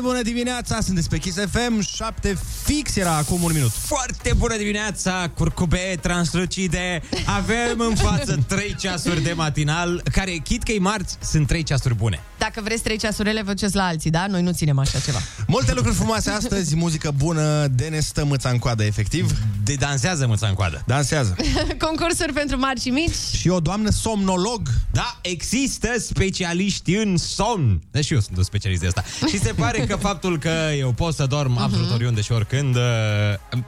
[0.00, 3.70] Foarte bună dimineața, sunteți pe Kiss FM 7 fix era acum un minut.
[3.70, 7.02] Foarte bună dimineața, curcube translucide.
[7.26, 11.94] Avem în față 3 ceasuri de matinal Care, chit că e marți, sunt 3 ceasuri
[11.94, 14.26] bune Dacă vreți trei ceasurele, vă duceți la alții, da?
[14.26, 15.18] Noi nu ținem așa ceva.
[15.46, 19.30] Multe lucruri frumoase astăzi, muzică bună, de ne stă mâța în coadă, efectiv
[19.64, 21.36] De dansează mâța în coadă Dansează
[21.86, 23.14] Concursuri pentru mari și mici.
[23.36, 24.60] Și o doamnă somnolog
[24.92, 29.52] Da, există specialiști în somn Deci și eu sunt un specialist de asta Și se
[29.52, 32.82] pare că faptul că eu pot să dorm absolut oriunde și oricând uh,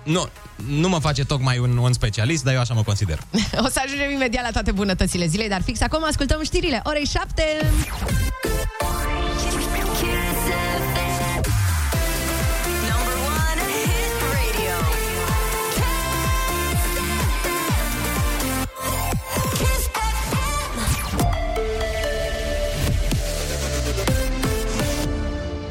[0.05, 0.29] Nu,
[0.69, 3.19] nu mă face tocmai un, un specialist, dar eu așa mă consider
[3.65, 6.81] O să ajungem imediat la toate bunătățile zilei, dar fix acum ascultăm știrile.
[6.85, 7.43] Orei 7.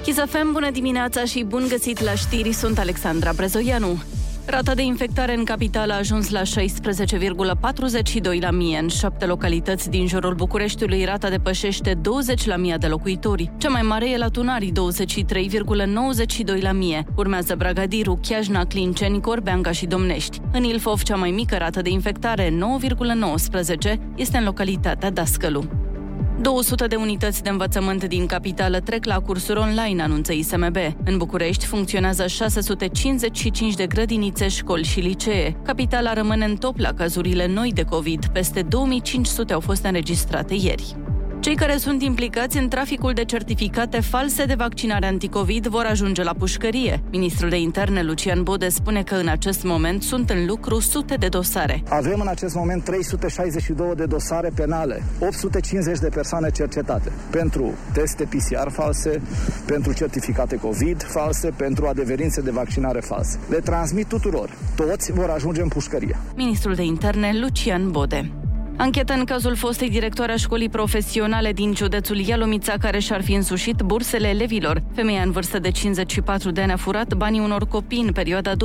[0.03, 4.01] Chisafem, bună dimineața și bun găsit la știri, sunt Alexandra Brezoianu.
[4.45, 6.47] Rata de infectare în capitală a ajuns la 16,42
[8.39, 8.77] la mie.
[8.77, 13.51] În șapte localități din jurul Bucureștiului rata depășește 20 la mie de locuitori.
[13.57, 17.05] Cea mai mare e la Tunari, 23,92 la mie.
[17.15, 20.39] Urmează Bragadiru, Chiajna, Clinceni, Corbeanca și Domnești.
[20.51, 25.63] În Ilfov, cea mai mică rată de infectare, 9,19, este în localitatea Dascălu.
[26.41, 30.75] 200 de unități de învățământ din capitală trec la cursuri online, anunță ISMB.
[31.05, 35.57] În București funcționează 655 de grădinițe, școli și licee.
[35.63, 38.25] Capitala rămâne în top la cazurile noi de COVID.
[38.25, 40.95] Peste 2500 au fost înregistrate ieri.
[41.41, 46.33] Cei care sunt implicați în traficul de certificate false de vaccinare anticovid vor ajunge la
[46.33, 47.03] pușcărie.
[47.11, 51.27] Ministrul de interne Lucian Bode spune că în acest moment sunt în lucru sute de
[51.27, 51.83] dosare.
[51.89, 58.69] Avem în acest moment 362 de dosare penale, 850 de persoane cercetate pentru teste PCR
[58.69, 59.21] false,
[59.65, 63.39] pentru certificate COVID false, pentru adeverințe de vaccinare false.
[63.49, 64.57] Le transmit tuturor.
[64.75, 66.17] Toți vor ajunge în pușcărie.
[66.35, 68.31] Ministrul de interne Lucian Bode.
[68.81, 73.81] Anchetă în cazul fostei directoare a școlii profesionale din județul Ialomița, care și-ar fi însușit
[73.81, 74.83] bursele elevilor.
[74.93, 78.55] Femeia în vârstă de 54 de ani a furat banii unor copii în perioada 2018-2021,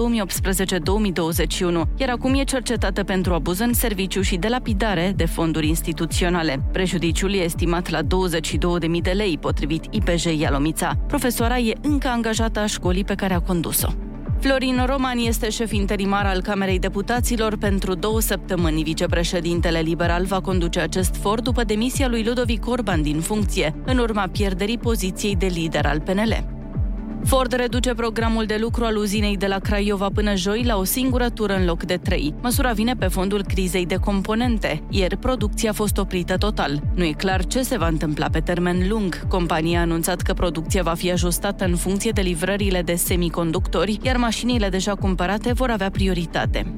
[1.97, 6.63] iar acum e cercetată pentru abuz în serviciu și de lapidare de fonduri instituționale.
[6.73, 8.09] Prejudiciul e estimat la 22.000
[9.03, 10.93] de lei, potrivit IPJ Ialomița.
[11.07, 14.06] Profesoara e încă angajată a școlii pe care a condus-o.
[14.41, 18.83] Florin Roman este șef interimar al Camerei Deputaților pentru două săptămâni.
[18.83, 24.29] Vicepreședintele liberal va conduce acest for după demisia lui Ludovic Orban din funcție, în urma
[24.33, 26.56] pierderii poziției de lider al PNL.
[27.27, 31.29] Ford reduce programul de lucru al uzinei de la Craiova până joi la o singură
[31.31, 32.35] tură în loc de trei.
[32.43, 34.83] Măsura vine pe fondul crizei de componente.
[34.91, 36.81] Ieri, producția a fost oprită total.
[36.95, 39.27] Nu e clar ce se va întâmpla pe termen lung.
[39.29, 44.17] Compania a anunțat că producția va fi ajustată în funcție de livrările de semiconductori, iar
[44.17, 46.75] mașinile deja cumpărate vor avea prioritate.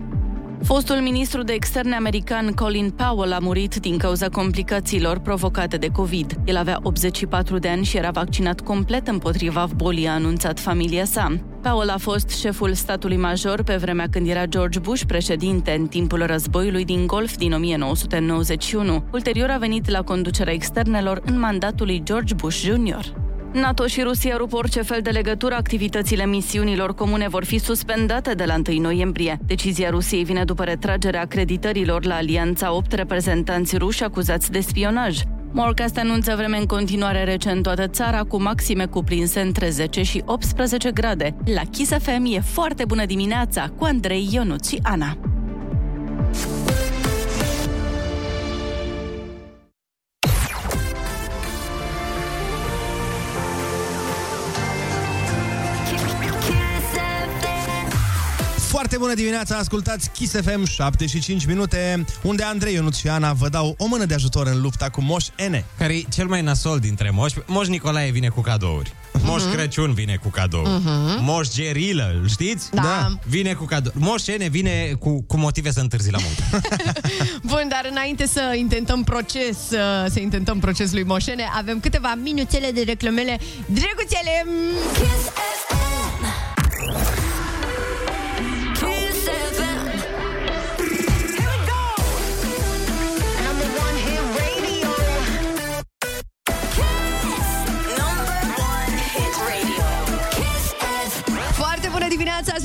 [0.63, 6.35] Fostul ministru de externe american Colin Powell a murit din cauza complicațiilor provocate de COVID.
[6.45, 11.37] El avea 84 de ani și era vaccinat complet împotriva bolii, a anunțat familia sa.
[11.63, 16.27] Powell a fost șeful statului major pe vremea când era George Bush președinte în timpul
[16.27, 19.05] războiului din Golf din 1991.
[19.13, 23.28] Ulterior a venit la conducerea externelor în mandatul lui George Bush Jr.
[23.61, 28.45] NATO și Rusia rup orice fel de legătură, activitățile misiunilor comune vor fi suspendate de
[28.45, 29.39] la 1 noiembrie.
[29.47, 35.19] Decizia Rusiei vine după retragerea acreditărilor la alianța 8 reprezentanți ruși acuzați de spionaj.
[35.53, 40.23] Morcast anunță vreme în continuare rece în toată țara, cu maxime cuprinse între 10 și
[40.25, 41.37] 18 grade.
[41.55, 45.38] La Kiss FM e foarte bună dimineața cu Andrei, Ionut și Ana.
[58.89, 63.33] Foarte bună dimineața, ascultați Kiss FM 7 și 5 minute, unde Andrei, Ionut și Ana
[63.33, 65.65] vă dau o mână de ajutor în lupta cu Moș N.
[65.79, 68.93] Care e cel mai nasol dintre moși Moș Nicolae vine cu cadouri.
[69.23, 70.83] Moș Crăciun vine cu cadouri.
[71.21, 72.71] Moș Gerilă, îl știți?
[72.71, 73.09] Da.
[73.27, 73.99] Vine cu cadouri.
[73.99, 76.67] Moș N vine cu, cu motive să întârzi la muncă.
[77.51, 82.71] Bun, dar înainte să intentăm proces, să, să intentăm procesul lui Moșene, avem câteva minuțele
[82.71, 83.39] de reclamele.
[83.67, 84.45] Drăguțele.
[84.93, 85.33] Kiss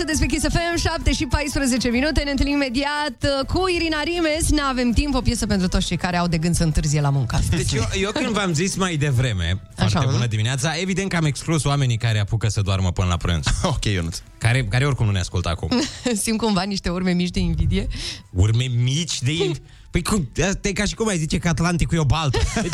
[0.05, 0.11] dimineața!
[0.11, 2.21] dimineața, sunteți pe Kiss FM, 7 și 14 minute.
[2.23, 4.49] Ne întâlnim imediat uh, cu Irina Rimes.
[4.49, 7.35] N-avem timp, o piesă pentru toți cei care au de gând să întârzie la muncă.
[7.35, 7.63] astăzi.
[7.63, 10.27] Deci eu, eu când v-am zis mai devreme, foarte Așa, bună nu?
[10.27, 13.45] dimineața, evident că am exclus oamenii care apucă să doarmă până la prânz.
[13.73, 14.21] Ok, Ionuț.
[14.37, 15.69] Care, care oricum nu ne ascultă acum.
[16.23, 17.87] Simt cumva niște urme mici de invidie.
[18.29, 19.51] Urme mici de...
[19.93, 22.37] Păi cum, asta e ca și cum ai zice că Atlanticul e o baltă.
[22.61, 22.71] Deci,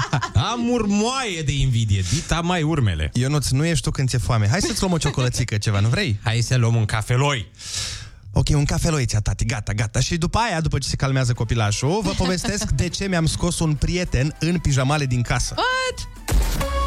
[0.50, 3.10] am urmoaie de invidie, dita mai urmele.
[3.14, 4.48] Ionuț, nu ești tu când ți-e foame.
[4.48, 6.18] Hai să-ți luăm o ciocolățică, ceva, nu vrei?
[6.22, 7.48] Hai să luăm un cafeloi.
[8.32, 10.00] Ok, un cafeloi ți-a, tati, gata, gata.
[10.00, 13.74] Și după aia, după ce se calmează copilașul, vă povestesc de ce mi-am scos un
[13.74, 15.54] prieten în pijamale din casă.
[15.56, 16.77] What?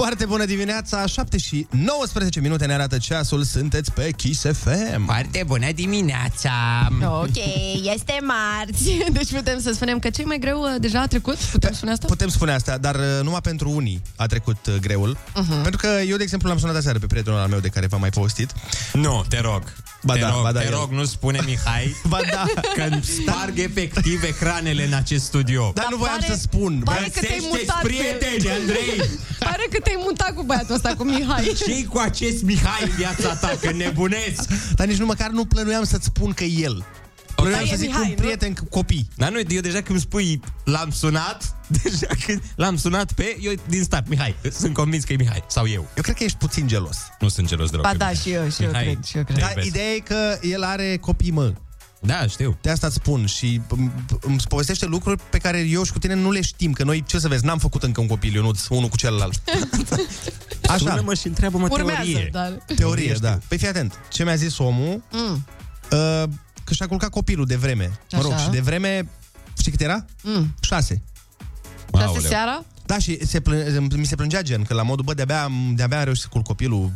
[0.00, 5.04] Foarte bună dimineața, 7 și 19 minute ne arată ceasul, sunteți pe Kiss FM.
[5.04, 6.52] Foarte bună dimineața!
[7.02, 7.36] Ok,
[7.94, 8.90] este marți.
[9.18, 11.36] Deci putem să spunem că cei mai greu uh, deja a trecut?
[11.36, 12.06] Putem spune asta?
[12.06, 15.16] Putem spune asta, dar uh, numai pentru unii a trecut uh, greul.
[15.16, 15.62] Uh-huh.
[15.62, 18.00] Pentru că eu, de exemplu, l-am sunat aseară pe prietenul al meu de care v-am
[18.00, 18.50] mai povestit.
[18.92, 19.62] Nu, te rog.
[20.02, 20.72] Ba te da, rog, ba da, te el.
[20.72, 22.44] rog, nu spune Mihai Ba da,
[22.74, 25.72] că îmi sparg efectiv ecranele în acest studio.
[25.74, 26.80] dar nu voiam pare- să spun.
[26.84, 29.08] pare că te-ai Găsește-ți mutat pe- prieteni, Andrei!
[29.38, 31.52] Pare că te-ai mutat cu băiatul ăsta, cu Mihai.
[31.66, 34.48] ce cu acest Mihai în viața ta, că nebunesc?
[34.74, 36.84] Dar nici nu măcar nu plănuiam să-ți spun că e el.
[37.34, 38.22] Plănuiam Da, să e zic Mihai, un nu?
[38.22, 39.08] prieten cu copii.
[39.16, 43.52] Dar nu, eu deja când îmi spui l-am sunat, deja când l-am sunat pe, eu
[43.68, 45.88] din start, Mihai, sunt convins că e Mihai, sau eu.
[45.96, 46.96] Eu cred că ești puțin gelos.
[47.20, 47.84] Nu sunt gelos deloc.
[47.84, 48.22] Ba pe da, Mihai.
[48.22, 49.36] și eu, și eu Mihai, cred, și eu cred.
[49.36, 49.66] te Dar iubesc.
[49.68, 51.52] ideea e că el are copii, mă.
[52.02, 52.58] Da, știu.
[52.60, 56.14] De asta îți spun și îmi- îmi povestește lucruri pe care eu și cu tine
[56.14, 58.88] nu le știm, că noi, ce să vezi, n-am făcut încă un copil, Ionuț, unul
[58.88, 59.42] cu celălalt.
[60.68, 62.28] Așa, Sună-mă și întreabă-mă Urmează, teorie.
[62.32, 62.58] dar...
[62.76, 63.38] teorie, da.
[63.48, 65.46] Păi fii atent, ce mi-a zis omul, Mm,
[65.92, 66.22] uh,
[66.64, 67.90] că și-a culcat copilul de vreme.
[68.12, 68.42] Mă rog, Așa.
[68.42, 69.08] și de vreme,
[69.58, 70.04] știi cât era?
[70.22, 70.54] mm.
[70.60, 71.02] Șase.
[71.92, 72.20] Șase Aoleu.
[72.22, 72.64] seara?
[72.90, 75.98] Da, și se plân- mi se plângea gen, că la modul, bă, de-abia, am- de-abia
[75.98, 76.92] am reușit să culc copilul,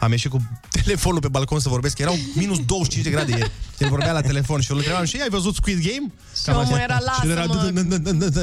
[0.00, 0.50] am ieșit cu
[0.82, 3.50] telefonul pe balcon să vorbesc, erau minus 25 de grade ieri.
[3.78, 6.12] El vorbea la telefon și eu îl întrebam, și ai văzut Squid Game?
[6.42, 7.70] Și omul era, Și el era, lasă-mă.
[7.70, 8.40] "Da, da, da, da, da."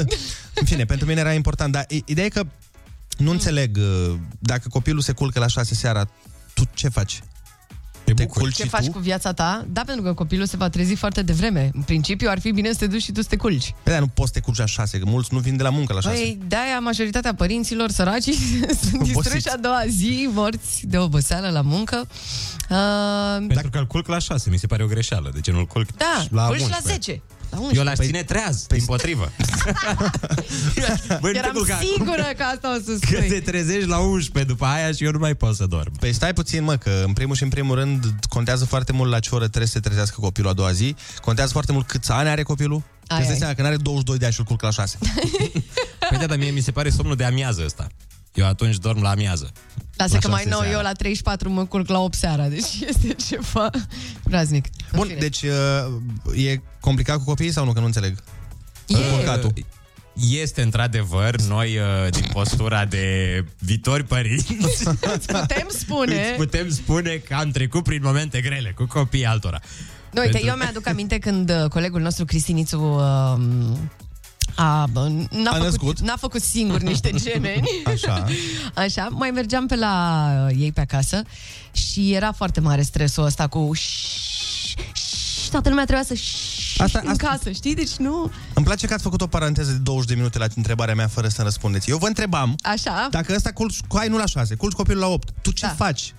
[0.54, 2.42] În fine, pentru mine era important, dar i- ideea e că
[3.16, 6.04] nu înțeleg uh, dacă copilul se culcă la 6 seara,
[6.54, 7.20] tu ce faci?
[8.04, 8.40] Te Te bucuri.
[8.42, 8.90] culci Ce faci tu?
[8.90, 9.64] cu viața ta?
[9.68, 11.70] Da, pentru că copilul se va trezi foarte devreme.
[11.74, 13.74] În principiu ar fi bine să te duci și tu să te culci.
[13.82, 15.70] Păi da, nu poți să te culci la 6, că mulți nu vin de la
[15.70, 16.14] muncă la 6.
[16.16, 18.22] Păi, de-aia majoritatea părinților săraci
[18.80, 22.06] sunt distruși a doua zi, morți de oboseală la muncă.
[22.70, 25.30] Uh, Pentru că îl culc la 6, mi se pare o greșeală.
[25.34, 26.92] De ce nu-l culc da, la culci la 11?
[26.92, 27.22] 10.
[27.54, 27.78] La 11.
[27.78, 29.32] Eu l-aș ține treaz, păi- din potrivă.
[31.08, 33.40] Băi, nu te Eram culca acum, sigură că asta o să Că te spui.
[33.40, 35.92] trezești la 11 după aia și eu nu mai pot să dorm.
[35.98, 39.18] Păi stai puțin, mă, că în primul și în primul rând contează foarte mult la
[39.18, 40.94] ce oră trebuie să se trezească copilul a doua zi.
[41.20, 42.82] Contează foarte mult câți ani are copilul.
[43.06, 43.38] Ai, Îți dai ai.
[43.38, 44.98] seama că n are 22 de ani și îl culc la 6.
[46.08, 47.86] Păi da, dar mie mi se pare somnul de amiază ăsta.
[48.34, 49.52] Eu atunci dorm la amiază.
[49.96, 50.76] Lasă La că mai șase nou seara.
[50.76, 53.70] eu la 34 mă culc la 8 seara, deci este ceva
[54.22, 54.64] praznic.
[54.66, 55.18] În Bun, fine.
[55.18, 58.22] deci uh, e complicat cu copiii sau nu, că nu înțeleg?
[58.86, 58.96] E.
[59.14, 59.52] Culcatul.
[60.30, 63.04] Este într-adevăr, noi uh, din postura de
[63.58, 64.52] viitori părinți
[65.26, 66.14] Putem spune...
[66.20, 69.60] îți putem spune că am trecut prin momente grele cu copiii altora.
[70.10, 73.40] Nu, uite, Pentru- eu mi-aduc aminte când uh, colegul nostru Cristinițu uh,
[74.54, 76.00] a, bă, n-a, A făcut, născut.
[76.00, 77.68] n-a făcut singur niște gemeni.
[77.84, 78.24] Așa.
[78.74, 81.22] Așa, mai mergeam pe la uh, ei pe acasă
[81.72, 87.00] și era foarte mare stresul ăsta cu șș, șș, toată lumea trebuia să șș Asta-
[87.02, 87.74] în asta- casă, știi?
[87.74, 88.30] Deci nu...
[88.54, 91.28] Îmi place că ați făcut o paranteză de 20 de minute la întrebarea mea fără
[91.28, 91.90] să răspundeți.
[91.90, 93.06] Eu vă întrebam Așa?
[93.10, 95.28] dacă ăsta culci, hai nu la 6, culci copilul la 8.
[95.42, 95.72] Tu ce Da.
[95.72, 96.14] faci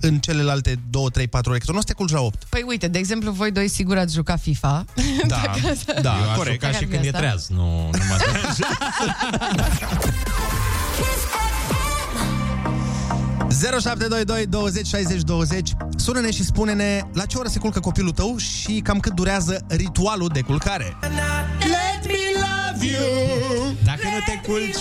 [0.00, 1.58] în celelalte 2, 3, 4 ore?
[1.58, 2.44] Că tu nu o să te culci la 8.
[2.48, 4.84] Păi uite, de exemplu, voi doi sigur ați jucat FIFA.
[5.26, 5.42] Da,
[6.02, 6.62] da, Eu aș corect.
[6.62, 7.18] juca și Care când e asta?
[7.18, 7.56] treaz, nu,
[7.92, 8.16] nu mă
[10.96, 11.48] Kiss FM.
[13.80, 18.80] 0722 20 60 20 Sună-ne și spune-ne la ce oră se culcă copilul tău și
[18.84, 20.96] cam cât durează ritualul de culcare.
[21.02, 24.76] Let me love you Dacă nu te culci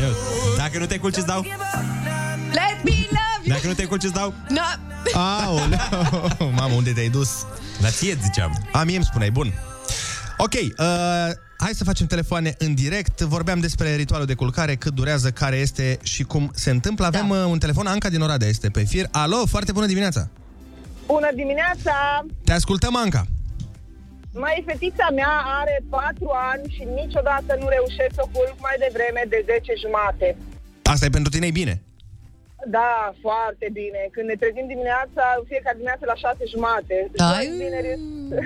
[0.00, 0.10] Eu,
[0.56, 3.27] Dacă nu te culci îți dau Let me love you!
[3.48, 4.60] Dacă nu te culci îți dau No.
[5.20, 7.30] Aoleu, mamă, unde te-ai dus?
[7.80, 9.52] Dar ție ziceam A, mie îmi spuneai, bun.
[10.36, 10.66] Ok, uh,
[11.58, 13.20] hai să facem telefoane în direct.
[13.20, 17.06] Vorbeam despre ritualul de culcare, cât durează, care este și cum se întâmplă.
[17.06, 17.34] Avem Da.
[17.34, 19.06] uh, un telefon, Anca din Oradea este pe fir.
[19.10, 20.28] Alo, foarte bună dimineața!
[21.06, 21.94] Bună dimineața!
[22.44, 23.26] Te ascultăm, Anca.
[24.32, 29.22] Mai fetița mea are 4 ani și niciodată nu reușesc să o culc mai devreme
[29.28, 30.36] de 10 jumate.
[30.82, 31.82] Asta e pentru tine, e bine.
[32.66, 34.00] Da, foarte bine.
[34.14, 36.96] Când ne trezim dimineața, fiecare dimineață la 6 jumate.
[37.20, 37.28] Da.
[37.34, 37.92] Joi, vineri,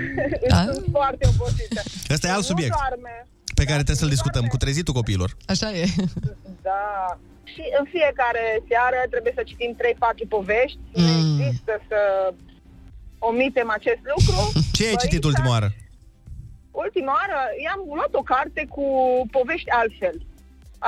[0.53, 0.61] Da.
[0.73, 1.81] sunt foarte obosită.
[2.13, 2.75] Ăsta e alt Nu subiect.
[2.79, 3.13] doarme.
[3.59, 5.29] pe care trebuie să-l discutăm cu trezitul copiilor.
[5.53, 5.83] Așa e.
[6.69, 6.83] Da.
[7.53, 10.79] Și în fiecare seară trebuie să citim trei pachi povești.
[10.93, 11.39] Nu Mm.
[11.41, 11.99] există să
[13.29, 14.37] omitem acest lucru.
[14.75, 15.69] Ce ai Părința- citit ultima oară?
[16.71, 18.85] Ultima oară i-am luat o carte cu
[19.31, 20.15] povești altfel.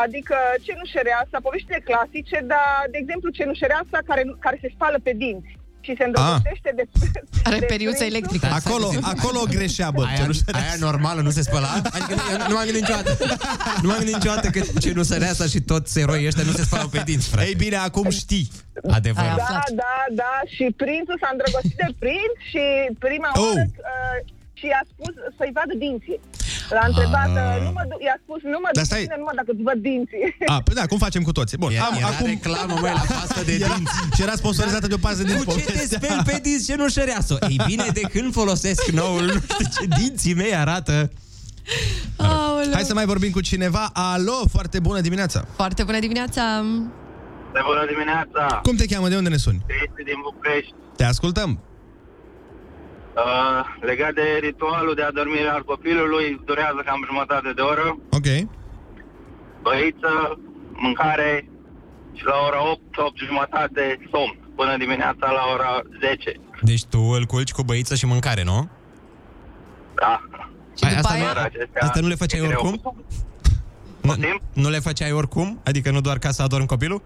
[0.04, 0.36] Adică
[0.66, 5.52] cenușăreasa, poveștile clasice, dar, de exemplu, cenușăreasa care, care se spală pe dinți
[5.86, 6.84] și se îndrăgostește de...
[7.48, 8.16] Are de periuță prințul.
[8.16, 8.48] electrică.
[8.60, 10.04] Acolo, acolo greșea, bă.
[10.04, 10.28] Aia,
[10.60, 11.72] aia normală, nu se spăla?
[11.96, 13.10] Adică nu, eu nu m-am gândit niciodată.
[13.82, 16.88] Nu m-am gândit niciodată că ce nu săreasa și toți eroii ăștia nu se spălau
[16.88, 17.48] pe dinți, frate.
[17.48, 18.48] Ei bine, acum știi.
[18.98, 19.24] Adevăr.
[19.24, 19.36] Aia.
[19.36, 19.70] Da, aflat.
[19.84, 22.64] da, da, și prințul s-a îndrăgostit de prinț și
[23.06, 23.44] prima Oh.
[23.46, 24.18] oară uh,
[24.66, 26.20] și i-a spus să-i vadă dinții.
[26.76, 27.42] L-a întrebat, Ah.
[27.44, 29.00] uh, nu mă duc, i-a spus, nu mă Dar duc stai.
[29.02, 30.24] cu tine numai dacă îți văd dinții.
[30.54, 31.58] A, păi da, cum facem cu toții?
[31.64, 32.26] Bun, Era, am, era acum...
[32.34, 33.96] reclamă, măi, la pastă de Era, dinți.
[34.16, 36.88] și era sponsorizată de o pază din Cu ce te speli pe dinți ce nu
[36.98, 37.34] șăreasă?
[37.54, 40.96] Ei bine, de când folosesc noul, nu știu ce dinții mei arată.
[42.18, 42.74] Aoleu.
[42.74, 43.90] Hai să mai vorbim cu cineva.
[43.94, 45.40] Alo, foarte bună dimineața.
[45.56, 46.44] Foarte bună dimineața.
[47.54, 48.60] De bună dimineața!
[48.64, 49.08] Cum te cheamă?
[49.10, 49.62] De unde ne suni?
[49.68, 50.74] Cristi din București.
[50.98, 51.60] Te ascultăm.
[53.16, 57.98] Uh, legat de ritualul de adormire al copilului, durează cam jumătate de oră.
[58.12, 58.28] Ok.
[59.62, 60.40] Băiță,
[60.72, 61.50] mâncare
[62.14, 64.38] și la ora 8, 8 jumătate somn.
[64.56, 66.32] Până dimineața la ora 10.
[66.62, 68.70] Deci tu îl culci cu băiță și mâncare, nu?
[69.96, 70.22] Da.
[70.78, 71.34] Și Ai, după asta aia...
[71.34, 72.60] nu- Acestea Asta nu le făceai e greu.
[72.60, 72.94] oricum?
[74.02, 74.42] Nu, Poftim?
[74.54, 75.60] nu le făceai oricum?
[75.66, 77.02] Adică nu doar ca să adormi copilul?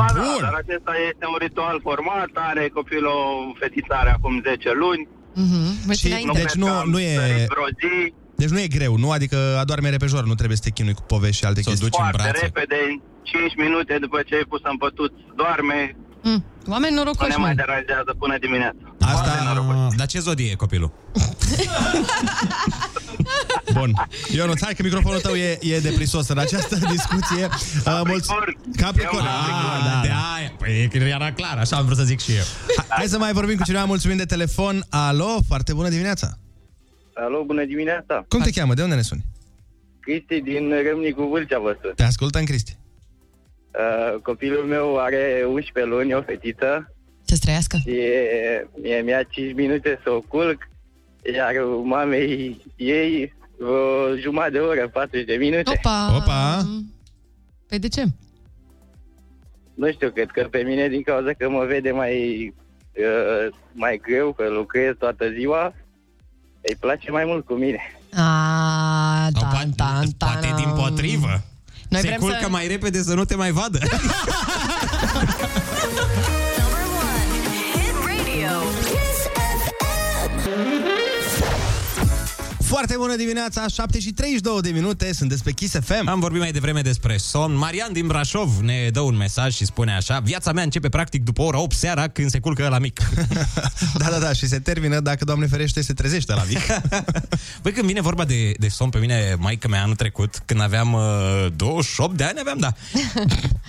[0.00, 0.40] Ba da, Bun.
[0.46, 3.26] dar acesta este un ritual format, are copilul o
[3.60, 5.02] fetiță are acum 10 luni.
[5.44, 5.60] Mhm.
[5.88, 6.38] Mă Și- țin înainte.
[6.40, 7.94] Deci cred nu- că am nu e- sărit Vreo zi,
[8.42, 9.08] Deci nu e greu, nu?
[9.18, 11.88] Adică adorme repejor, nu trebuie să te chinui cu povești și alte Să o chestii.
[11.88, 12.44] duci în foarte brațe.
[12.48, 12.94] repede, în
[13.30, 15.78] 5 minute după ce ai pus în pătut, doarme,
[16.22, 16.44] Mm.
[16.74, 17.54] Oameni nu norocoși, ne mai mă.
[17.62, 18.82] deranjează până dimineața.
[19.00, 19.78] Asta- Foarte norocoși.
[19.78, 20.90] Ah, Dar ce zodie e copilul?
[23.72, 23.92] Bun.
[24.34, 27.44] Ionuț, hai că microfonul tău e, e deprisos în această discuție.
[27.86, 28.28] Uh, mulți-
[28.76, 29.24] Capricorn.
[29.24, 29.84] Eu am Ah, Capricorn.
[29.94, 30.32] da, de da.
[30.36, 30.52] aia.
[30.58, 32.44] Păi că era clar, așa am vrut să zic și eu.
[32.88, 34.84] Hai să mai vorbim cu cineva, mulțumim de telefon.
[34.90, 36.38] Alo, foarte bună dimineața.
[37.14, 38.24] Alo, bună dimineața!
[38.28, 38.74] Cum te cheamă?
[38.74, 39.24] De unde ne suni?
[40.00, 41.94] Cristi din Râmnicu Vâlcea vă sunt.
[41.94, 42.76] Te ascultăm, Cristi.
[43.74, 47.76] Uh, copilul meu are 11 luni, o fetiță Să-ți trăiască.
[47.82, 47.94] și
[48.82, 50.68] mie mi-a 5 minute să o culc,
[51.34, 51.54] iar
[51.84, 55.70] mamei ei o jumătate de oră, 40 de minute.
[55.70, 56.16] Opa!
[56.16, 56.68] Opa.
[57.68, 58.04] Păi de ce?
[59.74, 62.46] Nu știu, cred că pe mine din cauza că mă vede mai,
[62.96, 65.74] uh, mai greu, că lucrez toată ziua,
[66.60, 67.80] îi place mai mult cu mine.
[68.14, 70.28] A, Sau tan, poate, tan, tan.
[70.40, 71.42] poate din potrivă.
[71.88, 72.48] Noi Se vrem culcă să...
[72.48, 73.78] mai repede să nu te mai vadă.
[76.58, 77.32] Number one,
[77.72, 78.52] hit radio.
[78.80, 79.20] Kiss
[80.42, 80.97] FM.
[82.68, 86.08] Foarte bună dimineața, 7 și 32 de minute, sunt pe Kiss FM.
[86.08, 87.56] Am vorbit mai devreme despre somn.
[87.56, 91.42] Marian din Brașov ne dă un mesaj și spune așa Viața mea începe practic după
[91.42, 93.00] ora 8 seara când se culcă la mic.
[93.98, 96.60] Da, da, da, și se termină dacă, Doamne ferește, se trezește la mic.
[97.62, 100.92] Băi, când vine vorba de, de somn, pe mine, maică mea anul trecut, când aveam
[100.92, 102.72] uh, 28 de ani, aveam, da,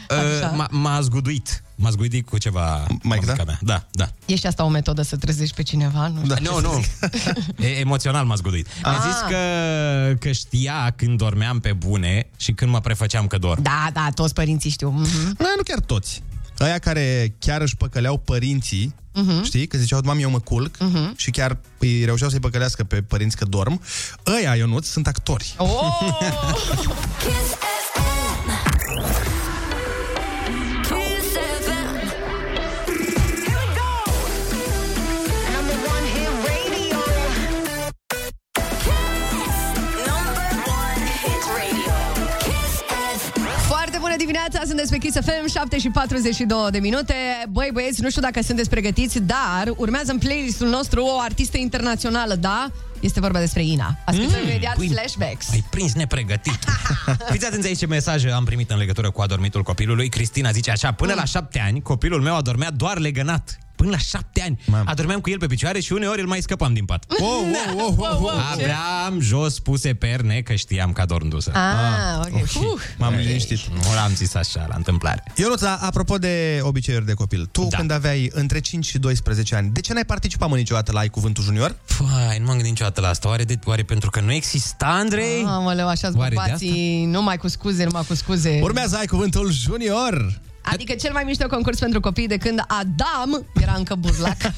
[0.10, 1.64] uh, m-a, m-a zguduit.
[1.82, 3.44] M-a zguduit cu ceva Maică ta?
[3.46, 3.60] mea.
[3.62, 4.10] Da, da.
[4.26, 6.08] E și asta o metodă să trezești pe cineva?
[6.08, 6.36] Nu Da.
[6.36, 6.82] știu Nu, ce să nu.
[6.82, 7.60] zic.
[7.66, 8.68] E, emoțional m-a zguduit.
[8.84, 9.00] Mi-a Ah.
[9.08, 9.38] zis că,
[10.20, 13.62] că știa când dormeam pe bune și când mă prefăceam că dorm.
[13.62, 14.90] Da, da, toți părinții știu.
[14.90, 15.36] Mhm.
[15.38, 16.24] Da, nu chiar toți.
[16.58, 19.44] Aia care chiar își păcăleau părinții, uh-huh.
[19.44, 19.68] știi?
[19.68, 21.16] Că ziceau, mami, eu mă culc uh-huh.
[21.16, 23.82] și chiar îi reușeau să-i păcălească pe părinți că dorm.
[24.38, 25.54] Ăia, Ionuț, sunt actori.
[25.58, 25.68] Oh!
[44.00, 47.14] bună dimineața, sunteți pe Kiss FM, 7 și 42 de minute.
[47.50, 52.36] Băi, băieți, nu știu dacă sunteți pregătiți, dar urmează în playlistul nostru o artistă internațională,
[52.36, 52.72] da?
[53.00, 53.98] Este vorba despre Ina.
[54.06, 55.52] Ascultăm mm, imediat păi- flashbacks.
[55.52, 56.60] Ai prins nepregătit.
[57.32, 60.10] Fiți atenți aici ce mesaj am primit în legătură cu adormitul copilului.
[60.10, 63.58] Cristina zice așa, până la șapte ani, copilul meu adormea doar legănat.
[63.80, 64.60] Până la șapte ani.
[64.66, 64.84] Mamă.
[64.86, 67.06] Adormeam cu el pe picioare și uneori îl mai scăpam din pat.
[67.10, 67.18] Oh,
[67.76, 68.32] oh, oh, oh, oh.
[68.52, 71.52] Aveam jos puse perne că știam că adorm dusă.
[71.54, 72.34] Ah, ok.
[72.36, 73.60] Uh, M-am liniștit.
[73.68, 75.24] Nu l-am zis așa, la întâmplare.
[75.36, 77.78] Ionuț, a- apropo de obiceiuri de copil, tu Da.
[77.78, 81.08] când aveai între 5 și 12 ani, de ce n-ai participat mă niciodată la Ai
[81.10, 81.76] Cuvântul Junior?
[81.86, 83.28] Fai, nu m-am gândit niciodată la asta.
[83.28, 85.44] Oare, de, oare pentru că nu exista, Andrei?
[85.48, 88.60] Aoleu, așa Oare de bărbații, numai cu scuze, numai cu scuze.
[88.62, 90.40] Urmează Ai Cuvântul Junior!
[90.62, 94.38] Adică cel mai mișto concurs pentru copii de când Adam era încă buzlac.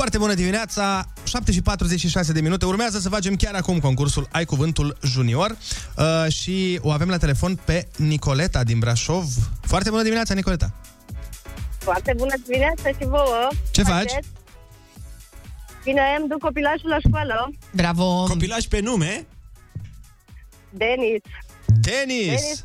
[0.00, 2.64] Foarte bună dimineața, 7 și 46 de minute.
[2.64, 5.56] Urmează să facem chiar acum concursul Ai Cuvântul Junior
[5.96, 9.26] uh, și o avem la telefon pe Nicoleta din Brașov.
[9.60, 10.74] Foarte bună dimineața, Nicoleta!
[11.78, 13.48] Foarte bună dimineața și vouă!
[13.70, 14.10] Ce faci?
[14.10, 14.24] faci?
[15.84, 17.50] Bine, îmi duc copilașul la școală.
[17.74, 18.24] Bravo!
[18.24, 19.26] Copilaș pe nume?
[20.70, 21.20] Denis.
[21.66, 22.26] Denis!
[22.26, 22.64] Denis,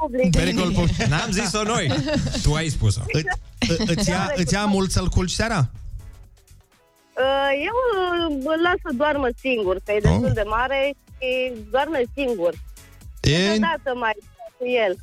[0.00, 0.30] public.
[0.36, 0.96] Pericol public.
[1.02, 1.92] N-am zis-o noi.
[2.42, 3.00] Tu ai spus-o.
[3.00, 3.22] Î-
[3.68, 5.70] î- îți, ia, îți ia mult să-l culci seara?
[7.18, 7.76] Uh, Eu
[8.12, 10.32] îl- îl las să doarmă singur, că e destul Oh.
[10.32, 12.52] de mare și doarme singur.
[13.22, 13.30] E...
[13.36, 14.96] Câteodată mai stau cu el.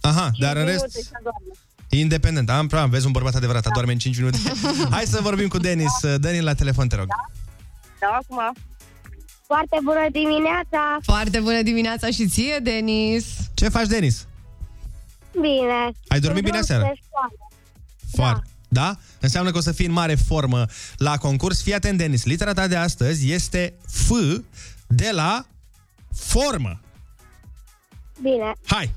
[0.00, 1.10] Aha, dar în Cinci rest...
[1.90, 2.26] minute și adorme.
[2.28, 4.38] Independent, am prea, vezi un bărbat adevărat, adorme în 5 minute.
[4.90, 5.92] Hai să vorbim cu Denis.
[6.18, 7.06] Denis la telefon, te rog.
[8.00, 8.56] Da, acum.
[9.46, 10.98] Foarte bună dimineața!
[11.02, 13.24] Foarte bună dimineața și ție, Denis!
[13.54, 14.26] Ce faci, Denis?
[15.32, 15.92] Bine!
[16.08, 16.92] Ai dormit bine aseară?
[18.14, 18.42] Foarte.
[18.68, 18.96] Da?
[19.20, 20.66] Înseamnă că o să fii în mare formă
[20.96, 21.62] la concurs.
[21.62, 22.24] Fii atent, Denis.
[22.24, 24.10] Litera ta de astăzi este F
[24.86, 25.46] de la
[26.14, 26.80] formă.
[28.22, 28.52] Bine!
[28.66, 28.94] Hai!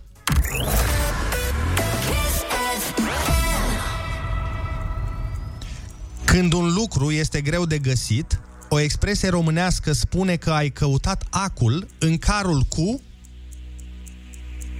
[6.32, 11.88] Când un lucru este greu de găsit, o expresie românească spune că ai căutat acul
[12.00, 13.02] în carul cu...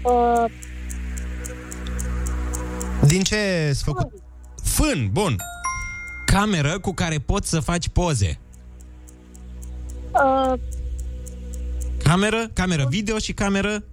[0.04, 0.46] Uh,
[3.08, 4.08] Din ce s făcut?
[4.64, 5.36] Fân, bun.
[6.26, 8.40] Cameră cu care poți să faci poze.
[10.12, 10.60] uh,
[12.04, 13.84] Cameră, cameră video și cameră...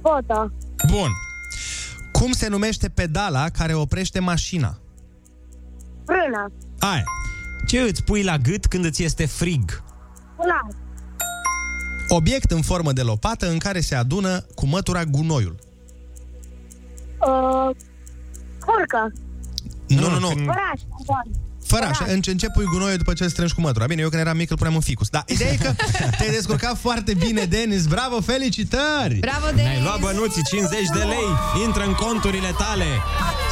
[0.00, 0.50] foto.
[0.90, 1.10] Bun.
[2.12, 4.78] Cum se numește pedala care oprește mașina?
[6.28, 6.52] Frână.
[6.78, 7.02] Aia.
[7.66, 9.82] Ce îți pui la gât când îți este frig?
[10.36, 10.66] Cular.
[12.08, 15.54] Obiect în formă de lopată în care se adună cu mătura gunoiul.
[17.20, 17.76] Uh,
[18.66, 19.12] Curcă.
[19.86, 20.26] Nu, nu, nu.
[20.28, 20.80] Oraș.
[21.00, 21.46] Adorm.
[21.64, 23.86] Fără așa, în ce, în ce pui gunoiul după ce îl strângi cu mătura?
[23.86, 25.08] Bine, eu când eram mic îl puneam în ficus.
[25.08, 25.72] Da, ideea e că
[26.18, 27.86] te-ai descurcat foarte bine, Denis.
[27.86, 29.18] Bravo, felicitări!
[29.20, 29.82] Bravo, Ne-ai Denis!
[29.82, 31.28] luat bănuții 50 de lei,
[31.66, 32.84] intră în conturile tale,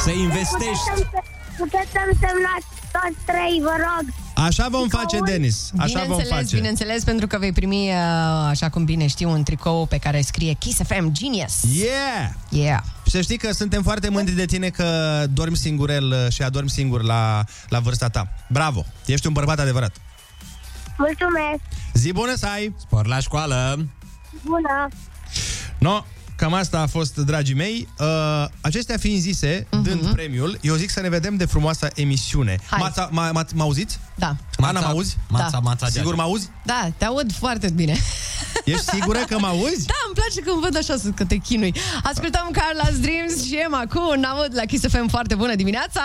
[0.05, 0.91] să investești.
[1.59, 2.67] Puteți să-mi semnați
[2.97, 4.05] toți trei, vă rog.
[4.47, 5.71] Așa vom face, Denis.
[5.79, 6.57] Așa vom bineînțeles, face.
[6.57, 7.95] bineînțeles, pentru că vei primi, uh,
[8.49, 11.55] așa cum bine știu, un tricou pe care scrie Kiss FM Genius.
[11.73, 12.31] Yeah!
[12.49, 12.81] Yeah!
[13.05, 17.03] Și să știi că suntem foarte mândri de tine că dormi singurel și adormi singur
[17.03, 18.29] la, la vârsta ta.
[18.49, 18.85] Bravo!
[19.07, 19.97] Ești un bărbat adevărat.
[20.99, 21.61] Mulțumesc.
[21.95, 22.75] Zi bună să ai!
[22.79, 23.87] Spor la școală.
[24.45, 24.89] Bună.
[25.79, 26.03] No,
[26.37, 27.89] cam asta a fost, dragii mei.
[27.99, 29.83] Uh, acestea fiind zise, uh-huh.
[29.83, 32.59] dând premiul, eu zic să ne vedem de frumoasa emisiune.
[32.71, 32.79] Hai.
[32.83, 33.99] Mața, ma, ma, mă auziți?
[34.15, 34.37] Da.
[34.57, 35.17] Ana, mă auzi?
[35.29, 35.59] Mața, Da.
[35.59, 36.49] mața, Sigur mă auzi?
[36.65, 37.97] Da, te aud foarte bine.
[38.65, 39.87] Ești sigură că mă auzi?
[39.87, 41.75] Da, îmi place când văd așa să- că te chinui.
[42.03, 46.03] Ascultăm Carla's Dreams și Emma cu un aud la Kiss FM foarte bună dimineața!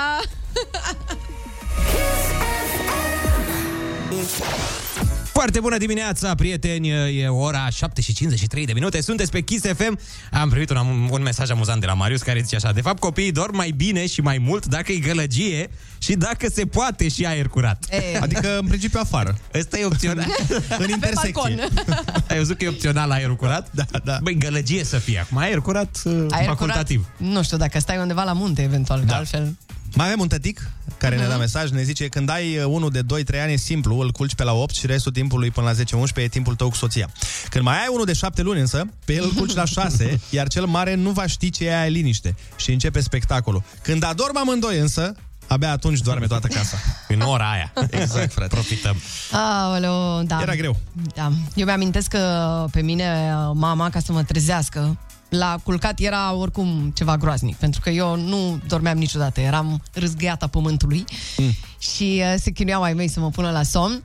[5.34, 6.90] Foarte bună dimineața, prieteni!
[7.22, 9.02] E ora 7 și 53 de minute.
[9.02, 10.00] Sunteți pe Kiss FM.
[10.32, 12.72] Am primit un, un mesaj amuzant de la Marius care zice așa.
[12.72, 16.66] De fapt, copiii dorm mai bine și mai mult dacă e gălăgie și dacă se
[16.66, 17.86] poate și aer curat.
[17.92, 19.38] E, Adică, în principiu, afară.
[19.54, 20.26] Ăsta e opțional.
[20.84, 21.32] În intersecție.
[21.34, 21.70] balcon.
[22.30, 23.68] Ai văzut că e opțional aerul curat?
[23.72, 24.18] Da, da.
[24.22, 25.20] Băi, gălăgie să fie.
[25.20, 27.06] Acum aer curat, aer facultativ.
[27.18, 29.16] Curat, nu știu, dacă stai undeva la munte, eventual, da.
[29.16, 29.56] altfel...
[29.96, 30.70] Mai avem un tătic
[31.02, 33.02] care ne-a dat mesaj, ne zice când ai uh, unul de
[33.36, 36.16] 2-3 ani e simplu, îl culci pe la 8 și restul timpului până la 10-11
[36.16, 37.10] e timpul tău cu soția.
[37.50, 40.48] Când mai ai unul de 7 luni însă, pe el îl culci la 6, iar
[40.48, 43.64] cel mare nu va ști ce e aia liniște și începe spectacolul.
[43.82, 45.14] Când adorm amândoi însă,
[45.48, 46.78] abia atunci doarme toată casa.
[47.08, 47.74] În ora aia.
[48.02, 48.56] Exact, frate.
[48.56, 48.96] Profităm.
[49.32, 50.40] Aoleu, da.
[50.42, 50.78] Era greu.
[51.16, 51.32] Da.
[51.56, 54.98] Eu mi-amintesc că pe mine mama, ca să mă trezească,
[55.32, 61.04] la culcat era oricum ceva groaznic, pentru că eu nu dormeam niciodată, eram râzgăiata pământului
[61.38, 61.52] mm.
[61.78, 64.02] și uh, se chinuiau ai mei să mă pună la somn.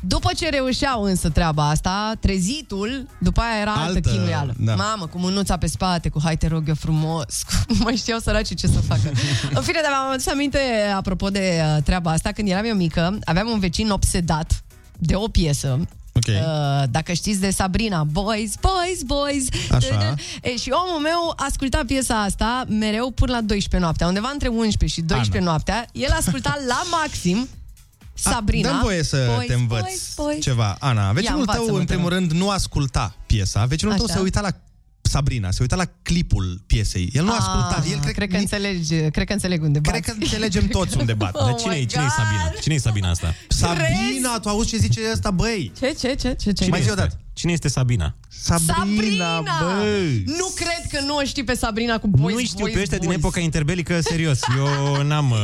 [0.00, 4.54] După ce reușeau însă treaba asta, trezitul, după aia era altă, Altă, chinuială.
[4.58, 4.74] da.
[4.74, 7.74] Mamă, cu mânuța pe spate, cu hai te rog eu frumos, cu...
[7.82, 9.12] mai știau săracii ce să facă.
[9.56, 10.58] În fine, dar mi-am adus aminte,
[10.96, 14.64] apropo de uh, treaba asta, când eram eu mică, aveam un vecin obsedat
[14.98, 15.80] de o piesă
[16.12, 16.24] Ok.
[16.26, 19.46] Uh, dacă știți de Sabrina, Boys, Boys, Boys.
[19.70, 20.14] Așa.
[20.42, 24.06] E, și omul meu asculta piesa asta mereu până la 12 noaptea.
[24.06, 25.46] Undeva între 11 și 12 Ana.
[25.46, 27.48] noaptea, el asculta la maxim
[28.14, 28.68] Sabrina.
[28.68, 30.42] Dăm voie să Boys, te învăț boys, boys.
[30.42, 30.76] ceva.
[30.80, 32.18] Ana, vecinul învață-mă, tău, în te primul rog.
[32.18, 33.64] rând, nu asculta piesa.
[33.64, 34.14] Vecinul tău Așa.
[34.14, 34.50] se uita la
[35.12, 37.10] Sabrina, se uita la clipul piesei.
[37.12, 37.84] El nu Ah, asculta.
[37.90, 40.06] El cred, cred că ni- înțelegi, cred că înțeleg unde Cred bați.
[40.06, 41.34] că înțelegem toți unde bat.
[41.40, 42.14] Oh Dar cine e my cine e God.
[42.16, 42.52] Sabina?
[42.60, 43.34] Cine e Sabina asta?
[43.62, 45.72] Sabina, tu auzi ce zice ăsta, băi?
[45.78, 46.66] Ce, ce, ce, ce, ce?
[46.68, 47.00] Mai zi este?
[47.00, 47.16] odată.
[47.32, 48.14] Cine este Sabina?
[48.28, 49.84] Sabrina, bă!
[50.24, 52.98] Nu cred că nu o știi pe Sabrina cu boys, nu știu boys, pe ăștia
[52.98, 53.18] din boys.
[53.20, 54.40] epoca interbelică, serios.
[54.58, 55.30] Eu n-am...
[55.30, 55.38] Uh...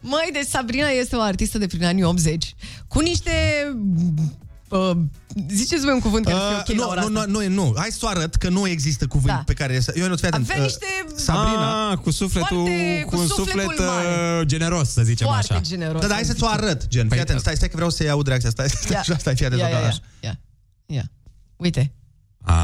[0.00, 2.54] Măi, deci Sabrina este o artistă de prin anii 80
[2.88, 3.30] cu niște...
[4.70, 4.96] Uh,
[5.48, 7.30] ziceți voi un cuvânt care uh, fie ok la nu, ora nu, asta.
[7.30, 9.42] nu, nu, nu, hai să o arăt că nu există cuvânt Da.
[9.46, 9.80] pe care...
[9.80, 10.50] să- Eu nu-ți fii atent.
[10.50, 11.90] Avea Uh, niște- Sabrina...
[11.90, 14.38] Ah, cu sufletul, Foarte- cu cu un sufletul suflet mare.
[14.40, 15.62] uh, generos, să zicem Foarte așa.
[15.62, 16.00] generos.
[16.00, 17.00] Da, da, hai să ți-o arăt, gen.
[17.00, 18.50] Fii Păi, atent, stai, stai că vreau să-i aud reacția.
[18.50, 19.02] Stai, stai, Ia.
[19.02, 19.60] stai, stai fii atent.
[19.60, 20.40] Ia, ia, Ia, ia, ia.
[20.86, 21.10] Ia.
[21.56, 21.92] Uite.
[22.44, 22.54] Ah,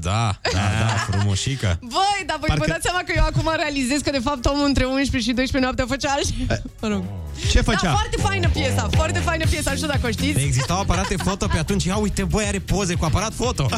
[0.00, 1.78] da, da, da, frumușică.
[1.80, 4.66] Băi, dar voi Parcă- vă dați seama că eu acum realizez că de fapt omul
[4.66, 6.62] între 11 și 12 noaptea făcea altceva.
[6.80, 7.02] Mă rog.
[7.50, 7.78] Ce făcea?
[7.82, 10.40] Da, foarte faină piesa, foarte faină piesa, nu știu dacă o știți.
[10.40, 11.84] Existau aparate foto pe atunci.
[11.84, 13.68] Ia uite, băi, are poze cu aparat foto.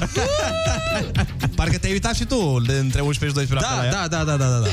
[1.54, 3.90] Parcă te-ai uitat și tu de între 11 și 12 Da, la ea.
[3.92, 4.68] da, da, da, da, da, da.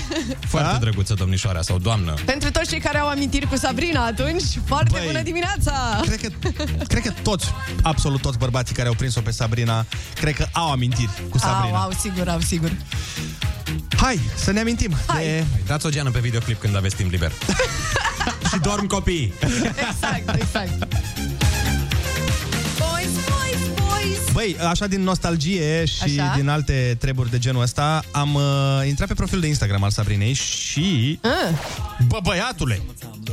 [0.47, 0.77] Foarte Da?
[0.77, 2.13] drăguță domnișoara sau doamnă.
[2.25, 5.05] Pentru toți cei care au amintiri cu Sabrina atunci, foarte Băi.
[5.05, 5.99] bună dimineața!
[6.05, 6.29] Cred că,
[6.87, 7.45] cred că toți,
[7.81, 9.85] absolut toți bărbații care au prins-o pe Sabrina,
[10.15, 11.81] cred că au amintiri cu Au, Sabrina.
[11.81, 12.71] au, sigur, au, sigur.
[13.97, 15.23] Hai, să ne amintim Hai.
[15.23, 15.43] de...
[15.65, 17.31] Dați o geană pe videoclip când aveți timp liber.
[18.51, 19.33] și dorm copii.
[19.41, 20.93] Exact, exact.
[24.39, 24.59] Boys, boys, boys!
[24.59, 26.33] Băi, așa din nostalgie și Așa?
[26.35, 28.41] din alte treburi de genul ăsta, am uh,
[28.87, 31.19] intrat pe profilul de Instagram al Sabrinei și...
[31.21, 31.57] Ah,
[32.07, 32.81] Bă, băiatule!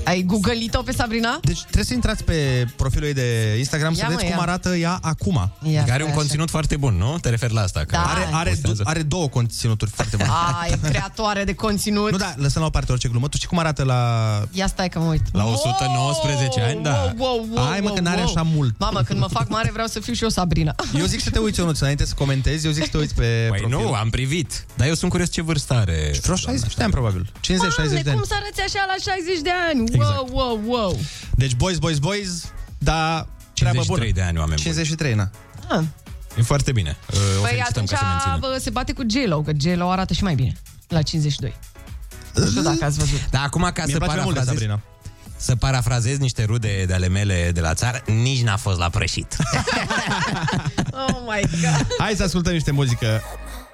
[0.05, 1.39] ai googlit-o pe Sabrina?
[1.43, 4.35] Deci trebuie să intrați pe profilul ei de Instagram Ia, să mă, vedeți ia.
[4.35, 5.53] cum arată ea acum.
[5.63, 6.19] Ia, Care are un așa.
[6.19, 7.19] conținut foarte bun, nu?
[7.21, 7.81] Te referi la asta?
[7.81, 8.03] Că Da.
[8.03, 8.83] Are, are, postează.
[8.85, 10.31] are două conținuturi foarte bune.
[10.31, 12.11] A, e creatoare de conținut.
[12.11, 13.29] Nu, da, lăsăm la o parte orice glumă.
[13.29, 14.43] Tu știi cum arată la...
[14.51, 15.23] Ia stai că mă uit.
[15.33, 17.13] La 119 ani, da.
[17.17, 18.29] Wow, wow, wow, Hai, mă, wow, că n-are wow.
[18.29, 18.79] așa mult.
[18.79, 20.75] Mamă, când mă fac mare vreau să fiu și eu Sabrina.
[20.99, 23.47] Eu zic să te uiți, Ionuț, înainte să comentezi, eu zic să te uiți pe
[23.51, 23.79] Păi profil.
[23.87, 24.65] nu, am privit.
[24.77, 26.15] Dar eu sunt curios ce vârstă are.
[26.23, 27.33] Vreo 60 de ani, probabil.
[27.41, 27.41] 50-60
[27.77, 28.19] Doamne, de ani.
[28.19, 29.81] cum să arăți așa la 60 de ani?
[29.95, 30.29] Exact.
[30.29, 30.99] Wow, wow, wow.
[31.35, 33.99] Deci, boys, boys, boys, da, treabă bună.
[34.01, 34.75] 53 de ani, oameni buni.
[34.75, 35.31] 53, na.
[35.69, 35.85] Ah.
[36.39, 36.97] E foarte bine.
[37.11, 38.37] Uh, O Păi felicităm atunci că se menține.
[38.41, 40.53] bă, se bate cu J-Lo, că J-Lo arată și mai bine.
[40.89, 41.55] La 52.
[42.35, 43.31] Nu știu dacă ați văzut.
[43.31, 44.81] Dar acum, ca Mie să îmi place mai mult de parafrazez, Sabrina.
[45.37, 49.37] Să parafrazez niște rude de ale mele de la țară, nici n-a fost la prășit.
[51.09, 51.87] Oh my god.
[51.99, 53.23] Hai să ascultăm niște muzică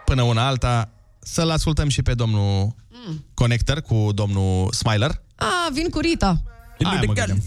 [0.05, 0.89] până una alta.
[1.21, 2.75] Să-l ascultăm și pe domnul
[3.07, 3.25] Mm.
[3.35, 5.23] Connector cu domnul Smiler.
[5.37, 6.43] A, vin cu Rita.
[6.85, 7.43] Aia mă gândeam.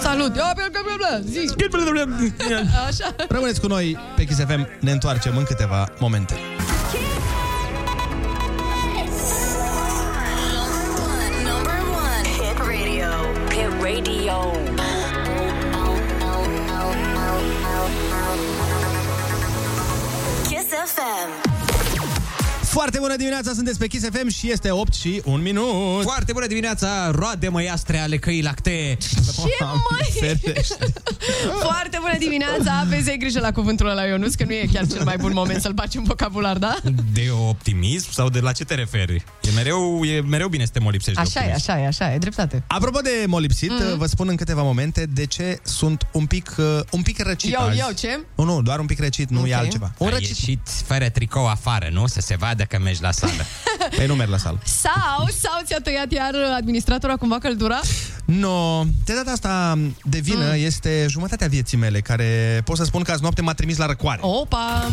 [0.00, 0.36] Salut.
[0.36, 1.20] Ia, bla, bla, bla, bla.
[1.30, 1.54] Zi.
[2.88, 3.14] Așa.
[3.28, 6.34] Rămâneți cu noi pe Kiss FM, ne întoarcem în câteva momente.
[14.04, 14.52] Radio.
[20.48, 21.51] Kiss FM.
[22.72, 26.02] Foarte bună dimineața, sunteți pe Kiss FM și este 8 și 1 minut.
[26.02, 28.94] Foarte bună dimineața, roade măiastre ale căii lactee.
[28.96, 30.30] Ce mai?
[31.60, 32.86] Foarte bună dimineața.
[32.88, 35.60] Vezi, ai grijă la cuvântul ăla, Ionuț, că nu e chiar cel mai bun moment
[35.60, 36.76] să-l baci în vocabular, da?
[37.12, 39.24] De optimism sau de la ce te referi?
[39.42, 41.70] E mereu, e mereu bine să te molipsești de Așa e, optimism.
[41.70, 42.62] așa e, așa e, dreptate.
[42.66, 43.98] Apropo de molipsit, mm.
[43.98, 47.60] vă spun în câteva momente de ce sunt un pic, uh, un pic răcit Eu,
[47.60, 47.78] azi.
[47.78, 48.20] eu, ce?
[48.34, 49.48] Nu, nu, doar un pic răcit, nu Ok.
[49.48, 49.92] e altceva.
[49.98, 50.28] Un Ai răcit.
[50.28, 52.06] ieșit fără tricou afară, nu?
[52.06, 53.42] Să se vadă că mergi la sală.
[53.96, 54.58] Păi nu merg la sală.
[54.64, 57.80] Sau, sau ți-a tăiat iar administratora cumva căldura?
[58.24, 60.64] No, de data asta de vină mm.
[60.64, 64.20] este jumătatea vieții mele, care pot să spun că azi noapte m-a trimis la răcoare.
[64.22, 64.90] Opa!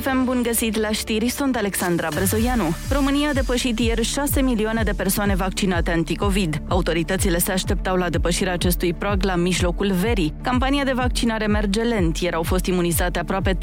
[0.00, 2.74] Chisafem, bun găsit la știri, sunt Alexandra Brezoianu.
[2.92, 6.62] România a depășit ieri 6 milioane de persoane vaccinate anticovid.
[6.68, 10.34] Autoritățile se așteptau la depășirea acestui prag la mijlocul verii.
[10.42, 12.16] Campania de vaccinare merge lent.
[12.16, 13.58] Ieri au fost imunizate aproape 32.000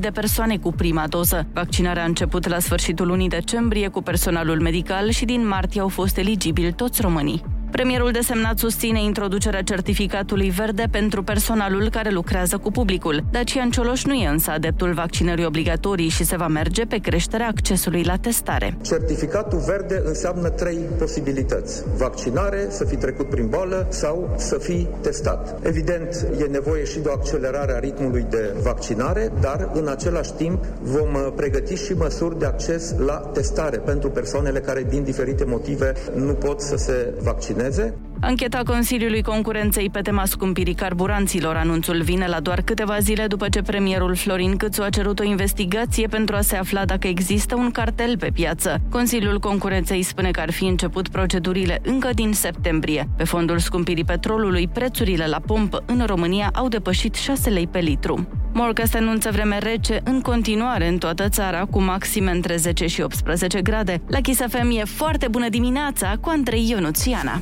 [0.00, 1.46] de persoane cu prima doză.
[1.52, 6.16] Vaccinarea a început la sfârșitul lunii decembrie cu personalul medical și din martie au fost
[6.16, 7.61] eligibili toți românii.
[7.72, 13.24] Premierul desemnat susține introducerea certificatului verde pentru personalul care lucrează cu publicul.
[13.30, 18.02] Dacian Cioloș nu e însă adeptul vaccinării obligatorii și se va merge pe creșterea accesului
[18.02, 18.76] la testare.
[18.82, 21.82] Certificatul verde înseamnă trei posibilități.
[21.96, 25.66] Vaccinare, să fi trecut prin boală sau să fii testat.
[25.66, 30.64] Evident, e nevoie și de o accelerare a ritmului de vaccinare, dar în același timp
[30.82, 35.92] vom uh, pregăti și măsuri de acces la testare pentru persoanele care din diferite motive
[36.14, 37.60] nu pot să se vaccineze.
[37.62, 38.11] That's it.
[38.24, 41.56] Ancheta Consiliului Concurenței pe tema scumpirii carburanților.
[41.56, 46.06] Anunțul vine la doar câteva zile după ce premierul Florin Câțu a cerut o investigație
[46.06, 48.80] pentru a se afla dacă există un cartel pe piață.
[48.90, 53.08] Consiliul Concurenței spune că ar fi început procedurile încă din septembrie.
[53.16, 58.28] Pe fondul scumpirii petrolului, prețurile la pompă în România au depășit 6 lei pe litru.
[58.52, 63.62] Morcast anunță vreme rece în continuare în toată țara, cu maxime între 10 și 18
[63.62, 64.02] grade.
[64.06, 67.40] La Kiss FM e foarte bună dimineața cu Andrei Ionuțiana.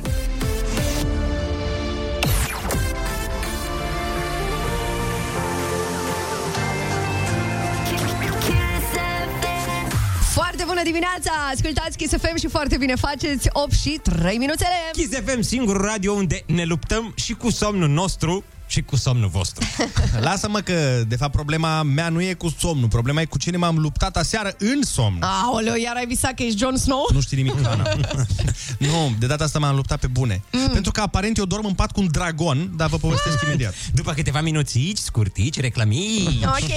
[10.83, 11.31] Bună dimineața!
[11.53, 14.69] Ascultați Kiss FM și foarte bine faceți 8 și 3 minuțele.
[14.91, 19.65] Kiss FM, singurul radio unde ne luptăm și cu somnul nostru și cu somnul vostru.
[20.27, 22.87] Lasă-mă că, de fapt, problema mea nu e cu somnul.
[22.87, 25.21] Problema e cu cine m-am luptat aseară în somn.
[25.21, 27.09] Aoleu, iar ai visat că ești Jon Snow?
[27.13, 27.83] Nu știi nimic, Ana.
[28.87, 30.43] nu, de data asta m-am luptat pe bune.
[30.51, 30.69] Mm.
[30.71, 33.73] Pentru că aparent eu dorm în pat cu un dragon, dar vă povestesc imediat.
[33.93, 36.43] După câteva minuțici, scurtici, reclamici.
[36.43, 36.69] Ok.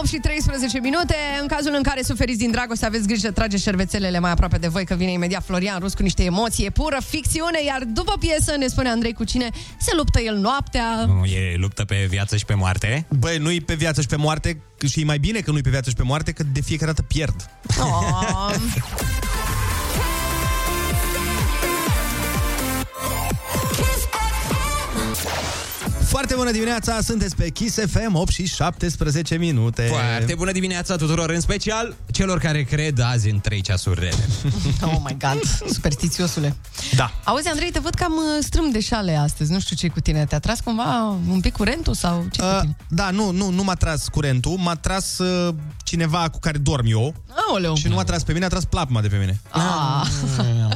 [0.00, 1.14] 9 și 13 minute.
[1.40, 4.84] În cazul în care suferiți din dragoste, aveți grijă, trage șervețelele mai aproape de voi,
[4.84, 8.66] că vine imediat Florian Rus cu niște emoții, e pură ficțiune, iar după piesă ne
[8.66, 11.04] spune Andrei cu cine se luptă el noaptea.
[11.06, 13.06] Nu, e luptă pe viață și pe moarte.
[13.18, 15.88] Băi, nu-i pe viață și pe moarte, și e mai bine că nu-i pe viață
[15.88, 17.50] și pe moarte, că de fiecare dată pierd.
[17.68, 18.54] Ah.
[26.10, 26.16] Kiss FM.
[26.16, 29.82] Foarte bună dimineața, sunteți pe Kiss FM, 8 și 17 minute.
[29.82, 34.24] Foarte bună dimineața tuturor, în special celor care cred azi în trei ceasuri rele.
[34.92, 36.56] oh my god, superstițiosule.
[36.96, 37.12] Da.
[37.24, 39.52] Auzi, Andrei, te văd cam uh, strâm de șale astăzi.
[39.52, 40.24] Nu știu ce cu tine.
[40.24, 42.76] Te-a tras cumva un pic curentul sau ce cu Uh, tine?
[42.88, 47.14] da, nu, nu, nu m-a tras curentul, m-a tras uh, cineva cu care dorm eu
[47.48, 47.74] Aoleu.
[47.74, 49.40] și nu m-a tras pe mine, a tras plapuma de pe mine.
[49.50, 50.06] Ah,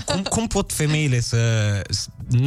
[0.04, 1.38] cum, cum pot femeile să...
[1.90, 2.06] s-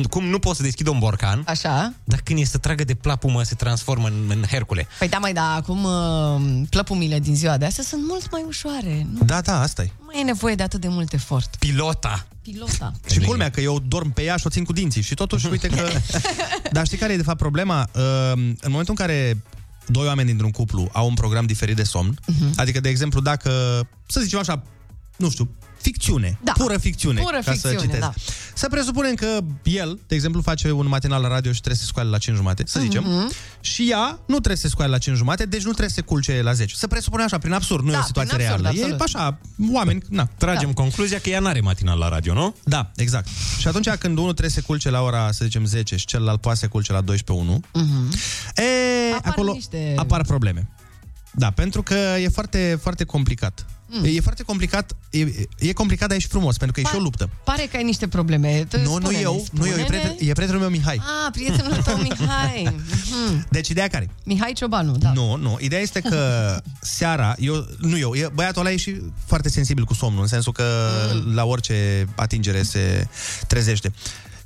[0.10, 1.94] Cum nu pot să deschidă un borcan, așa.
[2.04, 4.88] dar când e să tragă de plapumă, se transformă în, în Hercule.
[5.00, 9.08] Păi da, mai da, acum uh, plăpumile din ziua de astăzi sunt mult mai ușoare.
[9.14, 9.92] Nu Da, da, asta e.
[10.00, 11.56] mai e nevoie de atât de mult efort.
[11.60, 12.28] Pilota!
[12.42, 12.92] Pilota.
[13.12, 15.02] Și culmea că eu dorm pe ea și o țin cu dinții.
[15.02, 15.90] Și totuși, uite că...
[16.72, 17.88] Dar știi care e de fapt problema?
[17.96, 18.02] Uh,
[18.36, 19.38] În momentul în care
[19.88, 22.54] doi oameni dintr-un cuplu au un program diferit de somn, Mhm.
[22.56, 23.52] adică, de exemplu, dacă,
[24.08, 24.64] să zicem așa,
[25.18, 25.50] nu știu,
[25.92, 26.52] ficțiune, Da.
[26.52, 28.00] pură ficțiune, Pură ca ficțiune, să citez.
[28.00, 28.14] da.
[28.54, 31.88] Să presupunem că el, de exemplu, face un matinal la radio și trebuie să se
[31.88, 33.32] scoale la 5 jumate, să zicem, Mhm.
[33.60, 36.02] și ea nu trebuie să se scoale la 5 jumate, deci nu trebuie să se
[36.02, 36.76] culce la 10.
[36.76, 38.78] Să presupunem așa, prin absurd, nu Da, e o situație prin absurd, reală.
[38.80, 39.00] absolut.
[39.00, 39.38] E așa,
[39.74, 40.82] oameni, na, Tragem da.
[40.82, 42.56] concluzia că ea n-are matinal la radio, nu?
[42.64, 43.28] da, exact.
[43.60, 46.42] Și atunci când unul trebuie să se culce la ora, să zicem, 10 și celălalt
[46.42, 47.60] poate să se culce la 12 1,
[48.56, 48.64] e,
[49.16, 50.68] Apar acolo niște- apar probleme.
[51.38, 53.66] Da, pentru că e foarte, foarte complicat.
[53.90, 54.04] Mm.
[54.04, 57.04] E foarte complicat, e, e complicat, dar e și frumos, pentru că e și o
[57.04, 57.30] luptă.
[57.44, 58.66] Pare că ai niște probleme.
[58.70, 59.84] Tu Nu, nu spune-ne, eu, nu eu, e, spune-ne.
[59.84, 61.02] prieten, e prietenul meu Mihai.
[61.26, 62.64] Ah, prietenul tău Mihai.
[62.64, 63.48] Mhm.
[63.50, 64.10] Deci ideea care?
[64.24, 65.12] Mihai Ciobanu, da.
[65.12, 65.58] Nu, nu.
[65.60, 66.20] Ideea este că
[66.82, 70.52] seara, eu, nu eu, e, băiatul ăla e și foarte sensibil cu somnul, în sensul
[70.52, 70.64] că
[71.14, 71.36] mm.
[71.36, 73.08] la orice atingere se
[73.48, 73.92] trezește.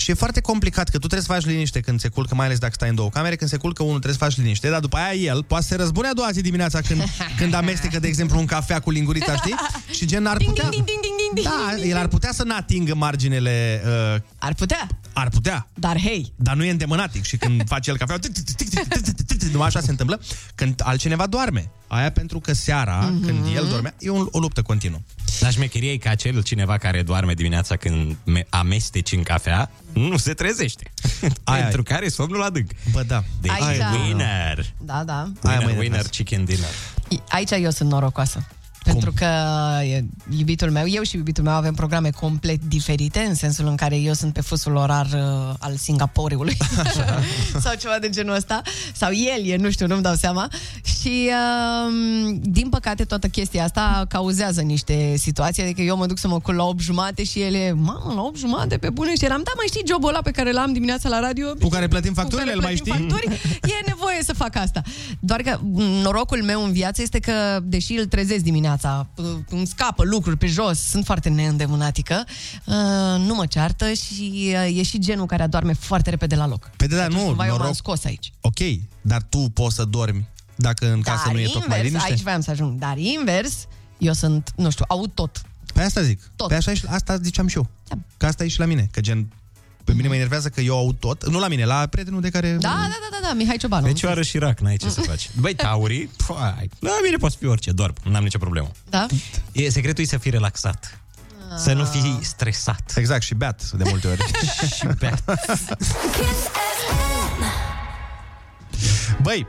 [0.01, 2.57] Și e foarte complicat că tu trebuie să faci liniște când se culcă, mai ales
[2.57, 4.97] dacă stai în două camere, când se culcă unul trebuie să faci liniște, dar după
[4.97, 7.03] aia el poate să se răzbune a doua zi dimineața când,
[7.39, 9.55] când amestecă, de exemplu, un cafea cu lingurița, știi?
[9.91, 10.69] Și gen ar Ding, putea...
[10.69, 11.91] ding, ding, ding, ding, ding, Da, ding, ding.
[11.93, 13.81] el ar putea să n-atingă marginele...
[14.15, 16.33] Uh, Ar putea, ar putea, dar hei.
[16.35, 18.17] dar nu e îndemânatic și când face el cafea,
[19.51, 20.21] numai așa se întâmplă,
[20.55, 21.71] când altcineva doarme.
[21.87, 23.25] Aia pentru că seara, mm-hmm.
[23.25, 24.99] când el dormea, e o, o luptă continuă.
[25.39, 30.17] Dar șmecheria e că acel cineva care doarme dimineața când me- amesteci în cafea, nu
[30.17, 30.91] se trezește.
[31.43, 32.71] Aia Pentru care somnul adânc.
[32.91, 33.23] Bă, da.
[33.41, 34.73] Deci, Aici- winner.
[34.77, 35.13] Da, da.
[35.13, 36.07] Aia Winner, mă winner, enervează.
[36.07, 36.69] chicken dinner.
[37.29, 38.47] Aici eu sunt norocoasă.
[38.83, 39.25] Pentru că
[39.83, 40.03] e,
[40.37, 44.13] iubitul meu, eu și iubitul meu avem programe complet diferite, în sensul în care eu
[44.13, 46.57] sunt pe fusul orar uh, al Singaporeului
[47.63, 48.61] sau ceva de genul ăsta,
[48.93, 50.47] sau el e, nu știu, nu-mi dau seama.
[50.83, 56.27] Și, uh, din păcate, toată chestia asta cauzează niște situații, adică eu mă duc să
[56.27, 59.41] mă culc la 8 jumate și ele, mamă, la 8 jumate pe bune și eram,
[59.43, 61.53] da, mai știi jobul ăla pe care l-am dimineața la radio?
[61.61, 63.09] Cu care plătim cu facturile, care îl mai plătim știi?
[63.09, 64.81] facturi, e nevoie să fac asta.
[65.19, 65.59] Doar că
[66.01, 68.70] norocul meu în viață este că, deși îl trezesc dimineața,
[69.49, 72.23] îmi scapă lucruri pe jos, sunt foarte neîndemânatică,
[72.65, 72.75] uh,
[73.17, 76.69] nu mă ceartă și uh, e și genul care adorme foarte repede la loc.
[76.77, 77.75] Pe de da, nu, Cumva eu m-am noroc.
[77.75, 78.31] scos aici.
[78.41, 78.57] Ok,
[79.01, 82.11] dar tu poți să dormi dacă în casă Dar nu e tocmai invers, liniște?
[82.11, 83.65] aici voiam să ajung, dar invers,
[83.97, 85.41] eu sunt, nu știu, aud tot.
[85.73, 86.31] Pe asta zic.
[86.35, 86.47] Tot.
[86.47, 87.69] Pe așa, e și- asta ziceam și eu.
[88.17, 88.87] Că asta e și la mine.
[88.91, 89.27] Că gen,
[89.91, 91.27] pe mine mă enervează că eu aud tot.
[91.27, 92.51] Nu la mine, la prietenul de care...
[92.51, 93.85] Da, da, da, da, da, Mihai Ciobanu.
[93.85, 95.29] Fecioară și rac, n-ai ce să faci.
[95.39, 98.71] Băi, taurii, păi, la mine poți fi orice, doar n-am nicio problemă.
[98.89, 99.05] Da?
[99.51, 100.99] E, secretul e să fii relaxat.
[101.57, 102.93] Să nu fii stresat.
[102.95, 104.21] Exact, și beat de multe ori.
[104.77, 105.23] și beat.
[109.21, 109.47] Băi,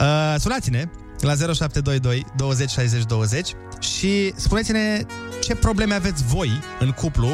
[0.00, 0.88] uh, sunați-ne
[1.20, 5.00] la 0722 20 60 20 și spuneți-ne
[5.42, 7.28] ce probleme aveți voi în cuplu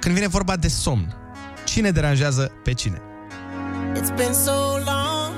[0.00, 1.23] când vine vorba de somn.
[1.74, 3.02] Cine deranjează pe cine?
[3.96, 4.56] It's been so
[4.90, 5.32] long.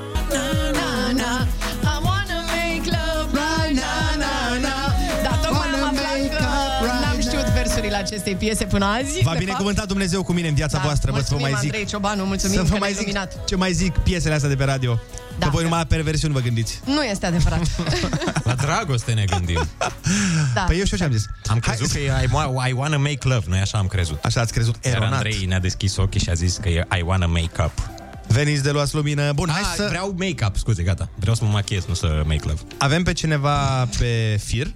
[0.79, 1.47] Na, na,
[1.83, 3.95] I wanna make love right na,
[4.25, 4.75] na, na.
[5.23, 9.23] Da, tocmai am aflat că n-am știut versurile acestei piese până azi.
[9.23, 11.61] V-a de binecuvântat Dumnezeu cu mine în viața Da, voastră, vă să vă mulțumim, mai
[11.61, 11.71] zic.
[11.71, 13.45] Andrei Ciobanu, mulțumim să că vă ne-ai mai zic iluminat.
[13.45, 14.99] ce mai zic piesele astea de pe radio.
[15.39, 15.69] Da, că voi da.
[15.69, 16.75] numai la perversiuni vă gândiți.
[16.75, 16.87] fapt.
[16.97, 17.61] Nu este adevărat.
[18.67, 19.67] La dragoste ne gândim.
[20.55, 20.61] Da.
[20.61, 21.25] Păi eu știu ce am zis.
[21.47, 24.25] Am crezut că e I, wa- I wanna make love, noi așa am crezut.
[24.25, 25.13] Așa ați crezut Iar eronat.
[25.13, 27.73] Andrei ne-a deschis ochii și a zis că e I wanna make up.
[28.29, 29.33] Veniți de luați lumină.
[29.33, 29.87] Bun, hai Ah, să...
[29.89, 31.09] vreau make-up, scuze, gata.
[31.15, 32.61] Vreau să mă machiez, nu să make love.
[32.79, 34.67] Avem pe cineva pe fir.
[34.67, 34.73] uh,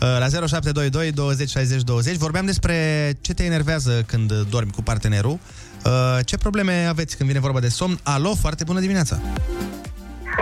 [0.00, 5.38] La 0722 20 60 20 Vorbeam despre ce te enervează când dormi cu partenerul
[5.84, 7.98] Uh, Ce probleme aveți când vine vorba de somn?
[8.02, 9.20] Alo, foarte bună dimineața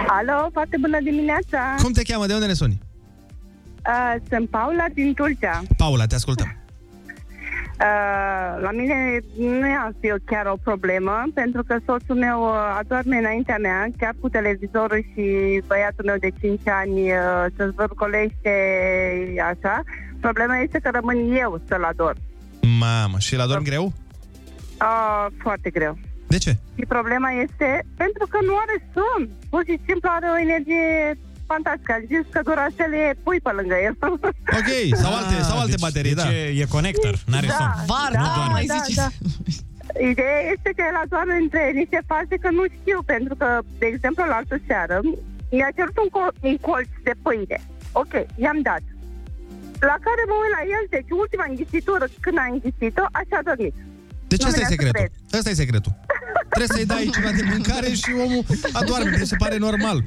[0.08, 1.58] Alo, foarte bună dimineața!
[1.82, 2.26] Cum te cheamă?
[2.26, 2.78] De unde ne suni?
[3.86, 5.62] Uh, sunt Paula din Tulcea.
[5.76, 6.62] Paula, te ascultăm
[7.82, 12.76] Uh, la mine nu e asta eu chiar o problemă, pentru că soțul meu uh,
[12.78, 15.24] adorme înaintea mea, chiar cu televizorul și
[15.66, 18.54] băiatul meu de 5 ani uh, se zvârcolește
[19.50, 19.82] așa.
[20.20, 22.16] Problema este că rămân eu să-l ador.
[22.78, 23.84] Mamă, și la dorm greu?
[23.84, 25.98] Uh, foarte greu.
[26.28, 26.52] De ce?
[26.78, 29.30] Și problema este pentru că nu are somn.
[29.50, 31.18] Pur și simplu are o energie
[31.52, 31.90] fantastică.
[31.96, 33.94] Am zis că Duracell e pui pe lângă el.
[34.58, 34.70] Ok,
[35.02, 37.72] sau alte, sau alte deci, baterii, deci da e, e connector, n-are Da, somn.
[37.92, 38.52] Var, da, nu doarme.
[38.56, 38.98] mai da, ziceți.
[39.02, 39.08] da.
[40.12, 43.48] Ideea este că el doarme între niște faze că nu știu, pentru că,
[43.80, 44.96] de exemplu, la altă seară
[45.54, 47.58] mi-a cerut un, col- un colț de pâine.
[48.02, 48.12] Ok,
[48.44, 48.84] i-am dat.
[49.90, 53.74] La care mă uit la el, deci ultima înghisitură, când a înghisit-o, așa a dormit.
[54.32, 55.00] Deci Nu ăsta e venea să secretul.
[55.00, 55.38] cred.
[55.38, 55.92] Ăsta e secretul.
[56.54, 59.16] Trebuie să-i dai ceva de mâncare și omul adorme.
[59.20, 60.04] Mi se pare normal.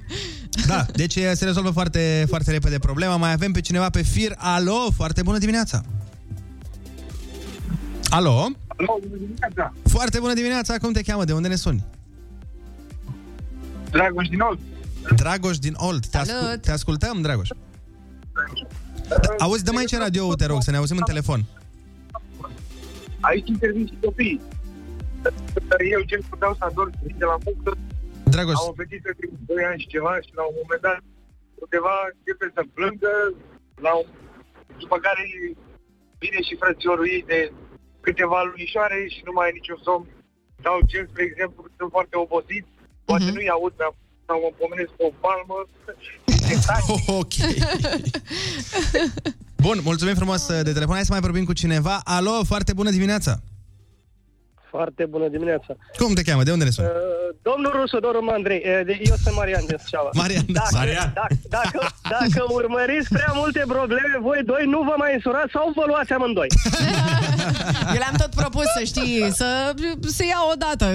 [0.67, 3.15] Da, deci se rezolvă foarte, foarte repede problema.
[3.15, 4.33] Mai avem pe cineva pe fir.
[4.37, 5.81] Alo, foarte bună dimineața.
[8.09, 8.37] Alo?
[8.77, 9.73] Alo, bună dimineața.
[9.89, 10.77] Foarte bună dimineața.
[10.77, 11.23] Cum te cheamă?
[11.25, 11.85] De unde ne suni?
[13.91, 14.59] Dragoș din Olt.
[15.15, 16.07] Dragoș din Olt.
[16.07, 16.61] Te, ascul- Salut!
[16.61, 17.49] te ascultăm, Dragoș.
[19.39, 21.45] Auzi, dă mai ce radio te rog, să ne auzim în telefon.
[23.19, 24.41] Aici intervin și copiii.
[25.91, 27.77] Eu ce puteau să ador de la muncă,
[28.35, 30.99] Dragoș, am o fetiță de 2 ani și ceva și la un moment dat
[31.63, 33.13] undeva începe să plângă,
[33.85, 34.07] la un...
[34.81, 35.23] după care
[36.23, 37.39] vine și frățiorul ei de
[38.05, 40.05] câteva lunișoare și nu mai e niciun somn.
[40.65, 42.65] Dau ce, spre exemplu, că sunt foarte obosit,
[43.05, 43.91] poate nu-i aud, dar
[44.27, 45.57] sau mă pomenesc cu o palmă.
[47.21, 47.35] ok.
[49.55, 50.93] Bun, mulțumim frumos de telefon.
[50.95, 52.01] Hai să mai vorbim cu cineva.
[52.03, 53.35] Alo, foarte bună dimineața.
[54.69, 55.71] Foarte bună dimineața.
[55.97, 56.43] Cum te cheamă?
[56.43, 56.87] De unde ne suni?
[56.87, 56.93] Uh,
[57.49, 60.09] domnul Rusu, domnul Andrei, uh, de- eu sunt Marian din Suceava.
[60.21, 60.53] Marian, da.
[60.59, 61.11] dacă, Marian.
[61.21, 61.77] Dacă, dacă,
[62.15, 66.47] dacă urmăriți prea multe probleme, voi doi nu vă mai însurați sau vă luați amândoi.
[67.95, 69.49] Eu le-am tot propus să știi, să
[70.17, 70.87] se ia o dată,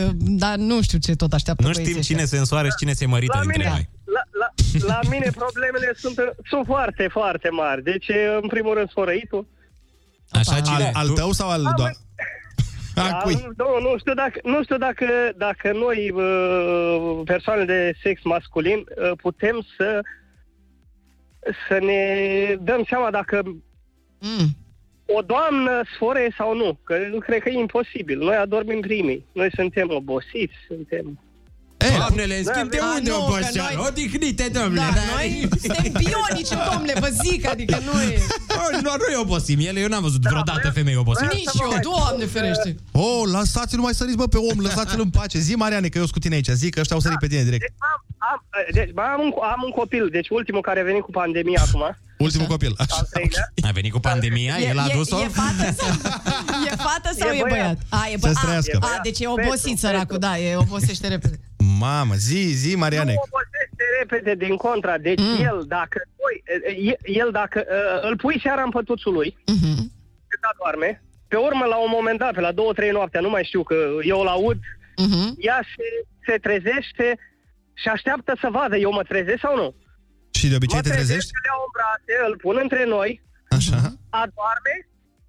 [0.43, 2.35] dar nu știu ce tot așteaptă Nu știm băieții cine ăștia.
[2.37, 3.89] se însoară și cine se mărită La dintre mine, noi.
[4.79, 6.15] La, la, la mine problemele sunt,
[6.49, 7.83] sunt foarte, foarte mari.
[7.83, 8.07] Deci,
[8.43, 9.47] în primul rând, sfărăitul.
[10.31, 10.91] Așa, Al, cine?
[10.95, 11.93] al tău sau al doar?
[12.95, 13.35] Al Da, cui?
[13.57, 15.07] nu, nu știu dacă, nu știu dacă,
[15.37, 20.01] dacă noi, uh, persoane de sex masculin, uh, putem să
[21.69, 22.05] să ne
[22.61, 23.43] dăm seama dacă
[24.23, 24.57] Mm.
[25.07, 26.79] o doamnă sfore sau nu.
[26.85, 28.19] Că cred că e imposibil.
[28.19, 29.27] Noi adormim primii.
[29.33, 31.21] Noi suntem obosiți, suntem...
[31.97, 33.75] Doamnele, în schimb, de A, unde nu, o că bășeară?
[33.75, 34.81] noi- Odihnite, domnule!
[34.95, 38.19] Da, noi suntem bionici, domnule, vă zic, adică nu e...
[38.61, 39.59] Oh, nu, nu e obosim.
[39.61, 41.35] El, eu n-am văzut vreodată femei obosite.
[41.35, 42.77] Nici eu, doamne ferește.
[42.93, 45.39] Oh, lăsați-l mai săriți, bă, pe om, lăsați-l în pace.
[45.39, 46.49] Zi, Mariane, că eu sunt cu tine aici.
[46.49, 47.73] Zi că ăștia au sărit pe tine direct.
[47.79, 51.11] Am, am, deci, bă, am, un, am un copil, deci ultimul care a venit cu
[51.11, 51.97] pandemia acum.
[52.21, 52.73] Ultimul copil.
[52.79, 52.95] Așa.
[52.99, 53.53] Al treilea.
[53.69, 55.21] A venit cu pandemia, el a e, adus-o?
[55.23, 55.89] e fată sau,
[56.67, 57.49] e, fată sau E e, băiat.
[57.49, 57.79] băiat?
[57.89, 58.41] A, e Să-ți băiat.
[58.45, 58.79] trăiască.
[58.81, 60.19] A, a, deci e obosit Petru, săracul, Petru.
[60.29, 61.37] da, e obosește repede.
[61.79, 63.13] Mamă, zi, zi, Mariane.
[63.13, 64.99] Nu obosește repede, din contra.
[64.99, 65.45] Deci Mm.
[65.45, 66.35] el, dacă, voi,
[67.05, 69.93] el, dacă uh, îl pui seara în pătuțul lui, Mhm.
[70.29, 73.45] cât doarme, pe urmă, la un moment dat, pe la două, trei noaptea, nu mai
[73.45, 74.59] știu, că eu îl aud,
[74.97, 75.35] Mhm.
[75.39, 75.87] ea se,
[76.27, 77.07] se trezește
[77.75, 79.75] și așteaptă să vadă, eu mă trezesc sau nu?
[80.41, 81.31] Și de obicei mă te trezești?
[81.45, 83.11] le iau în brațe, îl pun între noi,
[83.57, 83.79] Așa.
[84.23, 84.75] adorme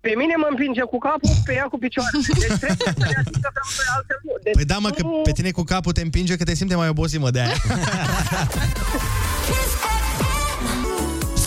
[0.05, 2.21] Pe mine mă împinge cu capul, pe ea cu picioarele.
[2.43, 4.33] Deci trebuie să ne atingă pe amândoi, altfel nu.
[4.45, 6.75] Deci Păi da, mă, că nu- pe tine cu capul te împinge că te simte
[6.81, 7.57] mai obosit, mă, de aia.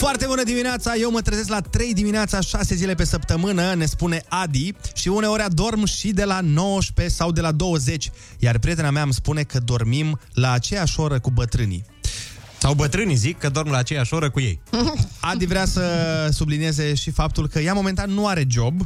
[0.02, 0.94] Foarte bună dimineața!
[0.94, 5.42] Eu mă trezesc la 3 dimineața, 6 zile pe săptămână, ne spune Adi, și uneori
[5.42, 9.58] adorm și de la 19 sau de la 20, iar prietena mea îmi spune că
[9.58, 11.84] dormim la aceeași oră cu bătrânii.
[12.64, 14.60] Sau bătrânii zic că dorm la aceeași oră cu ei.
[15.20, 15.82] Adi vrea să
[16.32, 18.80] sublinieze și faptul că ea momentan nu are job,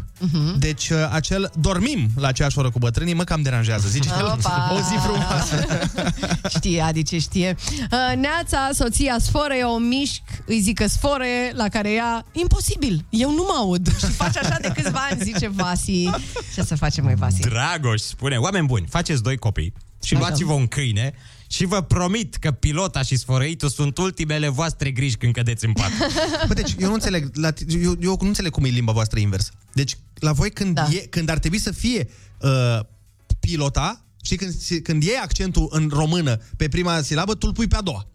[0.59, 4.25] deci uh, acel dormim la aceeași oră cu bătrânii mă cam deranjează, zice el.
[4.25, 4.71] Opa!
[4.77, 5.67] O zi frumoasă.
[6.57, 7.57] Știe, Adi, ce știe.
[7.81, 13.47] Uh, Neața, soția Sfore, o mișc, îi zică Sfore, la care ea, imposibil, eu nu
[13.49, 13.99] mă aud.
[13.99, 16.11] Și face așa de câțiva ani, zice Vasi.
[16.55, 17.41] Ce să facem, mai Vasi?
[17.41, 19.73] Dragoș spune, oameni buni, faceți doi copii
[20.03, 20.23] și Așa.
[20.23, 21.15] luați-vă un câine
[21.51, 25.91] și vă promit că pilota și sfărăitul sunt ultimele voastre griji când cădeți în pat.
[26.49, 29.51] Bă, deci eu nu înțeleg, la, eu, eu nu înțeleg cum e limba voastră invers.
[29.73, 30.89] Deci la voi când, da.
[30.91, 32.09] e, când ar trebui să fie
[32.41, 32.81] uh,
[33.41, 37.77] pilota și când, când e accentul în română pe prima silabă, tu îl pui pe
[37.77, 38.07] a doua.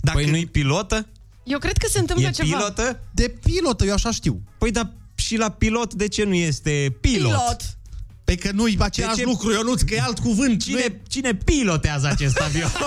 [0.00, 0.18] Dacă...
[0.18, 1.06] Păi nu-i pilotă?
[1.44, 2.56] Eu cred că se întâmplă E ceva.
[2.56, 3.00] pilotă?
[3.14, 4.42] De pilotă, eu așa știu.
[4.58, 7.30] Păi dar și la pilot de ce nu este pilot?
[7.30, 7.76] Pilot.
[8.24, 10.64] Pe că nu-i același ce- lucru, Ionuț, că e alt cuvânt.
[10.64, 10.82] Nu e...
[10.82, 12.72] Cine, cine pilotează acest avion?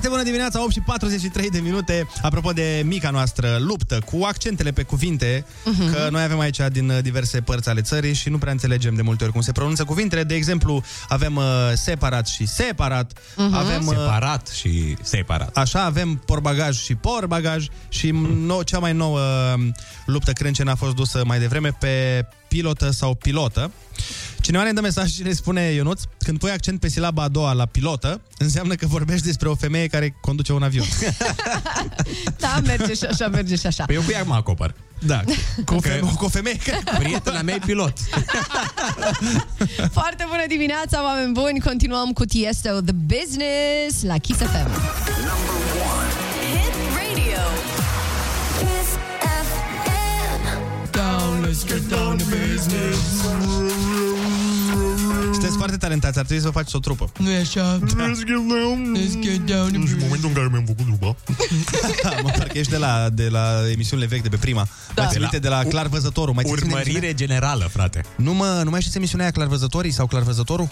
[0.00, 2.06] Foarte bună dimineața, 8 și 43 de minute.
[2.22, 5.92] Apropo de mica noastră luptă cu accentele pe cuvinte, Mhm.
[5.92, 9.02] că noi avem aici din uh, diverse părți ale țării și nu prea înțelegem de
[9.02, 10.22] multe ori cum se pronunță cuvintele.
[10.24, 11.44] De exemplu, avem uh,
[11.74, 13.54] separat și separat, Mhm.
[13.54, 15.56] avem uh, Separat și separat.
[15.56, 18.10] Așa, avem porbagaj și porbagaj și
[18.46, 19.20] nou, cea mai nouă
[19.54, 19.74] um,
[20.06, 23.72] luptă crâncenă a fost dusă mai devreme pe pilotă sau pilotă.
[24.40, 27.52] Cineva ne dă mesaj și ne spune, Ionuț, când pui accent pe silaba a doua
[27.52, 30.86] la pilotă, înseamnă că vorbești despre o femeie care conduce un avion.
[32.38, 33.84] Da, merge și așa, merge și așa.
[33.84, 34.74] Păi eu cu ea mă acopăr.
[34.98, 35.20] Da,
[35.64, 36.82] cu o femeie, cu o femeie care...
[36.98, 37.92] Prietena mea e pilot.
[39.98, 41.60] Foarte bună dimineața, oameni buni!
[41.60, 44.70] Continuăm cu Tiesto The Business la Kiss FM.
[45.04, 46.27] Hit radio.
[51.48, 52.98] Down, let's get down to business.
[55.32, 57.12] Sunteți foarte talentați, ar trebui să faceți o trupă.
[57.18, 57.78] Nu e așa?
[57.78, 58.96] Let's get down.
[58.98, 60.02] Let's get down to În business.
[60.02, 61.16] momentul în care mi-am făcut trupa.
[62.02, 64.68] da, mă, parcă ești de la, de la emisiunile vechi, de pe prima.
[64.94, 65.02] Da.
[65.02, 66.34] Mai ții minte de la Clar Văzătorul.
[66.34, 67.26] Mai ții minte Urmărire emisiunea?
[67.26, 68.04] generală, frate.
[68.16, 70.68] Nu, mă, nu mai știți emisiunea aia Clar Văzătorii sau Clar Văzătorul?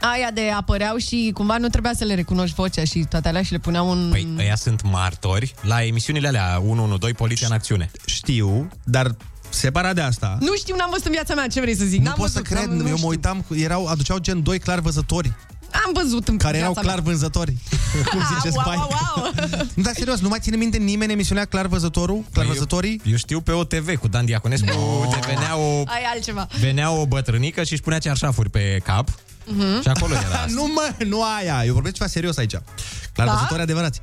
[0.00, 3.52] Aia de apăreau și cumva nu trebuia să le recunoști vocea și toate alea și
[3.52, 4.08] le puneau un...
[4.10, 7.90] Păi ăia sunt martori la emisiunile alea 112 Poliția în acțiune.
[8.04, 9.14] Știu, dar
[9.50, 10.36] separat de asta...
[10.40, 11.98] Nu știu, n-am văzut în viața mea ce vrei să zic.
[11.98, 13.08] Nu n-am pot să văzut, cred, n-am, nu eu mă știu.
[13.08, 15.32] uitam, cu- erau, aduceau gen doi clar văzători,
[15.86, 17.10] Am văzut în care erau viața clar mea.
[17.10, 17.54] vânzători.
[18.10, 18.76] Cum zice wow, Spai.
[18.76, 19.32] wow, wow.
[19.74, 22.24] Nu, dar serios, nu mai ține minte nimeni emisiunea Clar Văzătorul?
[22.32, 23.00] Clar Văzătorii?
[23.04, 24.66] Eu știu pe OTV cu Dan Diaconescu.
[24.66, 25.08] No.
[25.26, 26.46] Venea o, Ai altceva.
[26.60, 29.08] venea o bătrânică și își punea cearșafuri pe cap.
[29.50, 29.80] Mhm.
[29.82, 30.46] Și acolo era asta.
[30.48, 32.54] Nu mă, nu aia, eu vorbesc ceva serios aici.
[33.12, 33.32] Clar Da?
[33.32, 34.00] Văzători adevărați.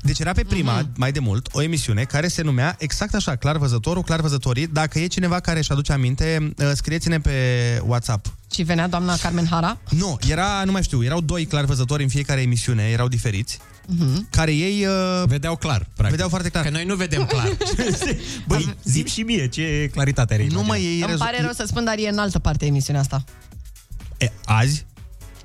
[0.00, 0.90] Deci era pe prima, Mhm.
[0.96, 4.66] mai de mult, o emisiune care se numea exact așa, Clar Văzătorul, Clar Văzătorii.
[4.66, 7.32] Dacă e cineva care își aduce aminte, uh, scrieți-ne pe
[7.86, 8.26] WhatsApp.
[8.54, 9.78] Și venea doamna Carmen Hara.
[9.90, 14.26] Nu, era, nu mai știu, erau doi clar văzători în fiecare emisiune, erau diferiți, Mhm.
[14.30, 16.10] care ei uh, Vedeau clar, practic.
[16.10, 16.64] vedeau foarte clar.
[16.64, 17.56] Că noi nu vedem clar.
[18.48, 21.64] Băi, zi și mie ce claritate are Nu mă, ei Îmi rezu- pare rău să
[21.66, 23.24] spun, dar e în altă parte emisiunea asta.
[24.18, 24.86] E, azi?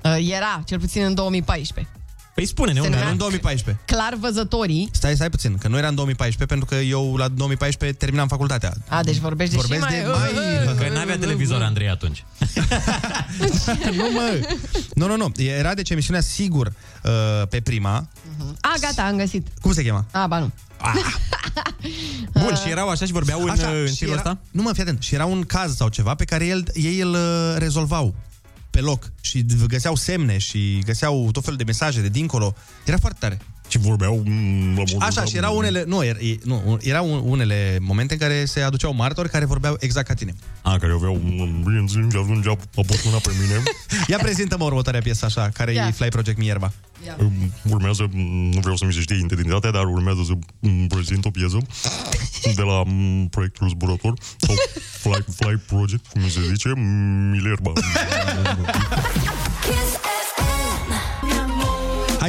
[0.04, 1.94] Uh, Era, cel puțin în 2014.
[2.34, 2.96] Păi spune-ne Se unde.
[2.96, 3.84] numea- În 2014.
[3.84, 4.88] Clar văzătorii.
[4.92, 8.72] Stai, stai puțin, că nu era în 2014, pentru că eu la 2014 terminam facultatea.
[8.88, 10.30] A, deci vorbești de Vorbesc și de mai...
[10.64, 10.74] mai...
[10.76, 12.24] Că n-avea televizor Andrei atunci.
[13.96, 14.40] nu, mă!
[14.94, 15.32] Nu, nu, nu.
[15.36, 16.66] Era deci emisiunea sigur
[17.04, 17.12] uh,
[17.48, 18.08] pe prima.
[18.60, 19.46] A, gata, am găsit.
[19.60, 20.04] Cum se chema?
[20.12, 20.50] A, ba nu.
[22.42, 24.38] Bun, și erau așa și vorbeau în, Așa, în și stilul era, ăsta?
[24.50, 25.02] Nu mă, fii atent.
[25.02, 28.14] Și era un caz sau ceva pe care el, ei îl uh, rezolvau
[28.70, 32.54] pe loc și găseau semne și găseau tot felul de mesaje de dincolo.
[32.84, 33.38] Era foarte tare.
[33.70, 34.22] Și vorbeau...
[34.98, 38.94] Așa, și erau unele, nu, er, e- nu, erau unele momente în care se aduceau
[38.94, 40.34] martori care vorbeau exact ca tine.
[40.62, 41.14] A, care aveau...
[41.64, 43.62] Bineînțeles, și atunci a pus mâna pe mine.
[44.08, 45.86] Ia prezintă-mă următoarea piesă așa, care Ia.
[45.86, 46.72] e Fly Project Mierba.
[47.70, 48.10] Urmează,
[48.52, 51.56] nu vreau să mi se știe identitatea, dar urmează să îmi prezint o piesă
[52.54, 54.54] de la m, proiectul zburător sau
[55.00, 56.68] Fly, Fly Project, cum se zice,
[57.30, 57.72] Milerba.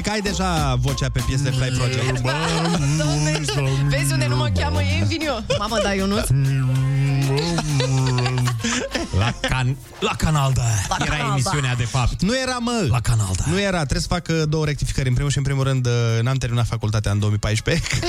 [0.01, 0.09] Kiss FM.
[0.09, 2.21] Hai Hai că ai deja vocea pe piese de Fly Project.
[2.97, 3.39] Doamne,
[3.87, 5.43] vezi unde nu mă cheamă ei, vin eu.
[5.57, 6.27] Mamă, da, Ionuț?
[9.17, 9.77] La, can...
[9.99, 10.61] la Canal da.
[10.89, 11.33] La Era Canal Da.
[11.33, 12.21] emisiunea, de fapt.
[12.21, 12.87] Nu era, mă!
[12.89, 13.43] La Canal da.
[13.51, 15.07] Nu era, trebuie să fac uh, două rectificări.
[15.07, 15.91] În primul și în primul rând, uh,
[16.21, 17.83] n-am terminat facultatea în 2014.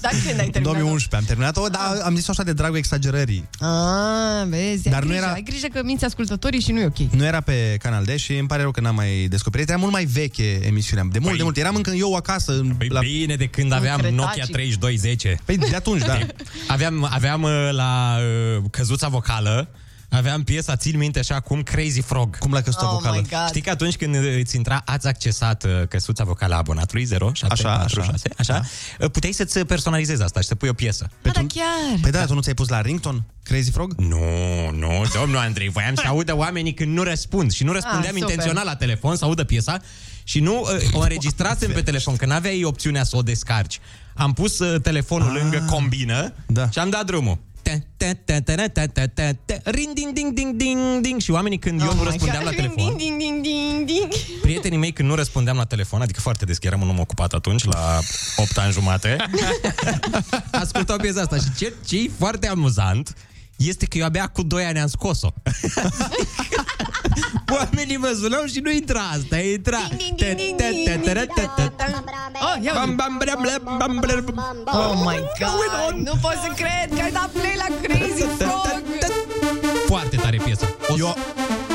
[0.00, 0.62] Dar când ai În terminat?
[0.62, 3.48] 2011 am terminat-o, dar am zis așa de dragul exagerării.
[3.60, 6.84] Ah, vezi, Dar ai nu grijă, era- ai grijă că minți ascultătorii și nu e
[6.84, 6.98] ok.
[6.98, 9.68] Nu era pe Canal D și îmi pare rău că n-am mai descoperit.
[9.68, 11.04] Era mult mai veche emisiunea.
[11.12, 11.56] De mult, de mult.
[11.56, 12.52] Eram încă eu acasă.
[12.78, 13.00] Păi la...
[13.00, 14.18] bine de când aveam Cretacic.
[14.18, 15.38] Nokia 3210.
[15.44, 16.18] Păi de atunci, da.
[16.74, 18.16] Aveam, aveam uh, la
[18.56, 19.65] uh, căzuța vocală,
[20.10, 22.38] aveam piesa, țin minte așa cum Crazy Frog.
[22.38, 23.16] Cum la căsuța Oh vocală?
[23.16, 23.46] my God.
[23.48, 27.52] Știi că atunci când îți intra, ați accesat uh, căsuța vocală a abonatului 0, 7,
[27.52, 28.10] Așa, 4, așa.
[28.10, 28.62] 6, așa,
[28.98, 29.08] da.
[29.08, 31.10] puteai să-ți personalizezi asta și să pui o piesă.
[31.24, 31.98] Ah, da, chiar.
[32.02, 33.94] Păi da, tu nu ți-ai pus la rington Crazy Frog?
[33.96, 34.18] Nu,
[34.70, 38.28] nu, domnul Andrei, voiam să audă oamenii când nu răspund și nu răspundeam Ah, super.
[38.30, 39.80] intențional la telefon să audă piesa
[40.24, 43.80] și nu uh, o înregistrasem pe telefon, că n-aveai opțiunea să o descarci.
[44.14, 46.70] Am pus uh, telefonul lângă combină Da.
[46.70, 47.38] și am dat drumul.
[47.66, 51.20] Te, te, te, te, te, te, te, te, Ring, ding, ding, ding, ding, ding.
[51.20, 52.52] Și oamenii când eu Oh nu my răspundeam God.
[52.52, 54.12] la telefon, Ding, ding, ding, ding, ding.
[54.40, 57.32] prietenii mei când nu răspundeam la telefon, adică foarte des, că eram un om ocupat
[57.32, 57.98] atunci, la
[58.36, 59.16] 8 ani jumate,
[60.50, 63.14] ascultau piesa asta și ce, ce e foarte amuzant
[63.56, 65.32] este că eu abia cu 2 ani am scos-o.
[67.56, 69.78] Oamenii mă sunau și nu intra asta, intra.
[69.96, 71.72] Ding, ding, ding, ding, ding, ding,
[72.40, 72.84] Oh, ia uite.
[72.84, 74.62] Bam, bam, blam, blam, bam, blam, bam.
[74.66, 78.82] Oh my God, nu pot să cred că ai dat play la Crazy Frog.
[79.86, 80.76] Foarte tare piesă.
[80.88, 81.16] O să- Eu,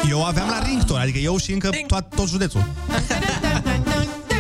[0.10, 2.64] eu aveam la rington, adică eu și încă toat, tot județul.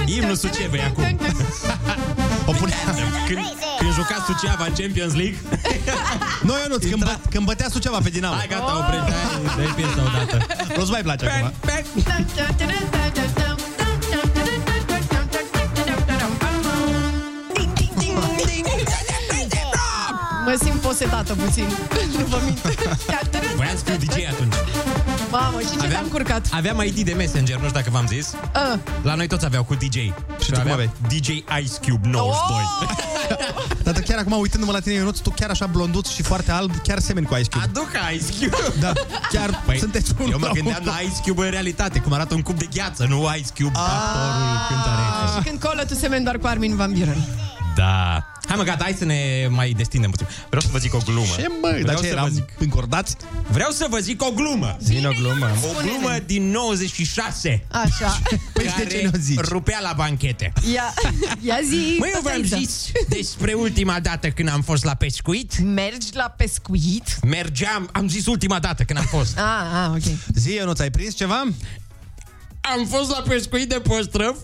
[0.05, 1.17] Imnul Sucevei acum.
[2.51, 2.73] O pune...
[3.27, 3.39] Când,
[3.79, 5.37] când juca Suceava în Champions League.
[6.47, 8.35] Nu, eu nu, când, bă, când bătea Suceava pe Dinamo.
[8.35, 9.11] Hai, gata, oprește.
[9.11, 10.37] Hai, dai piesa odată.
[10.77, 11.53] Nu-ți mai place acum.
[17.53, 18.79] Ding, ding, ding, ding.
[20.45, 21.67] Mă simt posedată puțin.
[22.17, 22.59] Nu vă mint.
[23.55, 24.53] Voiam să fiu DJ atunci.
[25.31, 26.47] Mamă, și ce te-am curcat?
[26.51, 28.33] aveam ID de Messenger, nu știu dacă v-am zis.
[28.53, 28.79] Ah.
[29.01, 29.93] La noi toți aveau cu DJ.
[29.95, 30.89] Și tu cum aveam aveai?
[31.07, 32.17] DJ Ice Cube 92.
[32.19, 32.89] Oh!
[33.83, 36.99] Dar chiar acum, uitându-mă la tine, Ionuț, tu chiar așa blonduț și foarte alb, chiar
[36.99, 37.63] semeni cu Ice Cube.
[37.65, 38.73] Aduc Ice Cube.
[38.79, 38.91] Da,
[39.31, 40.93] chiar Păi, sunteți unul eu mă la gândeam unul.
[40.93, 44.57] la Ice Cube în realitate, cum arată un cub de gheață, nu Ice Cube, actorul,
[44.67, 45.35] cântăreț.
[45.37, 47.17] Și când colă tu semeni doar cu Armin Van Buren.
[47.75, 48.30] Da.
[48.47, 50.27] Hai mă, gata, hai să ne mai destindem puțin.
[50.47, 51.33] Vreau să vă zic o glumă.
[51.37, 52.49] Ce mă, dar Vreau ce să vă eram zic.
[52.59, 53.15] încordați?
[53.49, 54.77] Vreau să vă zic o glumă.
[54.81, 55.49] Zine o glumă.
[55.63, 57.63] O glumă din 96.
[57.71, 58.19] Așa.
[58.53, 59.39] Păi și de ce ne-o zici?
[59.39, 60.53] rupea la banchete.
[60.73, 60.93] Ia,
[61.41, 61.95] ia zi.
[61.99, 62.57] Măi, eu v-am Tătăiță.
[62.57, 65.59] zis despre ultima dată când am fost la pescuit.
[65.59, 67.19] Mergi la pescuit?
[67.23, 69.37] Mergeam, am zis ultima dată când am fost.
[69.37, 70.17] Ah, ah, ok.
[70.35, 71.43] Zi, Ionuț, ai prins ceva?
[72.61, 74.35] Am fost la pescuit de păstrăv,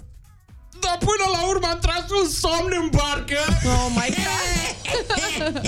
[0.82, 3.38] dar până la urmă am tras un somn în barcă.
[3.66, 5.62] Oh my God.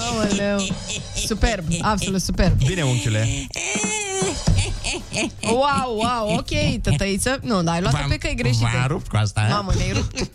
[0.00, 0.66] Aoleu.
[1.26, 2.56] Superb, absolut superb.
[2.64, 3.46] Bine, unchiule.
[5.42, 7.38] Wow, wow, ok, tătăiță.
[7.42, 8.68] Nu, dar ai luat-o pe căi greșite.
[8.74, 9.40] V-am rupt cu asta.
[9.40, 9.48] eh?
[9.50, 10.30] Mamă, ne-ai rupt.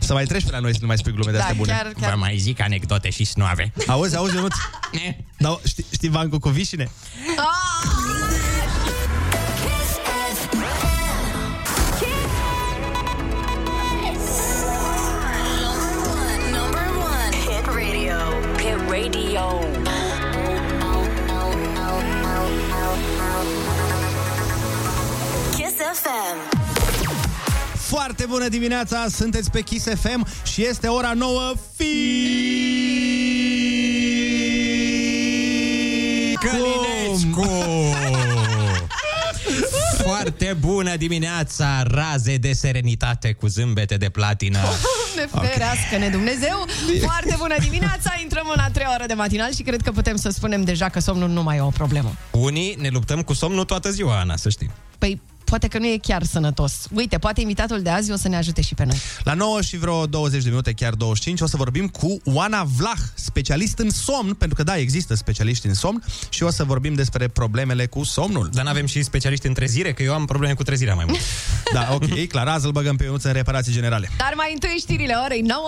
[0.00, 1.72] Să mai treci pe la noi să nu mai spui glume de Da, astea bune.
[1.72, 2.14] chiar, Vă chiar.
[2.14, 3.72] mai zic anecdote și snoave.
[3.86, 4.54] Auzi, auzi, Ionuț?
[5.38, 6.90] Da, știi, știi Vancu Covișine?
[7.36, 7.44] Ah!
[25.92, 26.58] FM.
[27.76, 31.86] Foarte bună dimineața, sunteți pe Kiss FM și este ora 9 fi...
[36.34, 37.48] Călinescu!
[40.02, 44.58] Foarte bună dimineața, raze de serenitate cu zâmbete de platină.
[45.16, 46.66] Ne ferească-ne Dumnezeu!
[47.02, 48.18] Foarte bună dimineața!
[48.22, 51.00] Intrăm în a treia oră de matinal și cred că putem să spunem deja că
[51.00, 52.12] somnul nu mai e o problemă.
[52.30, 54.70] Unii ne luptăm cu somnul toată ziua, Ana, să știi.
[54.98, 55.20] Păi,
[55.50, 56.72] poate că nu e chiar sănătos.
[56.94, 58.96] Uite, poate invitatul de azi o să ne ajute și pe noi.
[59.22, 62.98] La 9 și vreo 20 de minute, chiar 25, o să vorbim cu Oana Vlah,
[63.14, 67.28] specialist în somn, pentru că da, există specialiști în somn și o să vorbim despre
[67.28, 68.48] problemele cu somnul.
[68.52, 71.20] Dar n-avem și specialiști în trezire, că eu am probleme cu trezirea mai mult.
[71.72, 74.10] Da, ok, clar, azi îl băgăm pe Ionuț în reparații generale.
[74.16, 75.60] Dar mai întâi știrile orei 9.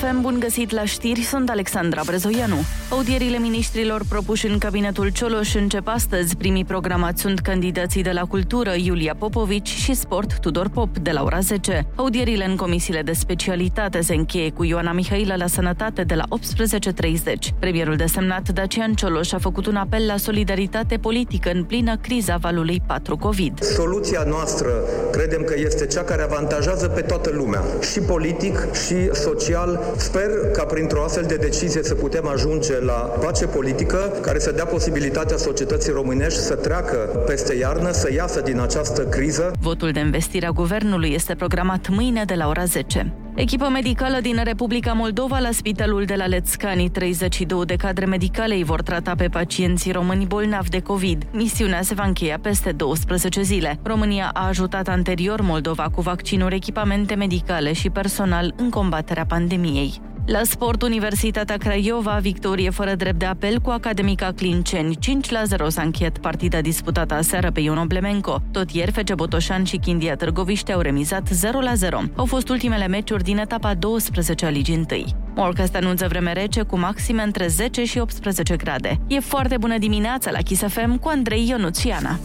[0.00, 0.06] FM.
[0.06, 2.56] Kiss FM FM, bun găsit la știri, sunt Alexandra Brezoianu.
[2.90, 6.36] Audierile ministrilor propuși în cabinetul Cioloș încep astăzi.
[6.36, 11.22] Primii programați sunt candidații de la Cultură, Iulia Popovici și Sport, Tudor Pop, de la
[11.22, 11.86] ora 10.
[11.94, 17.54] Audierile în comisiile de specialitate se încheie cu Ioana Mihailă la Sănătate de la 18.30.
[17.58, 22.82] Premierul desemnat Dacian Cioloș a făcut un apel la solidaritate politică în plină criza valului
[22.86, 23.62] 4 COVID.
[23.62, 24.68] Soluția noastră
[25.10, 29.87] credem că este cea care avantajează pe toată lumea, și politic, și social.
[29.96, 34.64] Sper ca printr-o astfel de decizie să putem ajunge la pace politică care să dea
[34.66, 39.52] posibilitatea societății românești să treacă peste iarnă, să iasă din această criză.
[39.60, 43.12] Votul de investire a guvernului este programat mâine de la ora 10.
[43.38, 48.64] Echipă medicală din Republica Moldova la spitalul de la Lețcani, 32 de cadre medicale îi
[48.64, 51.26] vor trata pe pacienții români bolnavi de COVID.
[51.32, 53.78] Misiunea se va încheia peste 12 zile.
[53.82, 60.00] România a ajutat anterior Moldova cu vaccinuri, echipamente medicale și personal în combaterea pandemiei.
[60.30, 64.96] La sport, Universitatea Craiova, victorie fără drept de apel cu Academica Clinceni.
[64.96, 68.42] 5 la 0 s-a încheiat partida disputată aseară pe Ion Oblemenco.
[68.50, 72.00] Tot ieri, Fece Botoșan și Chindia Târgoviște au remizat 0 la 0.
[72.16, 75.04] Au fost ultimele meciuri din etapa 12 a Ligii 1.
[75.34, 79.00] Morcast anunță vreme rece cu maxime între 10 și 18 grade.
[79.06, 82.18] E foarte bună dimineața la Kiss FM cu Andrei Ionuțiana.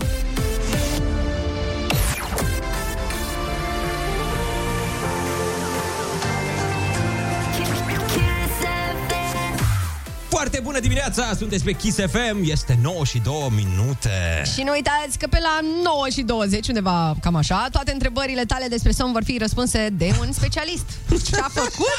[10.63, 14.43] Bună dimineața, sunteți pe Kiss FM, este 9 și 2 minute.
[14.53, 18.67] Și nu uitați că pe la 9 și 20, undeva cam așa, toate întrebările tale
[18.67, 20.85] despre somn vor fi răspunse de un specialist.
[21.29, 21.97] Ce-a făcut?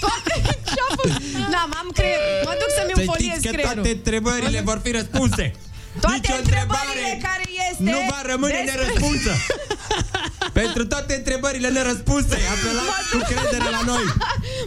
[0.00, 1.22] Toate ce-a făcut?
[1.50, 2.18] Da, m-am creier.
[2.44, 3.74] Mă duc să-mi Să înfoliez știți că creierul.
[3.82, 5.52] toate întrebările vor fi răspunse.
[6.00, 9.32] Toate Nici o întrebările întrebare care este nu va rămâne despre- nerăspunsă.
[10.60, 14.04] Pentru toate întrebările nerăspunse, apelați cu credere la noi.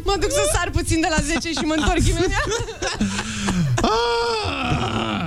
[0.04, 2.48] Mă duc să sar puțin de la 10 și mă întorc imediat.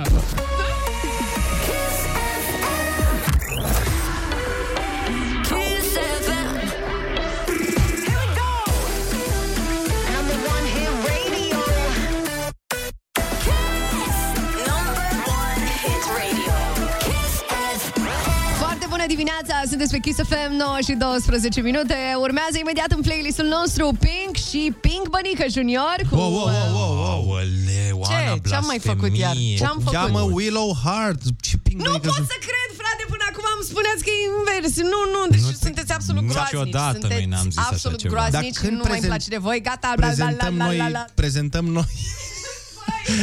[19.15, 21.97] dimineața, sunteți pe Kiss FM 9 și 12 minute.
[22.25, 26.15] Urmează imediat în playlistul nostru Pink și Pink Bănică Junior cu...
[26.15, 27.29] Wow, wow, wow, wow, wow.
[27.35, 28.49] Aoleu, Ana, Ce?
[28.49, 29.19] Ce-am mai făcut iar?
[29.31, 29.57] blasfemie.
[29.61, 29.93] Ce-am făcut?
[29.97, 31.21] Cheamă Willow Heart.
[31.47, 34.73] Ce ping Nu pot să cred, frate, până acum îmi spuneați că e invers.
[34.93, 36.51] Nu, nu, deci Nu te- sunteți absolut groaznici.
[36.53, 38.13] niciodată sunteți noi n-am zis așa absolut ceva.
[38.13, 39.57] groaznici, Dar când nu mai prezent- place de voi.
[39.69, 41.03] Gata, la, la, la, prezentăm la, noi, la, la.
[41.21, 41.91] prezentăm noi.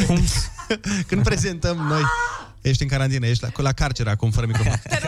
[1.09, 2.03] Când prezentăm noi.
[2.61, 4.81] Ești în carantină, ești la, la carcer acum, fără microfon.
[4.89, 5.08] Te rog,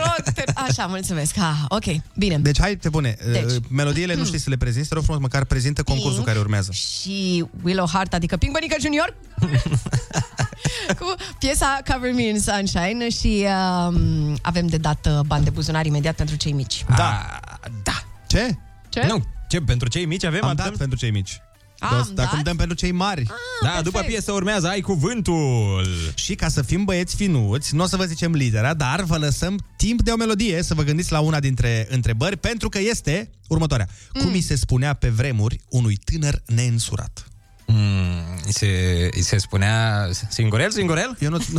[0.67, 1.37] Așa, mulțumesc.
[1.37, 1.83] Ah, ok,
[2.15, 2.37] bine.
[2.37, 3.17] Deci hai, te bune.
[3.31, 3.41] Deci.
[3.41, 3.61] Deci.
[3.69, 6.71] Melodiile nu știi să le prezinți, te rog frumos, măcar prezintă concursul Pink care urmează.
[6.71, 9.15] și Willow Hart, adică Pink Bănică Junior
[10.99, 13.45] cu piesa Cover Me in Sunshine și
[13.87, 16.85] um, avem de dat uh, bani de buzunar imediat pentru cei mici.
[16.95, 17.39] Da.
[17.83, 18.03] Da.
[18.27, 18.57] Ce?
[18.89, 19.05] Ce?
[19.07, 20.43] Nu, ce, pentru cei mici avem?
[20.43, 20.63] Am atât?
[20.63, 21.41] dat pentru cei mici.
[21.81, 22.25] Am Dar dat?
[22.25, 23.23] acum dăm pentru cei mari.
[23.23, 23.83] Da, perfect.
[23.83, 25.87] după piesă urmează, ai cuvântul.
[26.13, 29.59] Și ca să fim băieți finuți, nu o să vă zicem lidera, dar vă lăsăm
[29.75, 33.87] timp de o melodie să vă gândiți la una dintre întrebări, pentru că este următoarea.
[34.13, 34.21] Mm.
[34.21, 37.25] Cum îi se spunea pe vremuri unui tânăr neînsurat?
[37.65, 38.67] Mm, îi, se,
[39.13, 41.17] îi se spunea singurel, singurel?
[41.19, 41.37] Eu nu...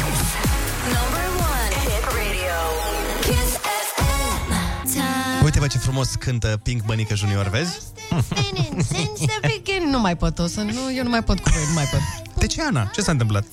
[0.00, 0.47] Number
[5.50, 5.58] Time.
[5.58, 7.78] Uite-vă ce frumos cântă Pink Bănică Junior, vezi?
[8.94, 9.92] Since the beginning.
[9.92, 12.00] Nu mai pot, o să nu, eu nu mai pot cu voi, nu mai pot.
[12.34, 12.90] De ce, Ana?
[12.94, 13.44] Ce s-a întâmplat?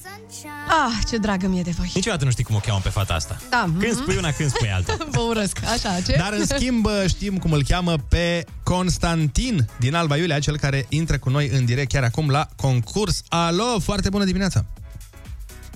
[0.67, 1.91] Ah, ce dragă mie de voi.
[1.93, 3.37] Niciodată nu știi cum o cheamă pe fata asta.
[3.49, 4.01] Da, Când mhm.
[4.01, 4.97] spui una, când spui alta.
[5.11, 5.57] Vă urăsc.
[5.63, 6.15] Așa, ce?
[6.17, 11.17] Dar, în schimb, știm cum îl cheamă pe Constantin din Alba Iulia, cel care intră
[11.17, 13.23] cu noi în direct chiar acum la concurs.
[13.27, 14.65] Alo, foarte bună dimineața!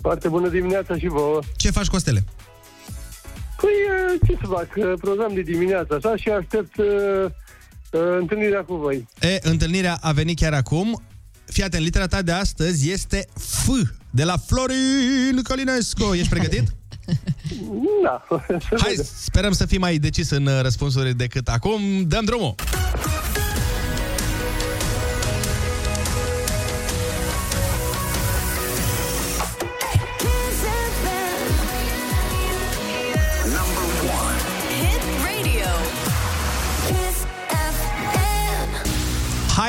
[0.02, 1.40] Foarte bună dimineața și vouă.
[1.56, 2.24] Ce faci, Costele?
[3.62, 3.72] Păi,
[4.14, 6.86] eh, ce să fac, eh, program de dimineață, așa, și aștept uh,
[7.92, 9.08] uh, întâlnirea cu voi.
[9.20, 11.02] E, întâlnirea a venit chiar acum.
[11.46, 13.68] Fii atent, litera ta de astăzi este F,
[14.10, 16.14] de la Florin Călinescu.
[16.14, 16.64] Ești pregătit?
[18.04, 18.40] Da, să
[18.78, 19.06] Hai, vedem.
[19.16, 21.82] sperăm să fii mai decis în uh, răspunsuri decât acum.
[22.08, 22.56] Dăm drumul!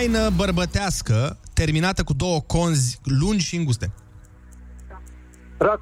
[0.01, 3.93] Haină bărbătească terminată cu două conzi lungi și înguste.
[5.59, 5.81] Rac,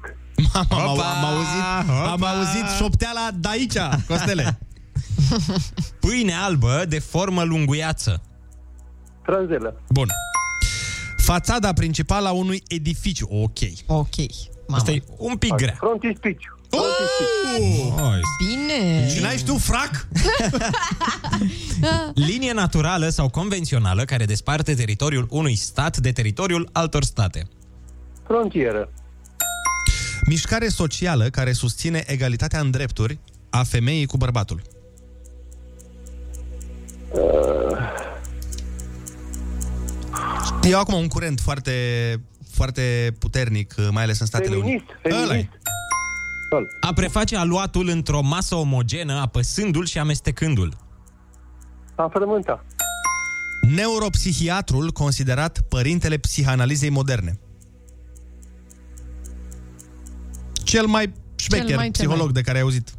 [0.53, 2.29] Mama, am, Hopa, am auzit, am hopa.
[2.29, 4.59] auzit șopteala de aici, Costele.
[6.01, 8.21] Pâine albă de formă lunguiață.
[9.25, 9.81] Tranzelă.
[9.89, 10.07] Bun.
[11.17, 13.27] Fațada principală a unui edificiu.
[13.29, 13.59] Ok.
[13.85, 14.15] Ok.
[14.69, 15.75] Asta e un pic grea.
[15.77, 16.58] Frontispiciu.
[16.71, 16.99] Oh!
[18.47, 19.09] Bine.
[19.09, 20.07] Și n-ai și tu frac?
[22.27, 27.47] Linie naturală sau convențională care desparte teritoriul unui stat de teritoriul altor state.
[28.27, 28.89] Frontieră.
[30.27, 34.61] Mișcare socială care susține egalitatea în drepturi a femeii cu bărbatul.
[40.63, 41.71] E acum un curent foarte,
[42.51, 45.21] foarte puternic, mai ales în Statele Feminist, Unite.
[45.21, 45.27] Ăla e.
[45.27, 45.58] feminist.
[46.79, 50.73] A preface aluatul într-o masă omogenă, apăsându-l și amestecându-l.
[51.95, 52.65] A frământa.
[53.75, 57.39] Neuropsihiatrul considerat părintele psihanalizei moderne.
[60.63, 62.33] Cel mai șmecher Cel mai, cel psiholog mai.
[62.33, 62.93] de care ai auzit.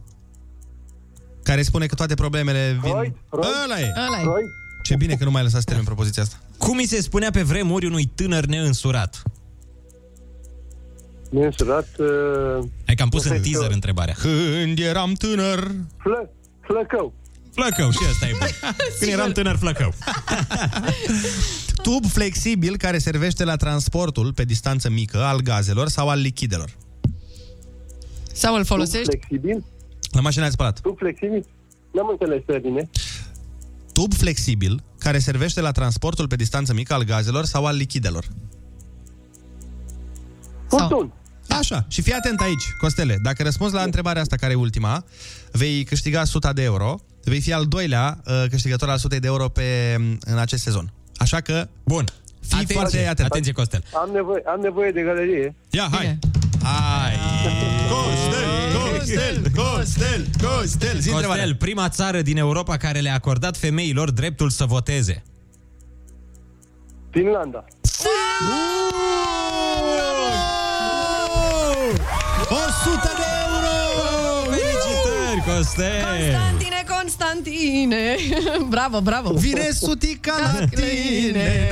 [1.43, 2.91] Care spune că toate problemele vin...
[2.91, 3.45] Freud, Freud.
[3.65, 3.93] Ăla e!
[4.07, 4.23] Ăla e.
[4.23, 4.51] Freud.
[4.83, 6.37] Ce bine că nu mai lăsați să termin propoziția asta.
[6.59, 9.23] Cum îi se spunea pe vremuri unui tânăr neînsurat?
[11.31, 11.89] Neînsurat.
[11.99, 12.07] Uh,
[12.87, 13.53] Hai că am pus în Perfect.
[13.53, 14.15] teaser întrebarea.
[14.19, 15.71] Când eram tânăr...
[15.99, 17.13] flă, flăcău.
[17.55, 18.47] Flăcău, și ăsta e bun.
[18.99, 19.95] Când eram tânăr, flăcău.
[21.83, 26.77] Tub flexibil care servește la transportul pe distanță mică al gazelor sau al lichidelor.
[28.33, 29.09] Sau îl Tub folosești?
[29.09, 29.65] flexibil.
[30.13, 30.81] La mașina de spălat.
[30.81, 31.47] Tub flexibil.
[31.93, 32.91] N-am înțeles pe bine.
[33.93, 38.25] Tub flexibil care servește la transportul pe distanță mică al gazelor sau al lichidelor.
[40.69, 41.13] Furtun.
[41.59, 43.19] Așa, și fii atent aici, Costele.
[43.23, 45.05] Dacă răspunzi la întrebarea asta, care e ultima,
[45.53, 49.49] vei câștiga 100 de euro, vei fi al doilea uh, câștigător al 100 de euro
[49.49, 50.93] pe, în acest sezon.
[51.17, 52.05] Așa că, Bun.
[52.41, 53.29] Fii Atenție, foarte atent.
[53.31, 53.85] Atenție, Costel.
[53.95, 55.55] Am nevoie, am nevoie de galerie.
[55.71, 56.01] ia, hai!
[56.01, 56.19] Bine.
[56.63, 57.13] Hai!
[57.89, 58.51] Costel,
[59.01, 61.43] Costel, Costel, Costel, zi întrebarea.
[61.43, 65.23] Costel, prima țară din Europa care le-a acordat femeilor dreptul să voteze.
[67.11, 67.65] Finlanda.
[72.85, 73.75] 100 de euro!
[74.51, 76.03] Felicitări, Costel!
[76.03, 78.17] Constantine, Constantine!
[78.75, 79.33] bravo, bravo!
[79.33, 81.69] Vine sutica la tine!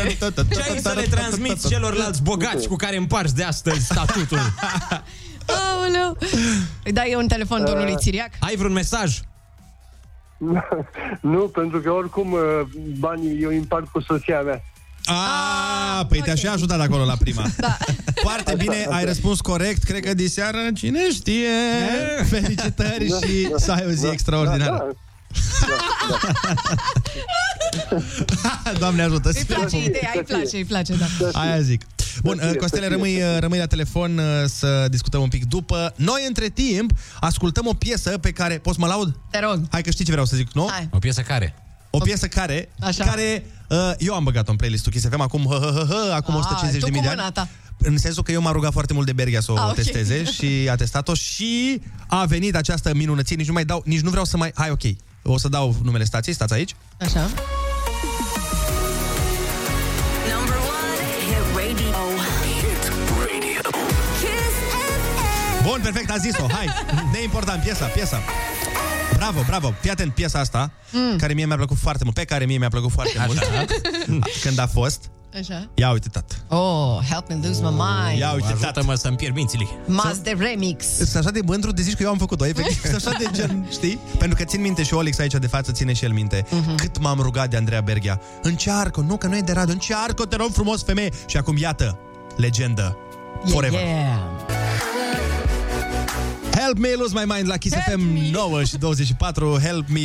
[0.53, 4.39] Ce ai să le transmiți celorlalți bogați cu care împarți de astăzi statutul?
[5.73, 6.17] Aoleu!
[6.85, 8.31] Îi dai un telefon domnului Țiriac?
[8.41, 9.21] Ai vreun mesaj?
[11.21, 12.41] nu, pentru că oricum uh,
[12.99, 14.63] banii eu împart cu soția mea.
[15.11, 17.43] A, păi te-aș fi ajutat acolo la prima.
[17.57, 17.77] Da.
[18.15, 19.83] Foarte bine, ai răspuns corect.
[19.83, 21.49] Cred că diseară, cine știe,
[22.29, 24.87] felicitări și să ai o zi extraordinară.
[28.79, 29.31] Doamne ajută!
[29.35, 31.07] Îi place ideea, îi place, îi place, da.
[31.41, 31.83] Aia zic.
[32.23, 33.39] Bun, Să fie, Costele, să fie, rămâi, să fie.
[33.39, 35.93] rămâi la telefon uh, să discutăm un pic după.
[35.97, 36.91] Noi, între timp,
[37.21, 38.59] ascultăm o piesă pe care...
[38.59, 39.15] Poți să mă laud?
[39.31, 39.61] Te rog.
[39.71, 40.69] Hai că știi ce vreau să zic, nu?
[40.71, 40.89] Hai.
[40.93, 41.55] O piesă care?
[41.91, 43.05] O piesă care, Așa.
[43.05, 46.35] care uh, eu am băgat-o în playlistul Kiss FM acum, hă, hă, hă, hă, acum
[46.35, 47.17] Ah, 150 tu de mii cu de ani.
[47.19, 47.49] mâna ta.
[47.79, 49.75] În sensul că eu m-am rugat foarte mult de Berghia să o Ah, ok.
[49.75, 53.37] testeze și a testat-o și a venit această minunăție.
[53.37, 54.53] Nici nu mai dau, nici nu vreau să mai...
[54.55, 54.83] Hai, ok.
[55.23, 56.75] O să dau numele stației, stați aici.
[57.01, 57.21] Așa.
[60.35, 61.99] Number one, hit radio.
[62.45, 62.83] Hit
[63.19, 63.61] radio.
[64.21, 65.63] Kiss FM.
[65.63, 66.47] Bun, perfect, a zis-o.
[66.53, 66.69] Hai,
[67.13, 68.23] neimportant, piesa, piesa.
[69.19, 69.75] Bravo, bravo.
[69.81, 71.17] Fii atent, piesa asta, mm.
[71.17, 73.41] care mie mi-a plăcut foarte mult, pe care mie mi-a plăcut foarte mult.
[74.45, 75.11] Când a fost.
[75.39, 75.69] Așa.
[75.75, 76.45] Ia uite, tat.
[76.49, 78.19] Oh, help me lose my mind.
[78.19, 78.63] Ia uite, tat.
[78.63, 79.65] Ajută-mă să-mi pierd mințile.
[79.87, 80.85] Mas de remix.
[80.87, 82.81] Sunt așa de mândru de zici că eu am făcut-o, efectiv.
[82.91, 83.99] Sunt așa de gen, știi?
[84.19, 86.47] Pentru că țin minte și Olix aici de față ține și el minte.
[86.51, 86.75] Mhm.
[86.75, 88.21] Cât m-am rugat de Andreea Berghia.
[88.43, 91.11] Încearcă, nu că nu e de radio, încearcă, te rog frumos, femeie.
[91.27, 91.99] Și acum, iată,
[92.37, 92.97] legendă.
[93.45, 93.81] Forever.
[93.81, 95.38] Yeah.
[96.65, 98.01] Help me lose my mind la Kiss FM
[98.31, 100.01] 9 și 24 Help me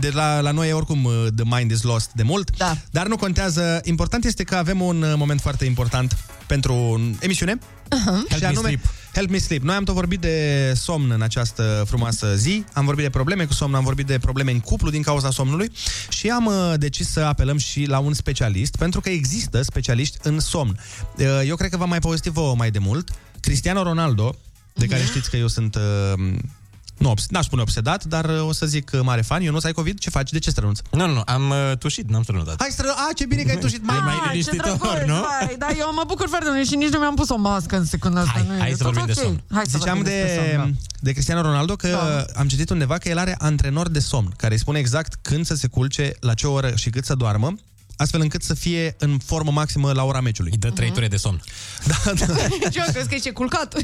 [0.00, 2.56] de la, la noi oricum uh, The mind is lost de mult.
[2.56, 2.76] Da.
[2.90, 3.80] Dar nu contează.
[3.84, 7.58] Important este că avem un uh, moment foarte important Pentru emisiune.
[7.58, 8.28] Uh-huh.
[8.28, 8.80] Help me sleep.
[9.12, 9.62] Help me sleep.
[9.62, 12.64] Noi am tot vorbit de somn în această frumoasă zi.
[12.72, 15.70] Am vorbit de probleme cu somn Am vorbit de probleme în cuplu din cauza somnului.
[16.08, 20.40] Și am uh, decis să apelăm și la un specialist Pentru că există specialiști în
[20.40, 20.78] somn.
[21.18, 23.10] Uh, Eu cred că v-am mai povestit vouă mai de mult.
[23.40, 24.34] Cristiano Ronaldo
[24.74, 25.74] de care știți că eu sunt...
[25.74, 26.34] Uh,
[26.98, 29.42] nu, obs- n-aș spune obsedat, dar uh, o să zic uh, mare fan.
[29.42, 29.98] Eu nu ai COVID?
[29.98, 30.30] Ce faci?
[30.30, 30.82] De ce strănunți?
[30.90, 32.54] Nu, nu, nu, am uh, tușit, n-am strănutat.
[32.58, 32.88] Hai stră...
[32.88, 33.84] A, ce bine că ai tușit.
[33.86, 35.24] Mai, E mai Ah, ce liniștitor, drăguț, nu?
[35.40, 37.84] Hai, dar eu mă bucur foarte mult și nici nu mi-am pus o mască în
[37.84, 38.32] secunda asta.
[38.32, 39.26] Hai, nu e- hai e să tot vorbim de ok.
[39.26, 39.42] somn.
[39.50, 40.78] Hai să Ziceam vorbim de, despre somn, da.
[41.00, 42.24] de Cristiano Ronaldo că Da.
[42.40, 45.54] am citit undeva că el are antrenor de somn, care îi spune exact când să
[45.54, 47.54] se culce, la ce oră și cât să doarmă,
[47.96, 50.50] astfel încât să fie în formă maximă la ora meciului.
[50.52, 51.40] Îi dă trei ture de somn.
[51.86, 52.26] Da, da.
[52.72, 53.74] Ce eu crezi că ești culcat?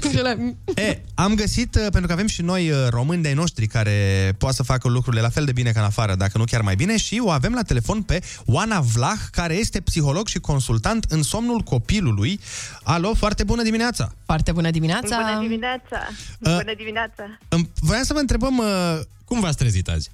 [0.74, 3.94] E, am găsit, uh, pentru că avem și noi uh, români de-ai noștri care
[4.38, 6.74] poate să facă lucrurile la fel de bine ca în afară, dacă nu chiar mai
[6.74, 11.22] bine, și o avem la telefon pe Oana Vlah, care este psiholog și consultant în
[11.22, 12.40] somnul copilului.
[12.82, 14.12] Alo, foarte bună dimineața!
[14.24, 15.16] Foarte bună dimineața!
[15.16, 16.08] Bună dimineața!
[16.38, 17.38] Uh, Bună dimineața!
[17.48, 18.58] Îmi- Voiam să vă întrebăm...
[18.58, 20.10] uh, Cum v-ați trezit azi?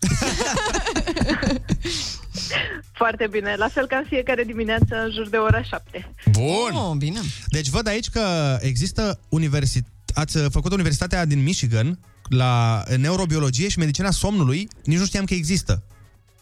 [2.92, 3.54] Foarte bine.
[3.56, 6.12] La fel ca în fiecare dimineață, în jur de ora 7.
[6.30, 6.72] Bun!
[6.72, 7.20] Oh, bine.
[7.46, 9.86] Deci văd aici că există universit...
[10.14, 14.68] Ați uh, făcut Universitatea din Michigan la neurobiologie și medicina somnului.
[14.84, 15.82] Nici nu știam că există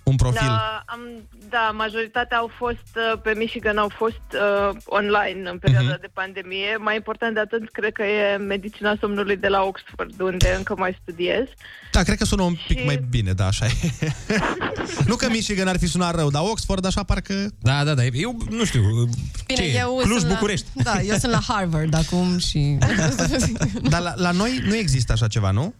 [0.04, 0.46] un profil.
[0.46, 1.00] Da, am,
[1.48, 6.00] da, majoritatea au fost, uh, pe Michigan au fost uh, online în perioada Mhm.
[6.00, 6.76] de pandemie.
[6.78, 10.98] Mai important de atât, cred că e medicina somnului de la Oxford, unde încă mai
[11.02, 11.44] studiez.
[11.92, 14.08] Da, cred că sună un pic Și- mai bine, da, așa e.
[15.10, 17.34] nu că Michigan ar fi sunat rău, dar Oxford așa parcă...
[17.60, 18.82] Da, da, da, eu nu știu,
[19.46, 19.78] Bine, ce e?
[19.78, 20.66] eu Cluj, sunt București.
[20.74, 22.78] La, da, eu sunt la Harvard acum și...
[23.92, 25.74] Dar la, la noi nu există așa ceva, nu?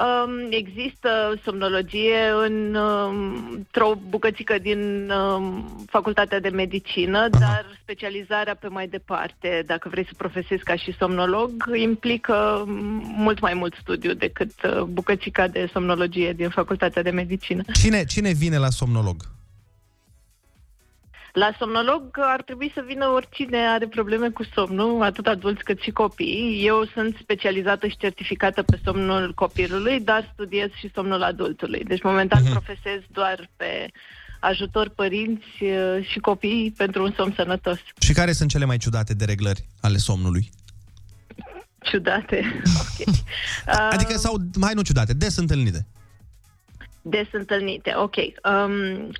[0.00, 8.68] Um, există somnologie în, um, într-o bucățică din um, facultatea de medicină, dar specializarea pe
[8.68, 12.72] mai departe, dacă vrei să profesezi ca și somnolog, implică um,
[13.16, 17.62] mult mai mult studiu decât uh, bucățica de somnologie din facultatea de medicină.
[17.72, 19.35] Cine, cine vine la somnolog?
[21.36, 25.90] La somnolog ar trebui să vină oricine are probleme cu somnul, atât adulți cât și
[25.90, 26.62] copii.
[26.66, 31.84] Eu sunt specializată și certificată pe somnul copilului, dar studiez și somnul adultului.
[31.84, 32.50] Deci momentan Mhm.
[32.50, 33.90] profesez doar pe
[34.40, 37.78] ajutor părinți uh, și copii pentru un somn sănătos.
[37.98, 40.50] Și care sunt cele mai ciudate dereglări ale somnului?
[41.82, 42.62] Ciudate.
[42.82, 43.14] ok.
[43.94, 45.86] Adică, sau, hai nu ciudate, des întâlnite.
[47.02, 47.92] des întâlnite.
[47.96, 48.14] Ok.
[48.16, 49.10] Um,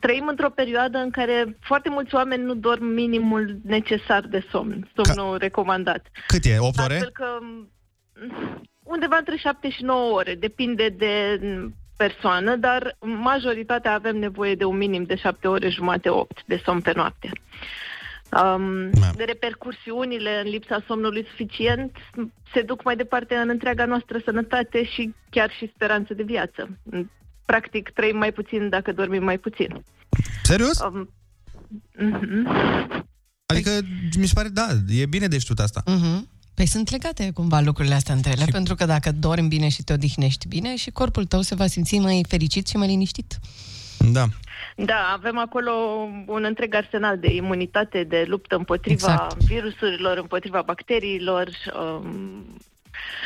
[0.00, 5.38] trăim într-o perioadă în care foarte mulți oameni nu dorm minimul necesar de somn, somnul
[5.38, 6.06] recomandat.
[6.26, 6.58] Cât e?
[6.58, 6.94] 8 ore?
[6.94, 7.70] Astfel că m,
[8.82, 14.64] undeva între 7 și 9 ore, depinde de m, persoană, dar majoritatea avem nevoie de
[14.64, 17.30] un minim de 7 ore jumate, 8 de somn pe noapte.
[18.42, 21.96] Um, de repercursiunile în lipsa somnului suficient
[22.52, 26.68] se duc mai departe în întreaga noastră sănătate și chiar și speranță de viață.
[27.50, 29.84] Practic, trăim mai puțin dacă dormim mai puțin.
[30.42, 30.80] Serios?
[30.80, 31.10] Um,
[31.98, 32.46] mhm.
[33.46, 33.70] Adică,
[34.18, 35.82] mi se pare, da, e bine de știut asta.
[35.86, 36.28] Mhm.
[36.54, 39.92] Păi sunt legate cumva lucrurile astea între ele, pentru că dacă dormi bine și te
[39.92, 43.38] odihnești bine, și corpul tău se va simți mai fericit și mai liniștit.
[44.12, 44.24] Da.
[44.76, 45.70] Da, avem acolo
[46.26, 49.42] un întreg arsenal de imunitate, de luptă împotriva Exact.
[49.42, 51.48] virusurilor, împotriva bacteriilor.
[51.74, 52.44] Um,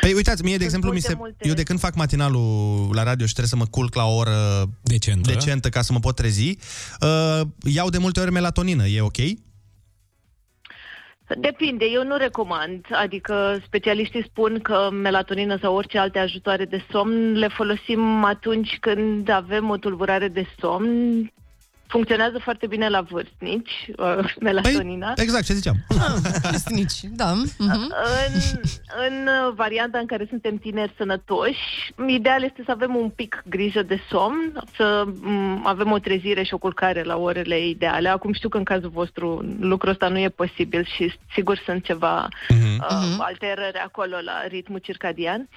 [0.01, 1.49] Păi uitați, mie, de Sunt exemplu, mi multe, se, multe.
[1.49, 4.65] eu de când fac matinalul la radio și trebuie să mă culc la o oră
[4.83, 6.59] decentă, decentă ca să mă pot trezi,
[7.01, 7.41] uh,
[7.75, 8.87] iau de multe ori melatonină.
[8.87, 9.17] E ok?
[11.39, 17.33] Depinde, eu nu recomand, adică specialiștii spun că melatonină sau orice alte ajutoare de somn
[17.33, 21.33] le folosim atunci când avem o tulburare de somn.
[21.87, 25.13] Funcționează foarte bine la vârstnici, uh, melatonina.
[25.17, 25.77] Exact, ce ziceam.
[26.43, 27.33] Vârstnici, da.
[27.59, 27.59] Mhm.
[27.59, 27.91] În,
[29.09, 34.01] în varianta în care suntem tineri sănătoși, ideal este să avem un pic grijă de
[34.11, 38.09] somn, să m, avem o trezire și o culcare la orele ideale.
[38.09, 42.29] Acum știu că în cazul vostru lucrul ăsta nu e posibil și sigur sunt ceva
[42.49, 45.49] uh, alterări acolo la ritmul circadian.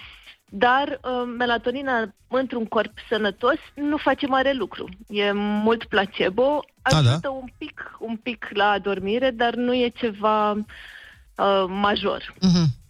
[0.49, 4.89] Dar uh, melatonina într-un corp sănătos nu face mare lucru.
[5.07, 6.97] E mult placebo, da?
[6.97, 12.35] ajută un pic, un pic la adormire, dar nu e ceva uh, major.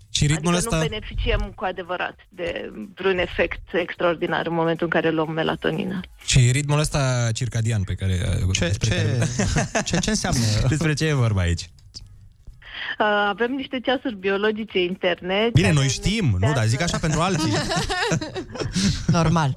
[0.09, 0.75] Și ritmul adică ăsta...
[0.75, 5.99] nu beneficiem cu adevărat de vreun efect extraordinar în momentul în care luăm melatonină.
[6.25, 8.19] Și ritmul ăsta circadian pe care...
[8.51, 9.27] Ce, ce,
[9.85, 10.45] ce, ce înseamnă?
[10.69, 11.69] Despre ce e vorba aici?
[12.99, 15.49] Uh, avem niște ceasuri biologice interne.
[15.53, 17.53] Bine, care noi ne știm, nu, dar zic așa pentru alții.
[19.19, 19.53] Normal.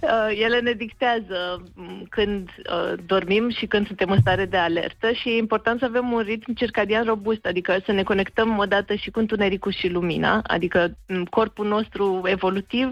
[0.00, 5.12] Uh, ele ne dictează m, când uh, dormim și când suntem în stare de alertă
[5.12, 9.10] și e important să avem un ritm circadian robust, adică să ne conectăm odată și
[9.10, 12.90] cu întunericul și lumina, adică m, corpul nostru evolutiv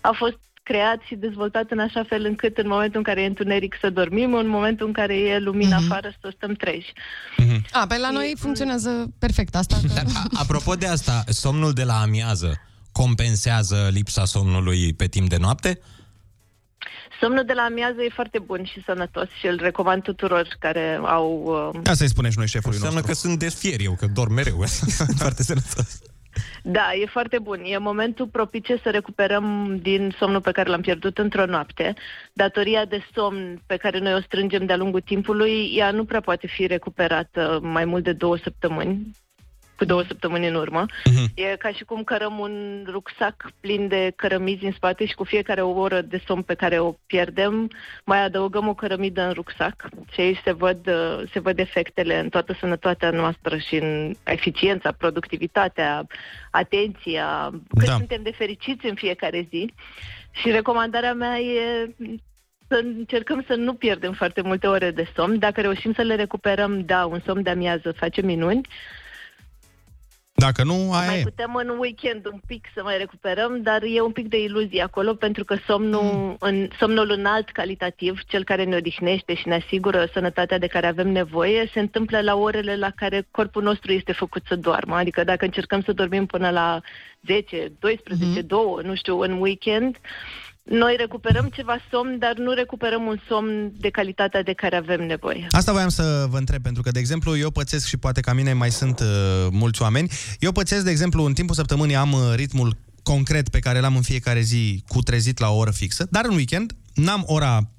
[0.00, 0.38] a fost
[0.70, 4.34] creat și dezvoltat în așa fel încât în momentul în care e întuneric să dormim,
[4.34, 5.84] în momentul în care e lumină Mhm.
[5.92, 6.92] afară să stăm treji.
[7.70, 9.76] A, pe la noi funcționează perfect asta.
[9.86, 9.92] Că...
[9.96, 12.60] Dar, a, apropo de asta, somnul de la amiază
[12.92, 15.80] compensează lipsa somnului pe timp de noapte?
[17.20, 21.42] Somnul de la amiază e foarte bun și sănătos și îl recomand tuturor care au...
[21.74, 23.14] Uh, Asta îi spunem și noi șefului Înseamnă nostru.
[23.20, 24.64] că sunt desfier eu, că dorm mereu.
[25.22, 26.00] Foarte sănătos.
[26.62, 27.60] Da, e foarte bun.
[27.64, 31.94] E momentul propice să recuperăm din somnul pe care l-am pierdut într-o noapte.
[32.32, 36.46] Datoria de somn pe care noi o strângem de-a lungul timpului, ea nu prea poate
[36.46, 39.12] fi recuperată mai mult de două săptămâni
[39.76, 40.86] cu două săptămâni în urmă.
[41.34, 45.62] E ca și cum cărăm un rucsac plin de cărămizi în spate și cu fiecare
[45.62, 47.70] o oră de somn pe care o pierdem,
[48.04, 52.28] mai adăugăm o cărămidă în rucsac și aici se văd, uh, se văd efectele în
[52.28, 56.06] toată sănătatea noastră și în eficiența, productivitatea,
[56.50, 57.94] atenția, cât Da.
[57.96, 59.72] suntem de fericiți în fiecare zi.
[60.30, 61.94] Și recomandarea mea e
[62.68, 65.38] să încercăm să nu pierdem foarte multe ore de somn.
[65.38, 68.60] Dacă reușim să le recuperăm, da, un somn de amiază face minuni.
[70.36, 71.22] Dacă nu, aia Mai e.
[71.22, 75.14] putem în weekend un pic să mai recuperăm, dar e un pic de iluzie acolo
[75.14, 80.58] pentru că somnul, în, somnul înalt calitativ, cel care ne odihnește și ne asigură sănătatea
[80.58, 84.56] de care avem nevoie, se întâmplă la orele la care corpul nostru este făcut să
[84.56, 84.94] doarmă.
[84.96, 86.80] Adică dacă încercăm să dormim până la
[87.26, 89.96] 10, 12, 2, nu știu, în weekend,
[90.64, 95.46] noi recuperăm ceva somn, dar nu recuperăm un somn de calitatea de care avem nevoie.
[95.50, 98.52] Asta voiam să vă întreb, pentru că, de exemplu, eu pățesc și poate ca mine
[98.52, 99.06] mai sunt uh,
[99.50, 100.10] mulți oameni.
[100.38, 104.02] Eu pățesc, de exemplu, în timpul săptămânii am uh, ritmul concret pe care l-am în
[104.02, 107.70] fiecare zi cu trezit la o oră fixă, dar în weekend n-am ora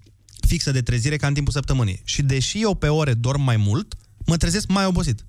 [0.48, 2.02] fixă de trezire ca în timpul săptămânii.
[2.04, 3.94] Și deși eu pe ore dorm mai mult,
[4.26, 5.26] mă trezesc mai obosit.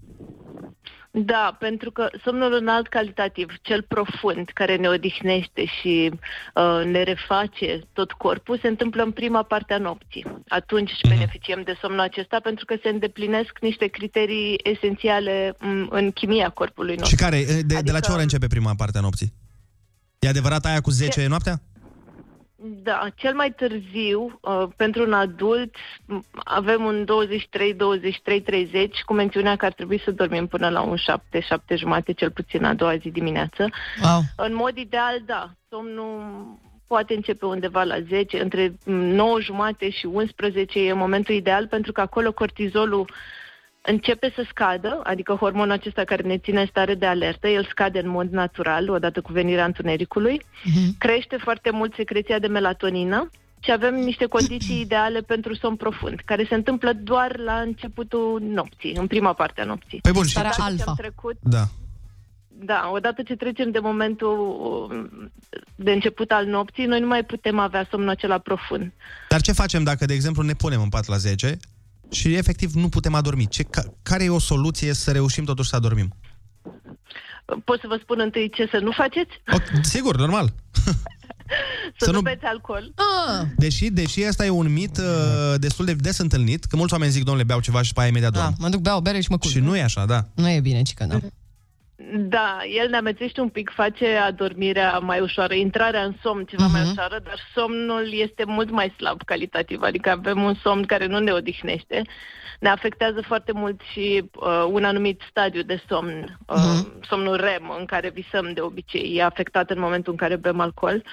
[1.25, 6.11] Da, pentru că somnul înalt calitativ, cel profund, care ne odihnește și
[6.55, 10.25] uh, ne reface tot corpul, se întâmplă în prima parte a nopții.
[10.49, 11.09] Atunci Mhm.
[11.15, 16.97] beneficiem de somnul acesta pentru că se îndeplinesc niște criterii esențiale m, în chimia corpului
[16.97, 17.17] nostru.
[17.17, 19.33] Și care, uh, de, de la ce oră începe prima parte a nopții?
[20.19, 21.61] E adevărat aia cu 10 noaptea?
[22.83, 25.75] Da, cel mai târziu, uh, pentru un adult,
[26.07, 30.81] m, avem un 23, 23, 30, cu mențiunea că ar trebui să dormim până la
[30.81, 33.69] un 7, 7 jumate, cel puțin a doua zi dimineață.
[34.03, 34.21] Wow.
[34.37, 36.47] În mod ideal, da, somnul
[36.87, 41.93] poate începe undeva la 10, între m, 9 jumate și 11 e momentul ideal pentru
[41.93, 43.11] că acolo cortizolul
[43.87, 47.99] începe să scadă, adică hormonul acesta care ne ține în stare de alertă, el scade
[47.99, 50.41] în mod natural odată cu venirea întunericului,
[50.99, 53.31] crește foarte mult secreția de melatonină
[53.61, 58.95] și avem niște condiții ideale pentru somn profund, care se întâmplă doar la începutul nopții,
[58.97, 59.99] în prima parte a nopții.
[60.01, 60.85] Păi bun, și Starea ce- alfa.
[60.87, 61.65] Am trecut Da.
[62.49, 64.39] da, odată ce trecem de momentul
[64.91, 65.33] um,
[65.77, 68.93] de început al nopții, noi nu mai putem avea somnul acela profund.
[69.29, 71.57] Dar ce facem dacă, de exemplu, ne punem în pat la 10
[72.11, 73.47] și efectiv nu putem adormi?
[73.49, 76.15] Ce, ca, care e o soluție să reușim totuși să adormim?
[77.65, 79.31] Pot să vă spun întâi ce să nu faceți?
[79.53, 80.53] O, sigur, normal.
[81.99, 82.93] Să, Să nu nu- beți alcool.
[82.95, 85.05] Ah, Deși, deși asta e un mit uh,
[85.59, 88.33] destul de des întâlnit, că mulți oameni zic, domnule, beau ceva și pe aia imediat
[88.33, 88.55] da, dorm.
[88.59, 89.53] mă duc, beau o bere și mă culc.
[89.53, 90.27] Și nu e așa, da.
[90.35, 91.19] Nu e bine, cică, da.
[92.15, 96.81] Da, el ne amețește un pic, face adormirea mai ușoară, intrarea în somn ceva mai
[96.91, 101.33] ușoară, dar somnul este mult mai slab calitativ, adică avem un somn care nu ne
[101.33, 102.03] odihnește.
[102.61, 106.79] Ne afectează foarte mult și uh, un anumit stadiu de somn, uh,
[107.09, 111.05] somnul REM, în care visăm de obicei, e afectat în momentul în care bem alcool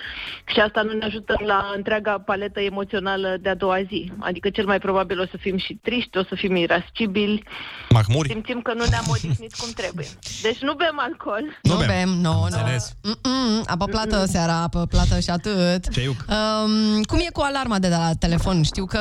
[0.46, 4.12] și asta nu ne ajută la întreaga paletă emoțională de a doua zi.
[4.20, 7.44] Adică cel mai probabil o să fim și triști, o să fim irascibili,
[7.90, 8.30] Mahmuri?
[8.30, 10.08] simțim că nu ne-am odihnit cum trebuie.
[10.42, 11.44] Deci nu bem alcool.
[11.62, 12.42] Nu bem, nu, nu.
[12.44, 12.96] Înțeles.
[13.02, 15.90] Mm-mm, apă plată seara, apă plată și atât.
[15.92, 16.26] Ceiuc.
[16.28, 18.64] Um, cum e cu alarma de la telefon?
[18.64, 19.00] Știu că,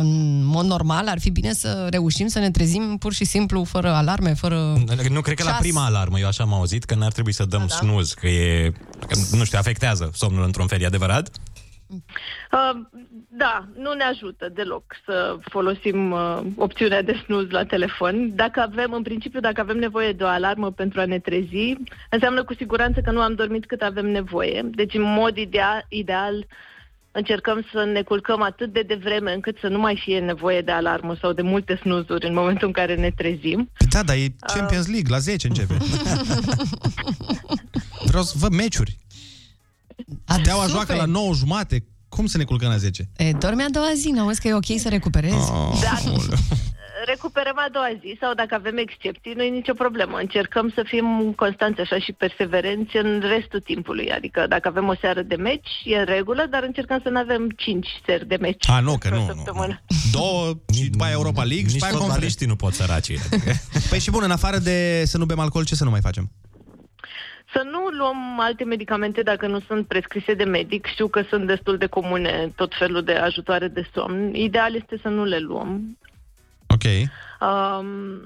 [0.00, 3.88] în mod normal, ar fi bine să reușim să ne trezim pur și simplu, fără
[3.88, 4.56] alarme, fără...
[5.10, 5.60] Nu cred că la Ceas.
[5.60, 8.72] prima alarmă, eu așa am auzit, că n-ar trebui să dăm da, snooze, că e,
[9.08, 11.30] că, nu știu, afectează somnul într-un fel, e adevărat?
[11.92, 12.80] Uh,
[13.28, 18.34] da, nu ne ajută deloc să folosim uh, opțiunea de snooze la telefon.
[18.34, 21.76] Dacă avem, în principiu, dacă avem nevoie de o alarmă pentru a ne trezi,
[22.10, 24.70] înseamnă cu siguranță că nu am dormit cât avem nevoie.
[24.74, 26.46] Deci, în mod ideal, ideal
[27.12, 31.16] încercăm să ne culcăm atât de devreme încât să nu mai fie nevoie de alarmă
[31.20, 33.70] sau de multe snuzuri în momentul în care ne trezim.
[33.90, 35.76] Da, dar e Champions League, la 10 începe.
[38.10, 38.98] Vreau să văd meciuri.
[40.24, 40.74] Steaua super.
[40.74, 41.84] joacă la 9 jumate.
[42.08, 43.08] Cum să ne culcăm la 10?
[43.16, 45.34] E, dormi a doua zi, n-auzi că e ok să recuperezi?
[45.34, 45.98] Oh, Da,
[47.06, 50.16] recuperăm a doua zi sau dacă avem excepții, nu e nicio problemă.
[50.18, 54.12] Încercăm să fim constanți așa și perseverenți în restul timpului.
[54.12, 57.48] Adică dacă avem o seară de meci, e în regulă, dar încercăm să nu avem
[57.56, 58.68] cinci seri de meci.
[58.68, 59.82] A, nu, că într-o nu, nu, săptămână.
[60.12, 62.12] Două și după aia Europa League și Nici după aia conferență.
[62.12, 63.10] fotbaliștii nu pot săraci.
[63.10, 63.52] Adică.
[63.90, 66.30] Păi și bun, în afară de să nu bem alcool, ce să nu mai facem?
[67.54, 70.86] Să nu luăm alte medicamente dacă nu sunt prescrise de medic.
[70.86, 74.34] Știu că sunt destul de comune tot felul de ajutoare de somn.
[74.34, 75.96] Ideal este să nu le luăm.
[76.84, 77.08] Ok.
[77.40, 78.20] Um,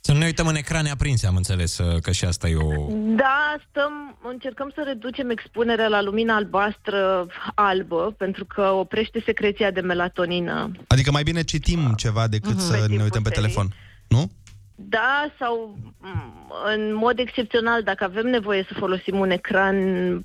[0.00, 2.70] Să Nu ne uităm în ecrane aprinse, am înțeles uh, că și asta e o...
[3.16, 9.80] Da, stăm, încercăm să reducem expunerea la lumina albastră albă, pentru că oprește secreția de
[9.80, 10.70] melatonină.
[10.86, 13.74] Adică mai bine citim ceva decât să ne uităm pe telefon.
[14.08, 14.30] Nu?
[14.74, 19.76] Da, sau m, în mod excepțional, dacă avem nevoie să folosim un ecran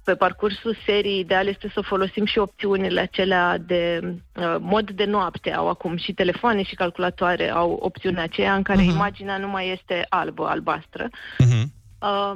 [0.03, 3.99] pe parcursul serii, ideal este să folosim și opțiunile acelea de
[4.35, 5.53] uh, mod de noapte.
[5.53, 8.89] Au acum și telefoane și calculatoare au opțiunea aceea în care Mhm.
[8.89, 11.09] imaginea nu mai este albă, albastră.
[11.37, 11.73] Mhm.
[12.01, 12.31] Uh,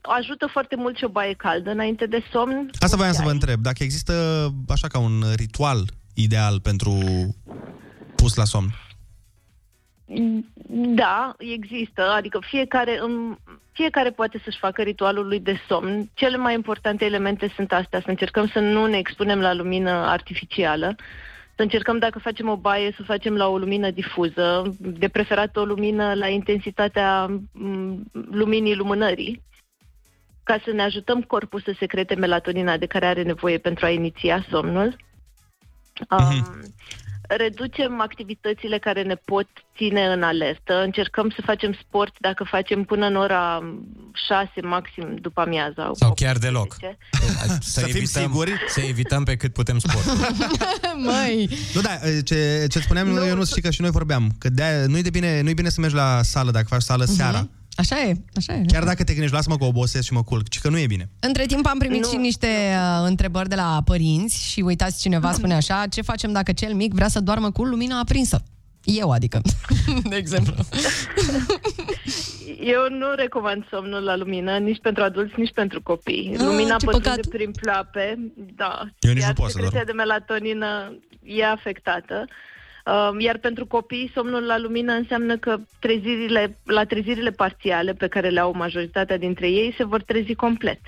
[0.00, 2.70] ajută foarte mult și o baie caldă înainte de somn.
[2.78, 3.60] Asta voiam să vă întreb.
[3.60, 4.12] Dacă există
[4.68, 5.78] așa ca un ritual
[6.14, 6.92] ideal pentru
[8.16, 8.68] pus la somn.
[10.94, 13.36] Da, există, adică fiecare, în,
[13.72, 16.10] fiecare poate să-și facă ritualul lui de somn.
[16.14, 20.94] Cele mai importante elemente sunt astea, să încercăm să nu ne expunem la lumină artificială,
[21.56, 25.64] să încercăm dacă facem o baie să facem la o lumină difuză, de preferat o
[25.64, 29.42] lumină la intensitatea m, luminii lumânării,
[30.42, 34.44] ca să ne ajutăm corpul să secrete melatonina de care are nevoie pentru a iniția
[34.50, 34.96] somnul.
[36.10, 36.62] Um,
[37.28, 43.06] reducem activitățile care ne pot ține în alertă, încercăm să facem sport dacă facem până
[43.06, 43.74] în ora
[44.28, 45.90] 6 maxim după amiaza.
[45.94, 46.76] Sau chiar deloc.
[46.80, 48.52] Să, Să fim evităm, siguri.
[48.68, 50.04] Să evităm pe cât putem sport.
[51.06, 51.48] Măi!
[51.74, 54.84] Nu, da, ce, ce spuneam nu, eu nu știi că și noi vorbeam, că de
[54.86, 57.48] nu-i, de bine, nu-i bine să mergi la sală dacă faci sală seara.
[57.76, 58.64] Așa e, așa e.
[58.66, 61.08] Chiar dacă te gândești, lasă-mă că obosesc și mă culc, ci că nu e bine.
[61.20, 62.08] Între timp am primit Nu.
[62.10, 66.52] și niște uh, întrebări de la părinți și uitați, cineva spune așa, ce facem dacă
[66.52, 68.42] cel mic vrea să doarmă cu lumina aprinsă?
[68.84, 69.40] Eu, adică,
[70.10, 70.54] de exemplu.
[72.74, 76.30] Eu nu recomand somnul la lumină, nici pentru adulți, nici pentru copii.
[76.38, 77.26] Ah, Lumina ce pătrunde păcat.
[77.26, 78.80] prin plape, da.
[79.00, 79.86] Eu nici iar nu pot să secreția dorm.
[79.96, 82.24] de melatonină e afectată.
[82.84, 88.28] Um, iar pentru copii, somnul la lumină înseamnă că trezirile, la trezirile parțiale pe care
[88.28, 90.80] le au majoritatea dintre ei se vor trezi complet.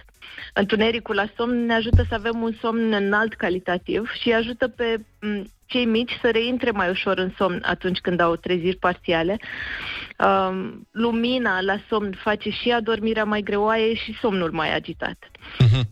[0.55, 5.45] Întunericul la somn ne ajută să avem un somn înalt calitativ și ajută pe m,
[5.67, 9.39] cei mici să reintre mai ușor în somn atunci când au treziri parțiale.
[10.19, 15.19] Um, lumina la somn face și adormirea mai greoaie și somnul mai agitat.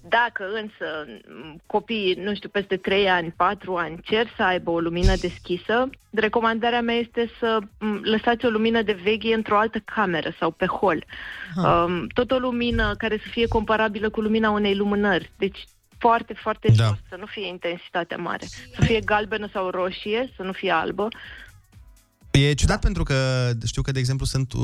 [0.08, 4.80] Dacă însă m, copiii, nu știu, peste 3 ani, 4 ani cer să aibă o
[4.80, 10.34] lumină deschisă, recomandarea mea este să m, lăsați o lumină de veche într-o altă cameră
[10.38, 11.04] sau pe hol.
[11.56, 15.30] Um, tot o lumină care să fie comparabilă cu lumina unei lumânări.
[15.36, 15.64] Deci
[16.02, 16.84] foarte, foarte Da.
[16.84, 18.46] jos, să nu fie intensitate mare.
[18.74, 21.08] Să fie galbenă sau roșie, să nu fie albă.
[22.30, 23.14] E ciudat pentru că
[23.66, 24.62] știu că, de exemplu, sunt uh,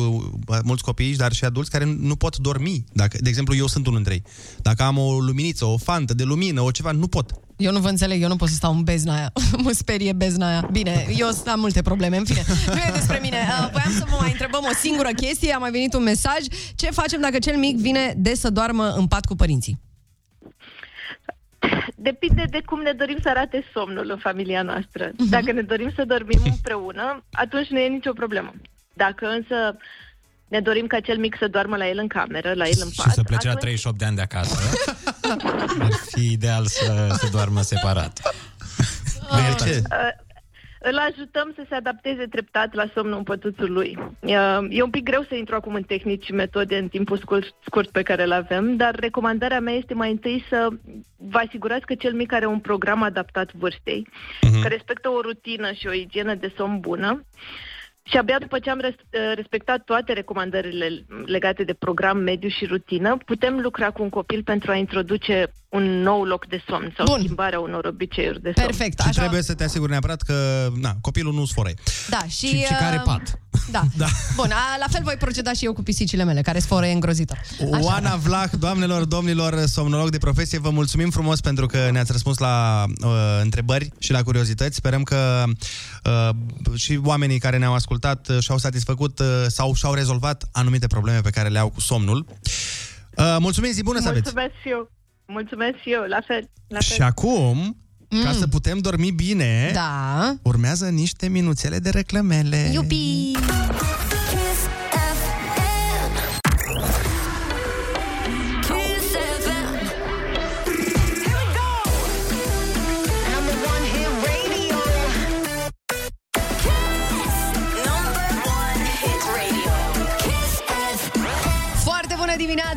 [0.64, 2.84] mulți copii, dar și adulți care nu pot dormi.
[2.93, 4.22] Dacă, de exemplu, eu sunt unul dintre ei.
[4.62, 7.30] Dacă am o luminiță, o fantă de lumină, o ceva, nu pot.
[7.57, 9.32] Eu nu vă înțeleg, eu nu pot să stau în bezna aia.
[9.64, 10.68] mă sperie bezna aia.
[10.72, 12.45] Bine, eu am multe probleme, în fine.
[12.74, 13.36] Nu e despre mine.
[13.36, 15.53] Uh, Voiam să vă mai întrebăm o singură chestie.
[15.53, 16.41] A mai venit un mesaj.
[16.74, 19.78] Ce facem dacă cel mic vine de să doarmă în pat cu părinții?
[22.09, 25.11] Depinde de cum ne dorim să arate somnul în familia noastră.
[25.30, 28.52] Dacă ne dorim să dormim împreună, atunci nu e nicio problemă.
[28.92, 29.76] Dacă însă
[30.48, 33.06] ne dorim ca cel mic să doarmă la el în cameră, la el în pat,
[33.06, 34.59] și să plece la atunci 38 de ani de acasă.
[35.80, 38.20] Ar fi ideal să se doarmă separat.
[39.59, 39.82] De ce?
[40.80, 43.98] Uh, îl ajutăm să se adapteze treptat la somnul pătuțul lui.
[44.20, 47.54] Uh, E un pic greu să intru acum în tehnici și metode în timpul scurt,
[47.64, 50.68] scurt pe care îl avem, dar recomandarea mea este mai întâi să
[51.16, 54.08] vă asigurați că cel mic are un program adaptat vârstei,
[54.62, 57.24] că respectă o rutină și o igienă de somn bună.
[58.11, 60.86] Și abia după ce am res- uh, respectat toate recomandările
[61.26, 66.02] legate de program, mediu și rutină, putem lucra cu un copil pentru a introduce un
[66.02, 67.18] nou loc de somn sau Bun.
[67.18, 68.66] schimbarea unor obiceiuri de somn.
[68.66, 69.00] Perfect.
[69.00, 69.20] Și Așa...
[69.20, 71.70] trebuie să te asiguri neapărat că na, copilul nu sforă.
[72.09, 72.46] Da, și...
[72.46, 73.40] Și, și care uh, pat.
[73.70, 73.82] Da.
[74.02, 74.06] da.
[74.36, 77.34] Bun, a, la fel voi proceda și eu cu pisicile mele, care sforă îngrozită.
[77.80, 82.84] Oana Vlah, doamnelor, domnilor, somnolog de profesie, vă mulțumim frumos pentru că ne-ați răspuns la
[83.04, 83.11] uh,
[83.42, 84.76] întrebări și la curiozități.
[84.76, 85.44] Sperăm că
[86.04, 86.28] uh,
[86.74, 91.31] și oamenii care ne-au ascultat uh, și-au satisfăcut uh, sau și-au rezolvat anumite probleme pe
[91.31, 92.27] care le au cu somnul.
[93.16, 94.22] Uh, mulțumim, zi bună să aveți!
[94.35, 94.90] Mulțumesc și eu.
[95.27, 96.51] Mulțumesc și eu, la fel.
[96.68, 96.94] La fel.
[96.97, 97.77] Și acum,
[98.09, 98.22] mm.
[98.22, 100.35] ca să putem dormi bine, Da.
[100.43, 102.70] urmează niște minuțele de reclamele.
[102.72, 103.32] Iupi!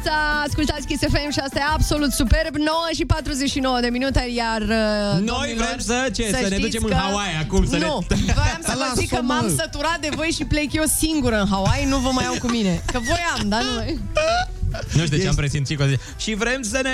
[0.04, 2.66] Dimineața, ascultați Kiss FM și asta e absolut superb 9
[2.96, 6.24] și 49 de minute Iar uh, Noi domnilor, vrem să ce?
[6.30, 9.00] Să ne știți ducem în că- Hawaii acum, să ne- Nu, voiam să vă Lasă-o,
[9.00, 9.34] zic că mă.
[9.34, 12.48] m-am săturat de voi și plec eu singură în Hawaii Nu vă mai iau cu
[12.48, 13.72] mine Că voiam, dar nu
[14.94, 15.96] Nu știu de ce am presimțit că o zi.
[16.18, 16.90] Și vrem să ne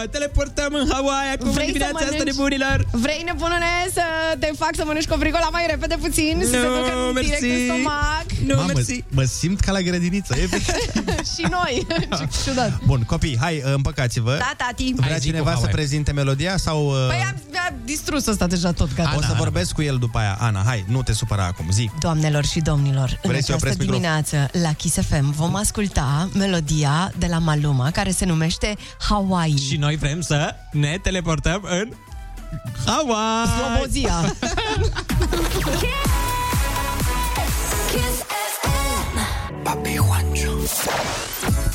[0.00, 2.30] uh, teleportăm în Hawaii acum în Vrei să dimineața asta mănânci?
[2.36, 2.86] nebunilor.
[2.92, 4.02] Vrei nebunule să
[4.38, 7.44] te fac să mănânci covrigola mai repede puțin Să se Nu, ducă în direct mersi.
[7.60, 9.04] în stomac Nu, Mamă, mersi.
[9.08, 10.74] mă simt ca la grădiniță, efectiv.
[11.34, 11.86] Și noi
[12.18, 14.34] Ce ciudat Bun, copii, hai, împăcați-vă.
[14.38, 15.72] Da, tati Vrea Hai, zi cu cineva să Hawaii.
[15.74, 16.86] prezinte melodia sau...
[16.86, 17.36] uh, Păi am,
[17.68, 19.14] am distrus ăsta deja tot, gata.
[19.16, 20.36] O să vorbesc cu el după aia.
[20.40, 21.90] Ana, hai, nu te supăra acum, zi.
[22.00, 24.00] Doamnelor și domnilor, în Vrei să această opresc microfon?
[24.02, 28.76] dimineață la Kiss FM vom asculta melodia de la Maluma care se numește
[29.08, 29.58] Hawaii.
[29.58, 31.88] Și noi vrem să ne teleportăm în
[32.86, 33.48] Hawaii.
[33.48, 34.34] Slobozia.
[37.90, 38.18] Kiss
[38.60, 39.16] FM.
[39.62, 40.50] Papi Juancho.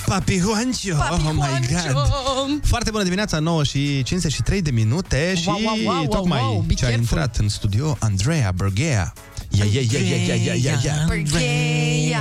[0.06, 2.66] Papi Juancho, oh my god.
[2.66, 6.60] Foarte bună dimineața, 9 și 53 de minute și Wow, wow, wow, wow, tocmai wow,
[6.68, 7.18] be ce a careful.
[7.18, 9.14] intrat în studio Andreea Berghea.
[9.50, 11.06] Ia, ia, ia, ia, ia, ia, ia, ia.
[11.08, 12.20] Bercheia.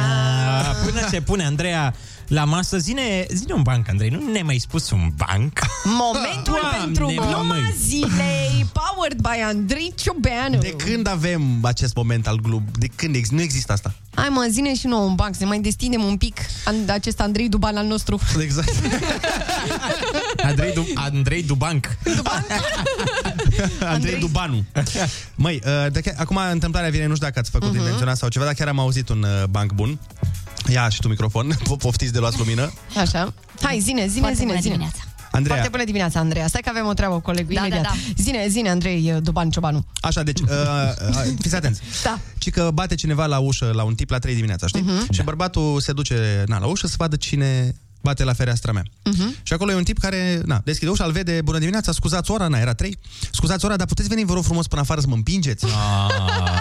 [0.58, 1.94] Ah, Până se pune Andreea
[2.28, 5.60] la masă, zine, zine un banc, Andrei, nu ne-ai mai spus un banc?
[5.84, 7.74] Momentul Doamne, pentru gluma măi.
[7.78, 12.76] zilei Powered by Andrei Ciobeanu De când avem acest moment al glub?
[12.78, 13.94] De când ex- nu există asta?
[14.14, 17.20] Hai mă, zine și nouă un banc Să ne mai destindem un pic an- Acest
[17.20, 18.72] Andrei Duban al nostru Exact.
[20.42, 21.96] Andrei, du- Andrei Dubanc.
[23.94, 24.64] Andrei Dubanu.
[25.34, 27.78] Măi, uh, de, acum întâmplarea vine, nu știu dacă ați făcut uh-huh.
[27.78, 29.98] intenționat sau ceva, dar chiar am auzit un uh, banc bun.
[30.68, 32.72] Ia și tu microfon, Po- poftiți de luați lumină.
[32.96, 35.00] Așa Hai, zine, zine, Foarte zine, bună zine dimineața.
[35.30, 37.92] Andreea, Foarte bună dimineața, Andreea Stai că avem o treabă cu colegul Da, imediat da,
[38.16, 40.48] Zine, zine, Andrei uh, Duban Ciobanu așa, deci, uh,
[41.08, 41.80] uh, fiți atenți.
[42.02, 42.18] Da.
[42.38, 44.80] Ci că bate cineva la ușă, la un tip la 3 dimineața, știi?
[44.80, 45.04] Mhm.
[45.04, 45.10] Uh-huh.
[45.14, 47.74] Și bărbatul se duce na, la ușă să vadă cine
[48.06, 48.82] bate la fereastra mea.
[48.82, 49.42] Uh-huh.
[49.42, 52.48] Și acolo e un tip care, na, deschide ușa, îl vede, bună dimineața, scuzați ora,
[52.48, 52.98] na, era 3.
[53.32, 55.64] Scuzați ora, dar puteți veni, vă rog frumos, până afară să mă împingeți?
[55.64, 55.72] Ah,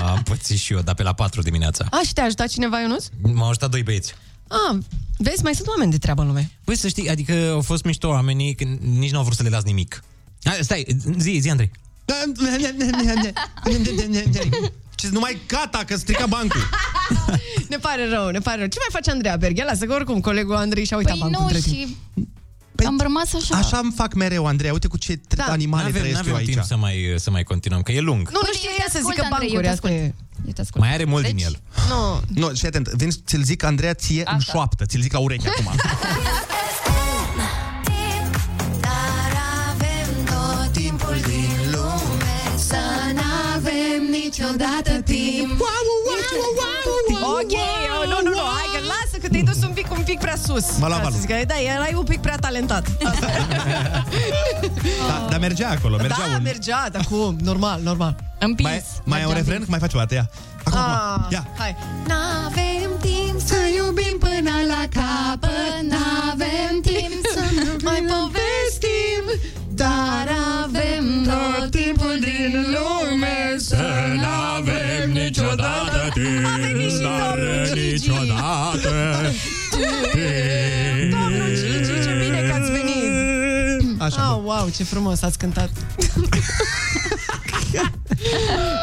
[0.03, 1.85] am pățit și eu, dar pe la 4 dimineața.
[1.91, 3.05] A, și te-a ajutat cineva, Ionuț?
[3.21, 4.13] M-au ajutat doi băieți.
[4.47, 4.77] Ah,
[5.17, 8.07] vezi, mai sunt oameni de treabă în lume Păi să știi, adică au fost mișto
[8.07, 10.03] oamenii, când nici nu au vrut să le las nimic.
[10.43, 10.85] Hai, stai,
[11.17, 11.71] zi, zi, Andrei.
[14.95, 16.61] Ce nu mai gata, că strica bancul.
[17.69, 19.65] Ne pare rău, ne pare rău Ce mai face Andreea Berghia?
[19.65, 21.87] Lasă că oricum colegul Andrei și-a uitat Păi bancul nu, între timp.
[22.79, 23.55] și am rămas așa.
[23.55, 24.71] Așa îmi fac mereu, Andrei.
[24.71, 25.43] Uite cu ce da.
[25.43, 26.53] animale N-avem, trăiesc eu n-avem aici.
[26.53, 28.29] timp să mai, să mai continuăm, că e lung.
[28.29, 29.87] Nu, nu Uite, știe eu te ea să ascult, zică Andrei, bancuri eu te asta
[29.87, 30.01] ascult.
[30.01, 30.15] e.
[30.45, 30.83] Eu te ascult.
[30.83, 31.59] Mai are mult din Deci, el.
[31.89, 34.85] Nu, Nu, și atent, vin, ți-l zic, Andreea, ție în șoaptă.
[34.85, 35.71] Ți-l zic la ureche acum.
[50.43, 50.77] prea sus.
[50.77, 51.19] M-a luat Ca să valul.
[51.19, 52.87] zic că, Da, erai un pic prea talentat.
[53.03, 54.69] Asta e.
[55.07, 56.41] da, dar mergea acolo, mergea da, un...
[56.43, 57.37] mergea, dar cum?
[57.43, 58.15] Normal, normal.
[58.39, 58.67] Împins.
[58.69, 59.63] Mai, mai e un refren?
[59.67, 60.29] Mai face o dată, ia.
[60.63, 61.47] Acum, Ah, ia.
[61.57, 61.75] Hai.
[62.07, 67.43] N-avem timp să iubim până la capăt N-avem timp să
[67.87, 69.23] mai povestim
[69.69, 70.27] Dar
[70.63, 73.85] avem tot timpul din lume Să
[74.21, 78.39] n-avem niciodată timp A venit și domnul
[79.75, 81.09] Gigi.
[81.09, 84.01] Domnul Gigi, ce bine că ați venit.
[84.01, 85.69] Așa, Oh, wow, ce frumos ați cântat.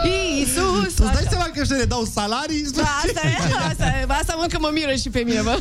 [0.05, 0.93] Iisus!
[0.94, 1.28] Tu îți dai așa.
[1.31, 2.64] seama că ăștia ne dau salarii?
[2.77, 3.36] Da, asta e,
[3.70, 5.60] asta e, asta mă că mă miră și pe mine, bă.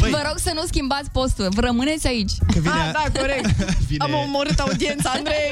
[0.00, 1.48] Vă rog să nu schimbați postul.
[1.50, 2.32] Vă rămâneți aici.
[2.52, 2.72] Că vine...
[2.74, 3.46] Ah, da, corect.
[3.88, 5.50] Vine- Am omorât audiența, Andrei.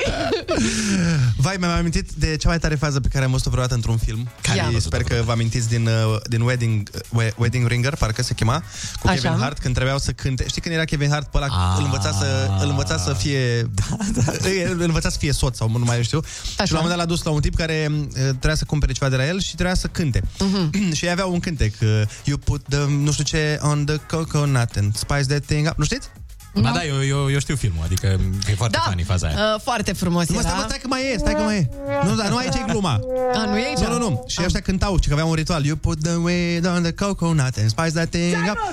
[1.44, 4.28] Vai, mi-am amintit de cea mai tare fază pe care am văzut-o vreodată într-un film.
[4.40, 4.78] Care Ia.
[4.78, 8.62] sper că vă amintiți din, uh, din Wedding, uh, We- Wedding Ringer, parcă se chema,
[9.00, 9.20] cu Așa.
[9.20, 10.44] Kevin Hart, când trebuiau să cânte.
[10.48, 11.76] Știi când era Kevin Hart pe ăla, Ah.
[11.78, 13.62] îl învăța să, îl învăța să fie...
[13.74, 14.32] Da, da.
[14.70, 16.18] Îl învăța să fie soț sau nu mai știu.
[16.56, 16.64] Așa.
[16.64, 18.92] Și la un moment dat l-a dus la un tip care uh, trebuia să cumpere
[18.92, 20.22] ceva de la el și trebuia să cânte.
[20.38, 20.92] Mhm.
[20.96, 21.74] și ei aveau un cântec.
[21.82, 25.78] uh, You put the, nu știu ce, on the coconut and spice that thing up.
[25.78, 26.08] Nu știți?
[26.60, 28.06] Ba da, eu, eu, eu știu filmul, adică
[28.50, 29.36] e foarte Da, funny faza aia.
[29.54, 30.48] uh, foarte frumos Nu, mă, era.
[30.48, 31.68] stai, mă, stai că mai e, stai că mai e.
[32.04, 33.00] Nu, dar nu aici e gluma.
[33.34, 33.78] A, nu e aici?
[33.78, 34.24] Nu, nu, nu.
[34.26, 35.64] Și ăștia cântau, ci că aveau un ritual.
[35.64, 38.58] You put the weed on the coconut and spice that thing up.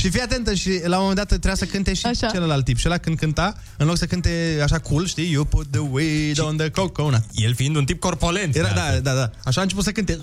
[0.00, 2.26] și fii atentă și la un moment dat trebuia să cânte și Așa.
[2.26, 2.76] celălalt tip.
[2.78, 5.30] Și ăla când cânta, în loc să cânte așa cool, știi?
[5.32, 7.22] You put the weed on the coconut.
[7.32, 8.56] El fiind un tip corpolent.
[8.56, 9.00] Era, de da, altfel.
[9.02, 9.30] da, da.
[9.44, 10.12] Așa a început să cânte.
[10.12, 10.20] You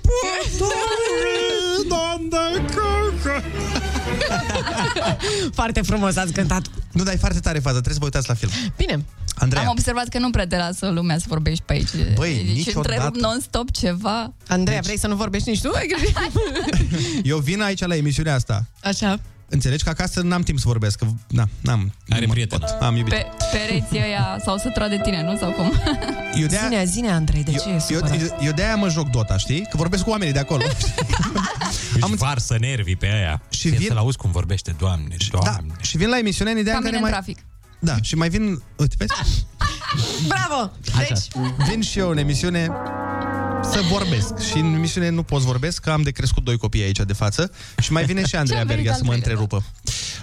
[0.00, 0.64] put the
[1.22, 3.79] weed on the coconut.
[5.58, 6.62] Foarte frumos ați cântat.
[6.92, 8.50] Nu, dar e foarte tare faza, trebuie să vă uitați la film.
[8.76, 9.04] Bine.
[9.34, 11.88] Andreea, Am observat că nu prea te lasă lumea să vorbești pe aici.
[12.14, 12.92] Băi, Deci niciodată.
[12.92, 14.32] întrerup non-stop ceva.
[14.48, 14.86] Andreea, deci...
[14.86, 15.70] vrei să nu vorbești nici tu?
[17.22, 18.64] eu vin aici la emisiunea asta.
[18.82, 19.20] Așa.
[19.52, 21.92] Înțelegi că acasă n-am timp să vorbesc, că na, n-am.
[22.08, 22.58] Are nu mă prieten.
[22.58, 22.68] pot.
[22.80, 23.12] Am iubit.
[23.12, 25.36] Pe pereții ăia sau să de tine, nu?
[25.36, 25.72] Sau cum?
[26.40, 28.20] Eu de Zine, zine, Andrei, de ce e eu, supărat?
[28.20, 29.60] eu, eu de-aia mă joc Dota, știi?
[29.70, 30.62] Că vorbesc cu oamenii de acolo.
[31.94, 33.42] Își varsă nervii pe aia.
[33.48, 35.66] Și vin- să-l auzi cum vorbește, Doamne, Doamne.
[35.68, 37.22] Da, și vin la emisiune în ideea Ca în mine care în mai...
[37.22, 37.44] trafic.
[37.78, 38.62] Da, și mai vin...
[38.76, 39.12] Uite, vezi?
[40.32, 40.70] Bravo!
[41.08, 41.44] Deci...
[41.68, 42.68] Vin și eu în emisiune
[43.72, 44.38] să vorbesc.
[44.38, 47.12] Și în emisiune nu pot să vorbesc, că am de crescut doi copii aici de
[47.12, 47.50] față.
[47.80, 49.64] Și mai vine și Andreea Ce-a venit Berghia să mă Andrei, întrerupă.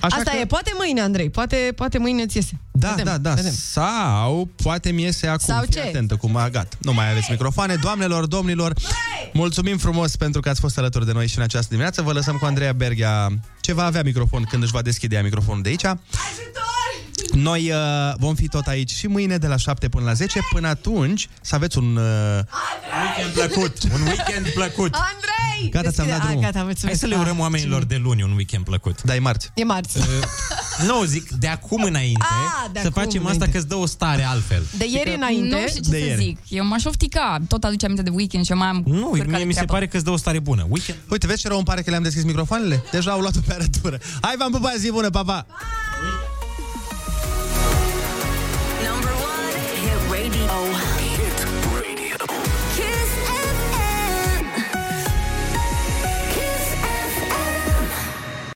[0.01, 0.37] Așa Asta că...
[0.37, 2.59] e, poate mâine, Andrei, poate, poate mâine ți iese.
[2.71, 3.33] Da, Vedem, da, da.
[3.33, 3.51] vedem.
[3.53, 5.53] Sau poate mi iese acum.
[5.53, 5.79] Sau Fii ce?
[5.79, 6.77] atentă cum a gat.
[6.81, 7.75] Nu mai aveți microfoane.
[7.75, 8.73] Doamnelor, domnilor,
[9.33, 12.01] mulțumim frumos pentru că ați fost alături de noi și în această dimineață.
[12.01, 13.29] Vă lăsăm cu Andreea Berghia
[13.61, 15.85] ce va avea microfon când își va deschide ea microfonul de aici.
[17.41, 17.77] Noi uh,
[18.17, 20.39] vom fi tot aici și mâine de la 7 până la 10.
[20.51, 21.95] Până atunci să aveți un...
[21.95, 22.03] Uh...
[23.03, 24.93] Weekend plăcut, un weekend plăcut.
[24.93, 25.69] Andrei!
[25.69, 26.43] Gata, ți-am dat Deschide- drumul.
[26.45, 26.99] Ah, Gata, mulțumesc.
[26.99, 29.01] Hai să le urăm oamenilor de luni un weekend plăcut.
[29.01, 29.51] Da, e marți.
[29.53, 29.97] E marți.
[30.85, 32.19] Nu, zic, de acum înainte
[32.63, 33.43] Ah, de să acum facem înainte.
[33.43, 34.63] asta că îți dă o stare altfel.
[34.77, 35.55] De ieri înainte...
[35.61, 36.21] Nu știu ce De să ieri.
[36.23, 36.37] zic.
[36.47, 37.37] Eu m-aș oftica.
[37.47, 39.53] Tot aduce aminte de weekend și eu mai am Nu, cârca mie de mi se
[39.53, 39.73] treabă.
[39.73, 40.65] pare că îți dă o stare bună.
[40.69, 42.83] Weekend Uite, vezi ce rău îmi pare că le-am deschis microfoanele?
[42.91, 43.99] Deja au luat-o pe arătură.
[44.21, 45.45] Hai, v-am pupat, zi bună, pa, pa!
[50.49, 50.96] oh